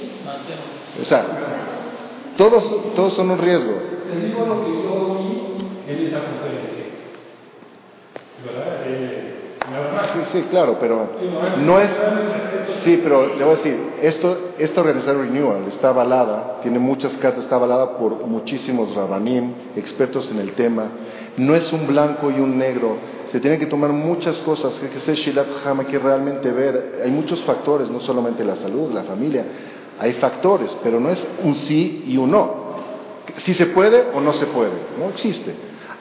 O 1.00 1.04
sea, 1.04 1.61
todos, 2.36 2.94
todos 2.94 3.12
son 3.14 3.30
un 3.30 3.38
riesgo. 3.38 3.72
Te 4.12 4.26
digo 4.26 4.46
lo 4.46 4.64
que 4.64 4.82
yo 4.82 4.94
oí 4.94 5.54
en 5.88 6.06
esa 6.06 6.20
conferencia. 6.24 6.84
¿Verdad? 8.44 8.82
Eh, 8.86 9.32
sí, 10.12 10.20
sí, 10.32 10.46
claro, 10.50 10.76
pero 10.80 11.08
no 11.58 11.78
es... 11.78 11.90
Sí, 12.84 13.00
pero 13.02 13.26
le 13.26 13.44
voy 13.44 13.54
a 13.54 13.56
decir, 13.56 13.76
esto, 14.00 14.52
esta 14.58 14.80
organización 14.80 15.18
Renewal 15.18 15.64
está 15.68 15.88
avalada, 15.88 16.60
tiene 16.62 16.78
muchas 16.78 17.16
cartas, 17.18 17.44
está 17.44 17.56
avalada 17.56 17.96
por 17.96 18.26
muchísimos 18.26 18.94
rabanim, 18.94 19.52
expertos 19.76 20.30
en 20.30 20.38
el 20.38 20.52
tema. 20.52 20.84
No 21.36 21.54
es 21.54 21.72
un 21.72 21.86
blanco 21.86 22.30
y 22.30 22.40
un 22.40 22.58
negro, 22.58 22.96
se 23.26 23.40
tienen 23.40 23.60
que 23.60 23.66
tomar 23.66 23.92
muchas 23.92 24.38
cosas, 24.38 24.78
que 24.80 24.98
ser 25.00 25.14
Shilat 25.14 25.46
Hama, 25.64 25.84
que 25.84 25.98
realmente 25.98 26.50
ver, 26.50 27.02
hay 27.04 27.10
muchos 27.10 27.40
factores, 27.42 27.90
no 27.90 28.00
solamente 28.00 28.44
la 28.44 28.56
salud, 28.56 28.92
la 28.92 29.04
familia, 29.04 29.44
hay 30.02 30.14
factores, 30.14 30.76
pero 30.82 30.98
no 30.98 31.10
es 31.10 31.24
un 31.44 31.54
sí 31.54 32.06
y 32.08 32.16
un 32.16 32.32
no. 32.32 32.54
Si 33.36 33.54
se 33.54 33.66
puede 33.66 34.06
o 34.12 34.20
no 34.20 34.32
se 34.32 34.46
puede, 34.46 34.72
no 34.98 35.08
existe. 35.10 35.54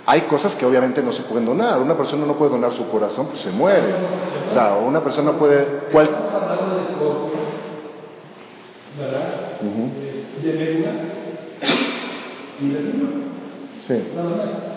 Hay 0.08 0.22
cosas 0.22 0.56
que 0.56 0.66
obviamente 0.66 1.04
no 1.04 1.12
se 1.12 1.22
pueden 1.22 1.46
donar. 1.46 1.80
Una 1.80 1.96
persona 1.96 2.26
no 2.26 2.34
puede 2.34 2.50
donar 2.50 2.74
su 2.74 2.90
corazón, 2.90 3.28
pues 3.28 3.42
se 3.42 3.52
muere. 3.52 3.94
O 4.50 4.52
sea, 4.52 4.74
una 4.74 5.02
persona 5.02 5.34
puede... 5.34 5.84
¿cuál? 5.92 6.10
Sí. 13.88 14.04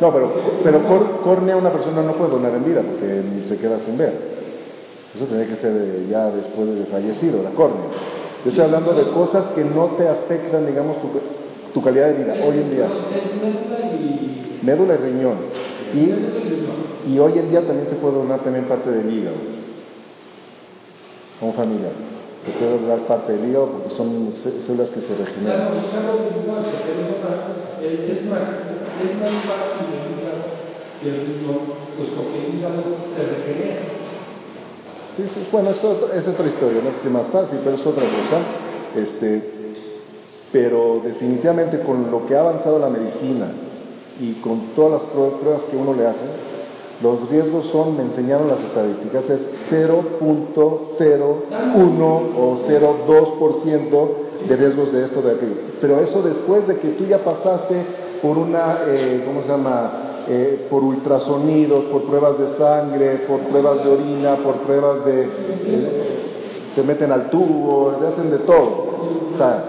No, 0.02 0.12
pero, 0.12 0.32
pero 0.62 1.22
córnea 1.22 1.56
una 1.56 1.72
persona 1.72 2.02
no 2.02 2.12
puede 2.12 2.30
donar 2.32 2.52
en 2.56 2.64
vida 2.64 2.82
porque 2.82 3.22
se 3.48 3.56
queda 3.56 3.80
sin 3.80 3.96
ver. 3.96 4.34
Eso 5.16 5.24
tiene 5.24 5.46
que 5.46 5.56
ser 5.56 6.08
ya 6.10 6.26
después 6.26 6.68
de 6.68 6.84
fallecido, 6.84 7.42
la 7.42 7.50
córnea. 7.50 7.84
Yo 8.44 8.50
estoy 8.50 8.64
hablando 8.66 8.92
de 8.92 9.10
cosas 9.10 9.52
que 9.54 9.64
no 9.64 9.86
te 9.96 10.06
afectan, 10.06 10.66
digamos, 10.66 10.98
tu, 11.72 11.82
calidad 11.82 12.08
de 12.08 12.24
vida 12.24 12.34
hoy 12.44 12.58
en 12.58 12.70
día. 12.70 12.86
Médula 14.62 14.94
y 14.94 14.96
riñón. 14.98 15.36
Y, 17.08 17.18
hoy 17.18 17.38
en 17.38 17.48
día 17.48 17.62
también 17.62 17.88
se 17.88 17.96
puede 17.96 18.16
donar 18.16 18.40
también 18.40 18.66
parte 18.66 18.90
del 18.90 19.10
hígado. 19.10 19.36
Como 21.40 21.54
familia. 21.54 21.88
Se 22.44 22.50
puede 22.52 22.80
donar 22.80 22.98
parte 23.06 23.32
del 23.32 23.48
hígado 23.48 23.66
porque 23.68 23.94
son 23.96 24.32
células 24.34 24.90
que 24.90 25.00
se 25.00 25.16
regeneran. 25.16 25.68
Pues 31.96 32.08
porque 32.14 32.46
el 32.46 32.58
hígado 32.58 32.82
se 33.16 33.22
regenera. 33.24 34.03
Sí, 35.16 35.22
sí, 35.32 35.48
bueno, 35.52 35.70
es, 35.70 35.76
es 35.76 36.28
otra 36.28 36.46
historia, 36.46 36.82
no 36.82 36.90
es 36.90 37.04
más 37.12 37.26
fácil, 37.32 37.60
pero 37.62 37.76
es 37.76 37.86
otra 37.86 38.04
cosa. 38.04 38.42
Este, 38.96 39.42
pero 40.52 41.00
definitivamente 41.02 41.80
con 41.80 42.10
lo 42.10 42.26
que 42.26 42.36
ha 42.36 42.40
avanzado 42.40 42.78
la 42.78 42.88
medicina 42.88 43.46
y 44.20 44.34
con 44.34 44.74
todas 44.76 45.02
las 45.02 45.10
pruebas 45.10 45.62
que 45.70 45.76
uno 45.76 45.94
le 45.94 46.06
hace, 46.06 46.20
los 47.02 47.28
riesgos 47.28 47.66
son, 47.72 47.96
me 47.96 48.04
enseñaron 48.04 48.48
las 48.48 48.60
estadísticas, 48.60 49.24
es 49.30 49.40
0.01 49.72 51.20
o 52.36 52.56
0.2% 52.68 54.08
de 54.48 54.56
riesgos 54.56 54.92
de 54.92 55.04
esto, 55.04 55.22
de 55.22 55.32
aquello. 55.32 55.56
Pero 55.80 56.00
eso 56.00 56.22
después 56.22 56.68
de 56.68 56.78
que 56.78 56.90
tú 56.90 57.04
ya 57.06 57.18
pasaste 57.18 57.84
por 58.22 58.38
una, 58.38 58.78
eh, 58.86 59.24
¿cómo 59.26 59.42
se 59.42 59.48
llama? 59.48 60.03
Eh, 60.26 60.68
por 60.70 60.82
ultrasonidos, 60.82 61.84
por 61.84 62.04
pruebas 62.04 62.38
de 62.38 62.56
sangre, 62.56 63.24
por 63.28 63.40
pruebas 63.40 63.84
de 63.84 63.90
orina, 63.90 64.36
por 64.36 64.54
pruebas 64.56 65.04
de... 65.04 65.28
se 66.74 66.80
eh, 66.80 66.84
meten 66.84 67.12
al 67.12 67.28
tubo, 67.28 67.94
se 68.00 68.06
hacen 68.06 68.30
de 68.30 68.38
todo. 68.38 68.86
O 69.34 69.36
sea, 69.36 69.64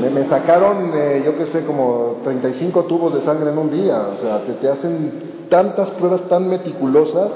me, 0.00 0.28
sacaron, 0.28 0.92
eh, 0.94 1.22
yo 1.24 1.36
qué 1.36 1.46
sé, 1.46 1.64
como 1.64 2.18
35 2.22 2.84
tubos 2.84 3.14
de 3.14 3.22
sangre 3.22 3.50
en 3.50 3.58
un 3.58 3.70
día. 3.72 4.08
O 4.14 4.18
sea, 4.18 4.44
te, 4.46 4.52
te 4.52 4.68
hacen 4.68 5.46
tantas 5.50 5.90
pruebas 5.92 6.22
tan 6.28 6.48
meticulosas 6.48 7.32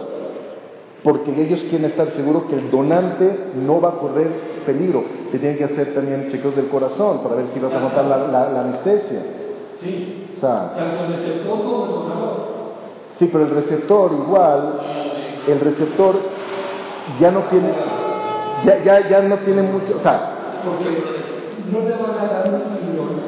porque 1.02 1.32
ellos 1.32 1.60
quieren 1.68 1.90
estar 1.90 2.12
seguros 2.12 2.44
que 2.44 2.56
el 2.56 2.70
donante 2.70 3.46
no 3.56 3.80
va 3.80 3.88
a 3.88 3.98
correr 3.98 4.28
peligro. 4.66 5.02
Te 5.32 5.38
tienen 5.40 5.58
que 5.58 5.64
hacer 5.64 5.94
también 5.94 6.30
chequeos 6.30 6.54
del 6.54 6.68
corazón 6.68 7.24
para 7.24 7.34
ver 7.34 7.46
si 7.52 7.58
vas 7.58 7.72
a 7.72 7.80
notar 7.80 8.04
la, 8.04 8.18
la 8.28 8.60
anestesia. 8.60 9.22
Sí. 9.82 10.29
Tanto 10.40 11.04
el 11.04 11.12
receptor 11.16 11.58
como 11.58 11.84
el 11.84 11.90
donador. 11.90 12.50
Sí, 13.18 13.28
pero 13.30 13.44
el 13.44 13.50
receptor 13.50 14.12
igual, 14.12 14.80
el 15.46 15.60
receptor 15.60 16.16
ya 17.20 17.30
no 17.30 17.40
tiene, 17.44 17.72
ya, 18.64 18.82
ya, 18.82 19.08
ya 19.08 19.22
no 19.22 19.36
tiene 19.38 19.62
mucho, 19.62 19.96
o 19.96 20.00
sea, 20.00 20.62
Porque 20.64 21.02
no 21.70 21.80
le 21.80 21.90
van 21.96 22.18
a 22.18 22.32
dar 22.32 22.48
un 22.48 22.62
riñón 22.78 23.20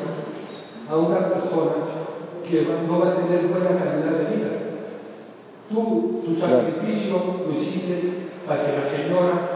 a 0.90 0.96
una 0.96 1.18
persona 1.28 1.72
que 2.48 2.66
no 2.88 2.98
va 2.98 3.08
a 3.08 3.16
tener 3.16 3.46
buena 3.48 3.68
calidad 3.68 4.18
de 4.18 4.36
vida. 4.36 4.48
Tú, 5.70 6.22
tu 6.24 6.36
sacrificio 6.36 7.22
lo 7.46 7.52
hiciste 7.52 8.28
para 8.46 8.66
que 8.66 8.72
la 8.72 8.90
señora 8.90 9.48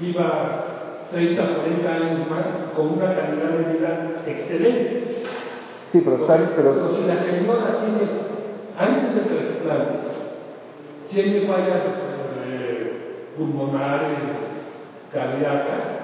viva 0.00 0.64
30, 1.10 1.42
40 1.42 1.92
años 1.92 2.30
más 2.30 2.44
con 2.74 2.98
una 2.98 3.14
calidad 3.14 3.50
de 3.50 3.72
vida 3.72 4.22
excelente. 4.26 5.22
Sí, 5.92 6.00
pero 6.04 6.16
está, 6.16 6.36
pero 6.56 6.74
Pero 6.74 6.96
si 6.96 7.02
la 7.06 7.22
señora 7.22 7.78
tiene, 7.84 8.10
antes 8.78 9.14
del 9.14 9.24
trasplante, 9.26 9.98
tiene 11.10 11.46
fallas 11.46 11.82
eh, 12.46 13.26
pulmonares, 13.36 14.18
cardíacas, 15.12 16.02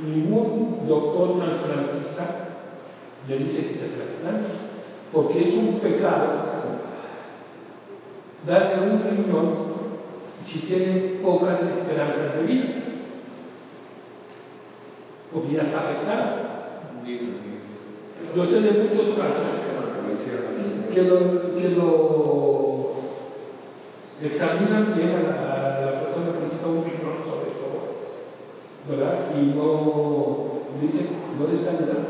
ningún 0.00 0.86
doctor 0.86 1.38
trasplantista 1.38 2.48
le 3.28 3.38
dice 3.38 3.68
que 3.68 3.74
se 3.74 3.88
trasplante, 3.88 4.54
porque 5.12 5.48
es 5.48 5.54
un 5.54 5.80
pecado 5.80 6.48
darle 8.46 8.90
un 8.90 9.02
riñón 9.02 9.68
si 10.46 10.60
tiene 10.60 11.20
pocas 11.22 11.60
esperanzas 11.60 12.36
de 12.36 12.42
vida, 12.44 12.68
porque 15.32 15.52
ya 15.52 15.62
está 15.62 15.80
afectado. 15.80 16.47
Yo 18.36 18.44
sé 18.44 18.60
de 18.60 18.82
muchos 18.82 19.16
casos 19.16 19.58
que 20.92 21.02
lo, 21.02 21.54
que 21.54 21.68
lo 21.70 22.90
examinan 24.22 24.94
bien 24.96 25.14
a 25.14 25.20
la, 25.22 26.00
persona 26.02 26.32
que 26.32 26.40
necesita 26.44 26.66
un 26.66 26.84
riñón 26.84 27.24
sobre 27.24 27.50
todo, 27.56 27.78
¿verdad? 28.88 29.14
Y 29.36 29.56
no 29.56 29.68
dicen, 30.80 31.08
no 31.38 31.46
les 31.46 31.64
calidad. 31.64 32.02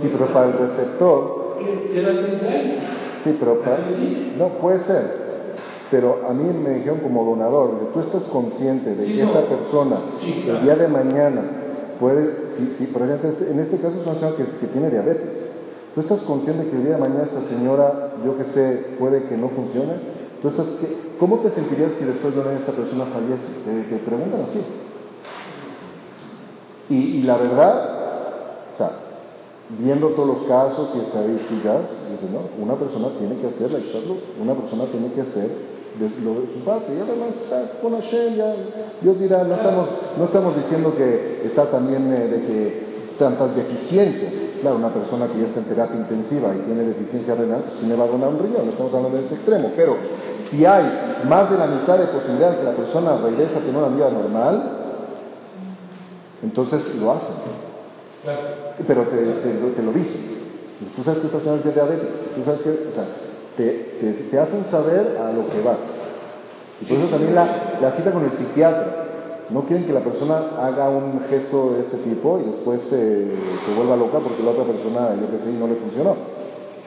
sí, 0.00 0.10
pero 0.12 0.26
para 0.32 0.46
el 0.46 0.52
receptor, 0.52 1.56
sí, 3.24 3.36
pero 3.38 3.60
para, 3.60 3.78
no 4.36 4.48
puede 4.60 4.80
ser. 4.84 5.24
Pero 5.90 6.22
a 6.28 6.32
mí 6.32 6.50
me 6.58 6.70
dijeron 6.70 7.00
como 7.00 7.24
donador, 7.24 7.92
tú 7.92 8.00
estás 8.00 8.24
consciente 8.24 8.94
de 8.96 9.06
que 9.06 9.22
esta 9.22 9.42
persona 9.42 9.96
el 10.22 10.62
día 10.62 10.76
de 10.76 10.88
mañana 10.88 11.42
puede, 12.00 12.43
si, 12.56 12.76
si, 12.78 12.86
por 12.92 13.02
ejemplo, 13.02 13.30
en 13.50 13.60
este 13.60 13.78
caso 13.78 14.00
es 14.00 14.06
una 14.06 14.14
señora 14.20 14.36
que, 14.36 14.44
que 14.60 14.66
tiene 14.68 14.90
diabetes. 14.90 15.30
Tú 15.94 16.00
estás 16.00 16.20
consciente 16.22 16.70
que 16.70 16.76
el 16.76 16.84
día 16.84 16.94
de 16.96 17.00
mañana 17.00 17.24
esta 17.24 17.48
señora, 17.48 18.14
yo 18.24 18.36
que 18.36 18.44
sé, 18.54 18.96
puede 18.98 19.24
que 19.28 19.36
no 19.36 19.48
funcione. 19.50 19.94
Tú 20.42 20.48
estás, 20.48 20.66
que- 20.80 21.14
¿Cómo 21.18 21.38
te 21.38 21.50
sentirías 21.52 21.92
si 21.98 22.04
después 22.04 22.34
de 22.34 22.40
una 22.40 22.52
esta 22.54 22.72
persona 22.72 23.06
fallece? 23.06 23.46
Te, 23.64 23.82
te 23.84 23.96
preguntan 24.04 24.42
así. 24.50 24.60
Y, 26.90 26.94
y 27.18 27.22
la 27.22 27.36
verdad, 27.38 27.88
o 28.74 28.76
sea, 28.78 28.90
viendo 29.78 30.08
todos 30.10 30.28
los 30.28 30.48
casos 30.48 30.90
y 30.96 30.98
estadísticas, 31.00 31.80
dice, 32.10 32.32
no, 32.32 32.62
una 32.62 32.74
persona 32.76 33.08
tiene 33.18 33.36
que 33.40 33.46
hacer 33.48 33.70
la 33.72 33.78
una 34.42 34.54
persona 34.54 34.84
tiene 34.86 35.12
que 35.12 35.20
hacer 35.22 35.73
de, 35.98 36.10
lo 36.24 36.40
de 36.40 36.46
su 36.52 36.60
parte, 36.64 36.92
y 36.94 37.00
además 37.00 37.34
con 37.80 37.92
Hashem 38.00 38.34
ya, 38.36 38.54
Dios 39.00 39.18
dirá, 39.18 39.44
no 39.44 39.54
estamos, 39.54 39.88
no 40.18 40.24
estamos 40.24 40.56
diciendo 40.56 40.94
que 40.96 41.42
está 41.46 41.66
también 41.70 42.12
eh, 42.12 42.26
de 42.28 42.40
que 42.46 42.84
tantas 43.18 43.54
deficiencias, 43.54 44.32
claro, 44.60 44.76
una 44.76 44.88
persona 44.92 45.26
que 45.28 45.38
ya 45.40 45.46
está 45.46 45.60
en 45.60 45.66
terapia 45.66 45.96
intensiva 45.96 46.48
y 46.54 46.66
tiene 46.66 46.82
deficiencia 46.82 47.34
renal, 47.36 47.62
pues 47.68 47.78
sí 47.80 47.86
me 47.86 47.94
va 47.94 48.04
a 48.04 48.08
donar 48.08 48.28
un 48.30 48.38
riñón, 48.40 48.66
no 48.66 48.72
estamos 48.72 48.92
hablando 48.94 49.18
de 49.18 49.26
ese 49.26 49.34
extremo, 49.36 49.70
pero 49.76 49.96
si 50.50 50.64
hay 50.66 51.22
más 51.28 51.48
de 51.50 51.56
la 51.58 51.66
mitad 51.66 51.96
de 51.98 52.06
posibilidades 52.06 52.58
que 52.58 52.64
la 52.64 52.72
persona 52.76 53.16
regrese 53.18 53.54
a 53.56 53.60
tener 53.60 53.76
una 53.76 53.94
vida 53.94 54.10
normal, 54.10 54.62
entonces 56.42 56.82
lo 56.96 57.12
hacen. 57.12 57.34
Pero 58.86 59.02
te, 59.04 59.16
te, 59.16 59.54
lo- 59.60 59.68
te 59.76 59.82
lo 59.82 59.92
dicen. 59.92 60.34
Tú 60.96 61.04
sabes 61.04 61.20
que 61.20 61.26
esta 61.28 61.38
señora 61.40 61.60
es 61.64 61.74
diabética, 61.74 62.12
tú 62.34 62.44
sabes 62.44 62.60
que, 62.62 62.70
o 62.70 62.94
sea, 62.94 63.06
te, 63.56 63.98
te, 64.00 64.12
te 64.30 64.38
hacen 64.38 64.66
saber 64.70 65.18
a 65.18 65.32
lo 65.32 65.48
que 65.48 65.62
vas. 65.62 65.78
Y 66.80 66.84
por 66.86 66.98
eso 66.98 67.08
también 67.08 67.34
la, 67.34 67.78
la 67.80 67.92
cita 67.92 68.10
con 68.10 68.24
el 68.24 68.32
psiquiatra. 68.32 69.00
No 69.50 69.62
quieren 69.66 69.86
que 69.86 69.92
la 69.92 70.00
persona 70.00 70.56
haga 70.58 70.88
un 70.88 71.20
gesto 71.28 71.74
de 71.74 71.80
este 71.80 71.98
tipo 71.98 72.40
y 72.40 72.50
después 72.50 72.80
se, 72.88 73.26
se 73.66 73.74
vuelva 73.76 73.94
loca 73.94 74.18
porque 74.18 74.42
la 74.42 74.52
otra 74.52 74.64
persona, 74.64 75.10
yo 75.20 75.30
qué 75.30 75.44
sé, 75.44 75.52
no 75.52 75.66
le 75.66 75.74
funcionó. 75.76 76.16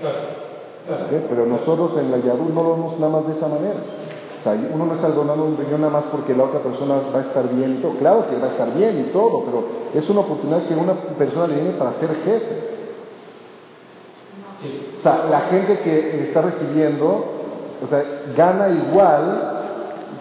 Claro. 0.02 0.18
Claro. 0.88 1.06
¿ok? 1.06 1.12
Pero 1.30 1.46
nosotros 1.46 1.92
en 2.00 2.12
la 2.12 2.18
Yadú 2.18 2.50
no 2.54 2.64
lo 2.64 2.72
vemos 2.72 3.00
nada 3.00 3.12
más 3.12 3.28
de 3.28 3.34
esa 3.34 3.48
manera. 3.48 3.78
O 4.40 4.44
sea, 4.44 4.54
uno 4.74 4.86
no 4.86 4.96
está 4.96 5.10
donando 5.10 5.46
un 5.46 5.58
riñón 5.58 5.82
nada 5.82 5.94
más 5.94 6.06
porque 6.12 6.34
la 6.36 6.46
otra 6.46 6.60
persona 6.60 6.96
va 7.14 7.20
a 7.20 7.24
estar 7.24 7.48
bien 7.54 7.78
y 7.78 7.82
todo. 7.82 7.92
Claro 8.00 8.26
que 8.30 8.38
va 8.38 8.48
a 8.48 8.52
estar 8.52 8.74
bien 8.74 9.00
y 9.00 9.12
todo, 9.12 9.44
pero 9.46 9.64
es 9.94 10.10
una 10.10 10.22
oportunidad 10.22 10.64
que 10.68 10.76
una 10.76 10.94
persona 11.18 11.48
le 11.48 11.56
viene 11.56 11.72
para 11.72 11.94
ser 12.00 12.10
jefe. 12.24 12.77
Sí. 14.98 15.00
O 15.00 15.02
sea, 15.04 15.26
la 15.30 15.42
gente 15.42 15.80
que 15.80 16.28
está 16.28 16.42
recibiendo, 16.42 17.06
o 17.84 17.88
sea, 17.88 18.04
gana 18.36 18.70
igual 18.70 19.54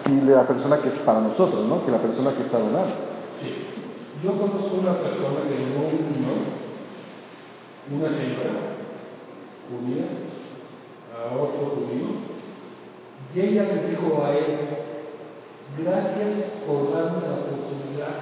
que 0.04 0.12
la 0.30 0.46
persona 0.46 0.78
que 0.78 0.88
es 0.88 0.98
para 1.00 1.20
nosotros, 1.20 1.64
¿no? 1.66 1.84
Que 1.84 1.92
la 1.92 1.98
persona 1.98 2.32
que 2.34 2.42
está 2.42 2.58
donando. 2.58 2.94
Sí. 3.40 3.66
Yo 4.22 4.32
conozco 4.32 4.76
una 4.80 4.94
persona 4.94 5.40
que 5.48 5.54
un 5.54 6.14
riñón, 6.14 6.66
una 7.90 8.08
señora 8.08 8.76
judía, 9.68 10.04
a 11.12 11.34
otro 11.34 11.76
judío, 11.76 12.36
y 13.34 13.40
ella 13.40 13.64
le 13.64 13.88
dijo 13.90 14.24
a 14.24 14.30
él, 14.32 14.68
gracias 15.78 16.50
por 16.66 16.92
darme 16.92 17.20
la 17.26 17.34
oportunidad 17.34 18.14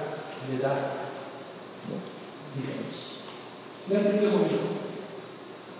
de 0.49 0.57
dar. 0.59 1.05
Digamos. 2.55 3.05
Fíjate 3.87 4.19
qué 4.19 4.27
bonito. 4.27 4.84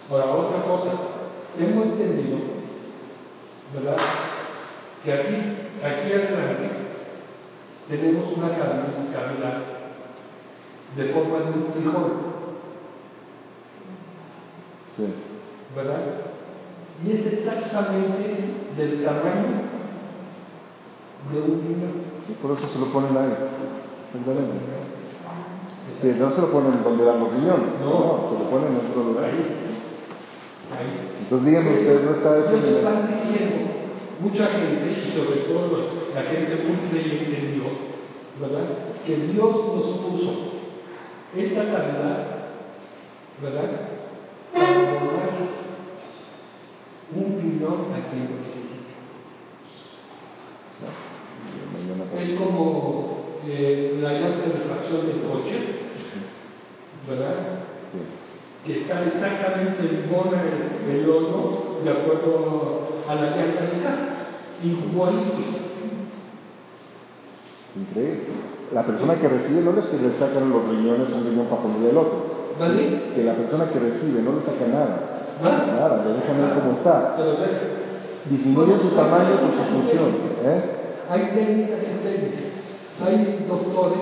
Ahora, 0.10 0.26
otra 0.36 0.62
cosa, 0.64 0.92
tengo 1.58 1.84
entendido, 1.84 2.38
¿verdad? 3.74 3.98
Que 5.04 5.14
aquí, 5.14 5.36
aquí 5.84 6.12
adelante, 6.14 6.70
tenemos 7.90 8.38
una 8.38 8.48
cavi- 8.50 9.12
cavidad 9.14 9.62
de 10.96 11.06
forma 11.14 11.38
de 11.40 11.46
un 11.46 11.74
frijol, 11.74 12.12
Sí. 14.98 15.14
¿verdad? 15.76 16.02
Y 17.04 17.12
es 17.12 17.26
exactamente 17.26 18.54
del 18.78 19.04
tamaño 19.04 19.66
de 21.34 21.40
un 21.42 21.64
niño. 21.68 21.88
Sí, 22.28 22.38
por 22.42 22.52
eso 22.58 22.68
se 22.68 22.80
lo 22.80 22.86
ponen 22.94 23.18
ahí. 23.18 23.34
Exactamente. 24.14 24.56
Sí, 26.02 26.14
no 26.20 26.32
se 26.32 26.42
lo 26.42 26.52
ponen 26.52 26.84
donde 26.84 27.04
dan 27.06 27.20
los 27.20 27.32
riñones, 27.32 27.80
No. 27.82 28.30
se 28.30 28.40
lo 28.44 28.50
ponen 28.50 28.68
en 28.80 28.90
otro 28.90 29.04
lugar. 29.04 29.26
Ahí. 29.26 29.75
Entonces 30.82 31.48
díganme 31.48 31.80
ustedes, 31.80 32.04
no 32.04 32.12
está 32.16 32.40
eso 32.40 32.78
están 32.78 33.08
diciendo, 33.08 33.56
mucha 34.20 34.46
gente, 34.48 34.92
y 34.92 35.18
sobre 35.18 35.42
todo 35.42 36.06
la 36.14 36.22
gente 36.24 36.64
muy 36.64 36.78
creyente 36.90 37.38
en 37.38 37.54
Dios, 37.56 37.72
¿verdad? 38.40 38.66
Que 39.06 39.16
Dios 39.16 39.56
nos 39.76 39.98
puso 40.00 40.34
esta 41.36 41.64
calidad, 41.64 42.28
¿verdad? 43.42 43.70
Para 44.54 44.74
donar 44.74 45.56
un 47.16 47.42
riñón 47.42 47.94
a 47.94 48.10
quien 48.10 48.24
lo 48.24 48.38
necesite. 48.46 48.76
Es 52.22 52.40
como 52.40 53.26
eh, 53.48 54.00
la 54.02 54.14
llanta 54.14 54.48
de 54.48 54.54
refracción 54.54 55.08
del 55.08 55.22
coche, 55.22 55.60
¿verdad? 57.08 57.65
Que 58.66 58.82
está 58.82 59.04
exactamente 59.06 59.82
en 59.82 60.10
zona 60.10 60.42
el, 60.42 60.96
el 60.96 61.10
hoyo 61.10 61.82
de 61.84 61.92
acuerdo 61.92 63.04
a 63.08 63.14
la 63.14 63.30
carro. 63.36 64.16
Igualito. 64.64 65.66
Increíble. 67.76 68.24
La 68.74 68.84
persona 68.84 69.16
que 69.16 69.28
recibe 69.28 69.62
no 69.62 69.76
que 69.76 69.98
le 69.98 70.18
sacan 70.18 70.50
los 70.50 70.68
riñones 70.68 71.14
un 71.14 71.30
riñón 71.30 71.46
para 71.46 71.62
ponerle 71.62 71.90
el 71.92 71.98
otro. 71.98 72.36
¿Vale? 72.60 73.14
Que 73.14 73.24
la 73.24 73.36
persona 73.36 73.70
que 73.70 73.80
recibe 73.80 74.22
no 74.24 74.34
le 74.34 74.42
saca 74.42 74.66
nada. 74.66 75.16
Nada, 75.44 76.04
le 76.04 76.14
dejan 76.14 76.38
ver 76.42 76.58
cómo 76.58 76.78
está. 76.78 77.18
Disminuye 78.30 78.78
su 78.82 78.90
tamaño 78.96 79.40
por 79.42 79.52
su 79.52 79.64
función. 79.72 80.10
¿eh? 80.44 80.62
Hay 81.10 81.22
técnicas 81.36 81.80
y 81.84 82.04
técnicas. 82.04 82.50
Hay 83.06 83.46
doctores 83.48 84.00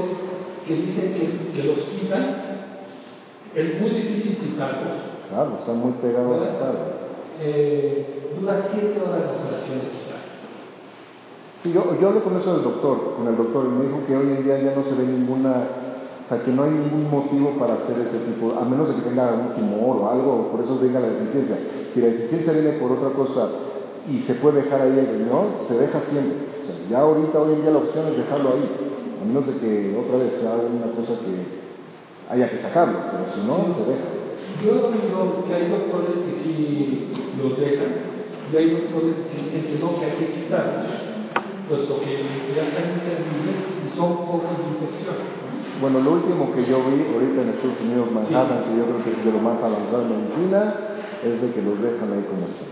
que 0.66 0.74
dicen 0.74 1.14
que, 1.14 1.52
que 1.52 1.68
los 1.68 1.80
quitan. 1.90 2.53
Es 3.56 3.80
muy 3.80 3.90
difícil 3.92 4.38
quitarlos. 4.38 5.14
Claro, 5.30 5.58
están 5.60 5.78
muy 5.78 5.92
pegados 6.02 6.42
a 6.42 6.46
la 6.46 6.54
sala. 6.54 6.80
Eh, 7.40 8.34
dura 8.40 8.70
siete 8.72 9.00
horas 9.00 9.22
la 9.26 9.32
operación 9.32 9.80
de. 9.80 10.04
Sí, 11.64 11.72
yo, 11.72 11.96
yo 11.96 12.10
hablé 12.10 12.20
con 12.22 12.36
eso 12.36 12.56
del 12.56 12.64
doctor, 12.64 13.16
con 13.16 13.26
el 13.26 13.38
doctor, 13.38 13.66
y 13.66 13.70
me 13.70 13.86
dijo 13.86 14.04
que 14.06 14.18
hoy 14.18 14.36
en 14.36 14.44
día 14.44 14.60
ya 14.60 14.76
no 14.76 14.84
se 14.84 15.00
ve 15.00 15.08
ninguna, 15.08 15.64
o 16.26 16.28
sea, 16.28 16.44
que 16.44 16.52
no 16.52 16.64
hay 16.64 16.72
ningún 16.72 17.10
motivo 17.10 17.56
para 17.58 17.76
hacer 17.76 18.04
ese 18.04 18.20
tipo, 18.28 18.52
a 18.52 18.66
menos 18.66 18.90
de 18.90 18.96
que 18.96 19.08
tenga 19.08 19.30
algún 19.30 19.56
tumor 19.56 19.96
o 19.96 20.10
algo, 20.10 20.52
por 20.52 20.60
eso 20.60 20.78
venga 20.78 21.00
la 21.00 21.08
deficiencia. 21.08 21.56
Si 21.94 22.02
la 22.02 22.08
deficiencia 22.08 22.52
viene 22.52 22.72
por 22.84 22.92
otra 22.92 23.16
cosa 23.16 23.48
y 24.12 24.28
se 24.28 24.36
puede 24.44 24.64
dejar 24.64 24.82
ahí 24.82 24.92
el 24.92 25.08
riñón, 25.08 25.64
se 25.70 25.78
deja 25.80 26.02
siempre. 26.12 26.52
O 26.52 26.66
sea, 26.68 26.76
ya 26.90 27.00
ahorita, 27.00 27.40
hoy 27.40 27.54
en 27.54 27.62
día, 27.62 27.72
la 27.72 27.80
opción 27.80 28.08
es 28.12 28.18
dejarlo 28.18 28.60
ahí. 28.60 28.68
A 29.22 29.24
menos 29.24 29.48
de 29.48 29.54
que 29.64 29.96
otra 30.04 30.18
vez 30.20 30.42
sea 30.44 30.60
una 30.68 30.92
cosa 31.00 31.16
que 31.24 31.63
haya 32.30 32.50
que 32.50 32.62
sacarlo, 32.62 33.00
pero 33.12 33.24
si 33.34 33.42
no, 33.48 33.76
se 33.78 33.84
deja. 33.92 34.08
Yo 34.64 34.92
digo 34.92 35.46
que 35.48 35.54
hay 35.54 35.68
doctores 35.68 36.16
que 36.24 36.44
sí 36.44 37.08
los 37.42 37.60
dejan, 37.60 38.14
y 38.52 38.56
hay 38.56 38.70
doctores 38.70 39.16
que 39.28 39.44
dicen 39.44 39.64
que 39.66 39.80
no, 39.80 40.00
que 40.00 40.06
hay 40.06 40.18
que 40.18 40.28
quitarlos, 40.34 40.88
puesto 41.68 42.00
que 42.02 42.24
ya 42.56 42.64
están 42.70 42.96
interviniendo 42.96 43.82
y 43.82 43.98
son 43.98 44.18
pocas 44.30 44.58
infecciones. 44.62 45.44
Bueno, 45.82 46.00
lo 46.00 46.12
último 46.22 46.54
que 46.54 46.64
yo 46.70 46.80
vi 46.86 47.02
ahorita 47.12 47.42
en 47.42 47.50
Estados 47.50 47.82
Unidos, 47.82 48.12
Manhattan, 48.14 48.64
que 48.70 48.78
yo 48.78 48.86
creo 48.86 49.04
que 49.04 49.12
es 49.20 49.26
de 49.26 49.32
lo 49.32 49.40
más 49.40 49.58
avanzado 49.58 50.06
en 50.06 50.22
medicina, 50.22 50.62
es 51.26 51.42
de 51.42 51.50
que 51.52 51.62
los 51.62 51.82
dejan 51.82 52.14
ahí 52.14 52.24
como 52.30 52.46
así. 52.46 52.68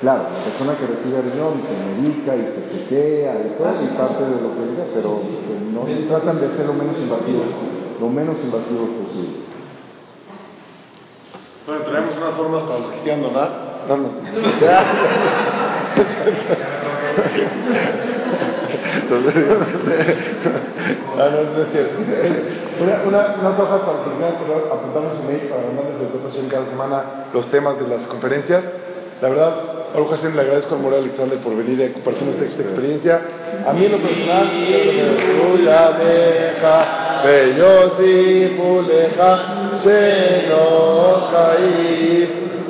Claro, 0.00 0.32
la 0.32 0.44
persona 0.44 0.76
que 0.78 0.86
recibe 0.86 1.20
riñón 1.20 1.60
se 1.64 1.76
medica 1.76 2.36
y 2.36 2.44
se 2.56 2.60
chequea 2.72 3.34
y 3.40 3.48
todo, 3.56 3.82
y 3.84 3.88
parte 3.96 4.24
de 4.24 4.38
lo 4.40 4.52
que 4.56 4.64
diga, 4.68 4.84
pero 4.94 5.20
no 5.72 5.84
tratan 6.08 6.40
de 6.40 6.56
ser 6.56 6.66
lo 6.66 6.74
menos 6.74 6.96
invasivos, 6.96 7.79
lo 8.00 8.08
menos 8.08 8.36
invasivos 8.42 8.88
posible. 8.88 9.50
Bueno, 11.66 11.82
traemos 11.84 12.16
unas 12.16 12.34
formas 12.34 12.62
para 12.62 12.78
los 12.80 12.90
que 12.92 13.00
quieran 13.00 13.22
donar. 13.22 13.50
No, 13.88 13.96
no. 13.96 14.08
Entonces, 19.02 19.34
ah, 21.18 21.28
no, 21.30 21.38
no 21.42 21.62
es 21.62 21.68
cierto. 21.72 21.94
Una, 22.80 22.94
una, 23.06 23.34
unas 23.40 23.60
hojas 23.60 23.80
para 23.82 24.04
que 24.04 24.10
quieran 24.16 24.34
apuntarnos 24.72 25.12
su 25.18 25.22
mail 25.24 25.42
para 25.48 25.62
mandarles 25.62 26.00
de 26.00 26.06
votación 26.18 26.48
cada 26.48 26.66
semana 26.66 27.02
los 27.32 27.46
temas 27.50 27.78
de 27.78 27.88
las 27.88 28.06
conferencias. 28.06 28.64
La 29.20 29.28
verdad, 29.28 29.54
Baruch 29.92 30.10
Hashem, 30.10 30.34
le 30.34 30.40
agradezco 30.42 30.74
al 30.76 30.80
Moral 30.80 31.00
Alexander 31.00 31.38
por 31.40 31.56
venir 31.56 31.82
a 31.82 31.92
compartir 31.92 32.28
esta, 32.28 32.44
esta 32.44 32.62
experiencia. 32.62 33.20
A 33.66 33.72
mí 33.72 33.84
en 33.84 33.92
lo 33.92 33.98
personal, 33.98 34.50
Tuya 34.50 35.92
deja, 35.92 36.99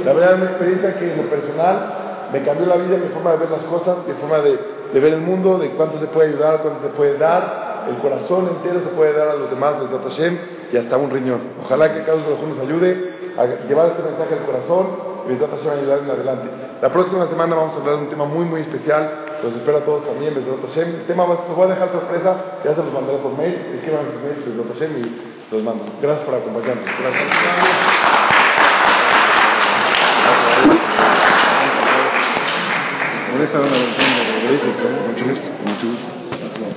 La 0.04 0.12
verdad 0.12 0.34
una 0.34 0.44
experiencia 0.46 0.98
que 0.98 1.12
en 1.12 1.16
lo 1.18 1.28
personal 1.28 2.28
me 2.32 2.42
cambió 2.42 2.66
la 2.66 2.76
vida, 2.76 2.96
mi 2.96 3.08
forma 3.12 3.32
de 3.32 3.36
ver 3.38 3.50
las 3.50 3.62
cosas, 3.62 3.98
mi 4.06 4.14
forma 4.14 4.38
de, 4.38 4.58
de 4.92 5.00
ver 5.00 5.14
el 5.14 5.20
mundo, 5.20 5.58
de 5.58 5.70
cuánto 5.70 5.98
se 5.98 6.06
puede 6.06 6.28
ayudar, 6.28 6.60
cuánto 6.62 6.82
se 6.88 6.94
puede 6.94 7.18
dar. 7.18 7.70
El 7.88 7.96
corazón 7.96 8.48
entero 8.48 8.80
se 8.80 8.94
puede 8.94 9.12
dar 9.12 9.28
a 9.28 9.34
los 9.34 9.50
demás, 9.50 9.74
de 9.80 9.98
Hashem, 9.98 10.38
y 10.72 10.76
hasta 10.76 10.96
un 10.96 11.10
riñón. 11.10 11.40
Ojalá 11.64 11.92
que 11.92 12.02
cada 12.02 12.16
uno 12.18 12.54
nos 12.54 12.58
ayude 12.58 13.14
a 13.36 13.66
llevar 13.66 13.88
este 13.88 14.02
mensaje 14.02 14.34
al 14.34 14.46
corazón 14.46 14.86
y 15.26 15.32
Besat 15.32 15.50
Hashem 15.50 15.70
a 15.70 15.80
ayudar 15.80 15.98
en 16.00 16.10
adelante. 16.10 16.48
La 16.82 16.88
próxima 16.90 17.26
semana 17.26 17.56
vamos 17.56 17.74
a 17.74 17.76
hablar 17.76 17.96
de 17.96 18.02
un 18.02 18.08
tema 18.08 18.24
muy, 18.24 18.44
muy 18.44 18.60
especial. 18.62 19.29
Los 19.42 19.54
espero 19.54 19.78
a 19.78 19.80
todos 19.80 20.04
también, 20.06 20.34
Besat 20.34 20.60
Hashem. 20.68 20.88
El 21.00 21.06
tema 21.06 21.26
los 21.26 21.56
voy 21.56 21.66
a 21.66 21.74
dejar 21.74 21.90
sorpresa, 21.92 22.36
ya 22.64 22.74
se 22.74 22.82
los 22.82 22.92
mandaré 22.92 23.18
por 23.18 23.36
mail. 23.36 23.54
Escriban 23.74 24.06
sus 24.12 24.20
mails, 24.22 24.44
Besat 24.46 24.68
Hashem, 24.74 24.92
y 24.98 25.54
los 25.54 25.62
mando. 25.62 25.84
Gracias 26.02 26.26
por 26.26 26.34
acompañarnos. 26.34 26.84
Gracias. 26.84 28.20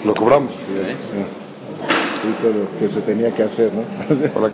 Lo 0.06 0.14
cobramos. 0.16 0.54
Que 2.80 2.90
se 2.90 3.02
tenía 3.02 3.34
que 3.34 3.44
hacer, 3.44 3.72
¿no? 3.74 4.54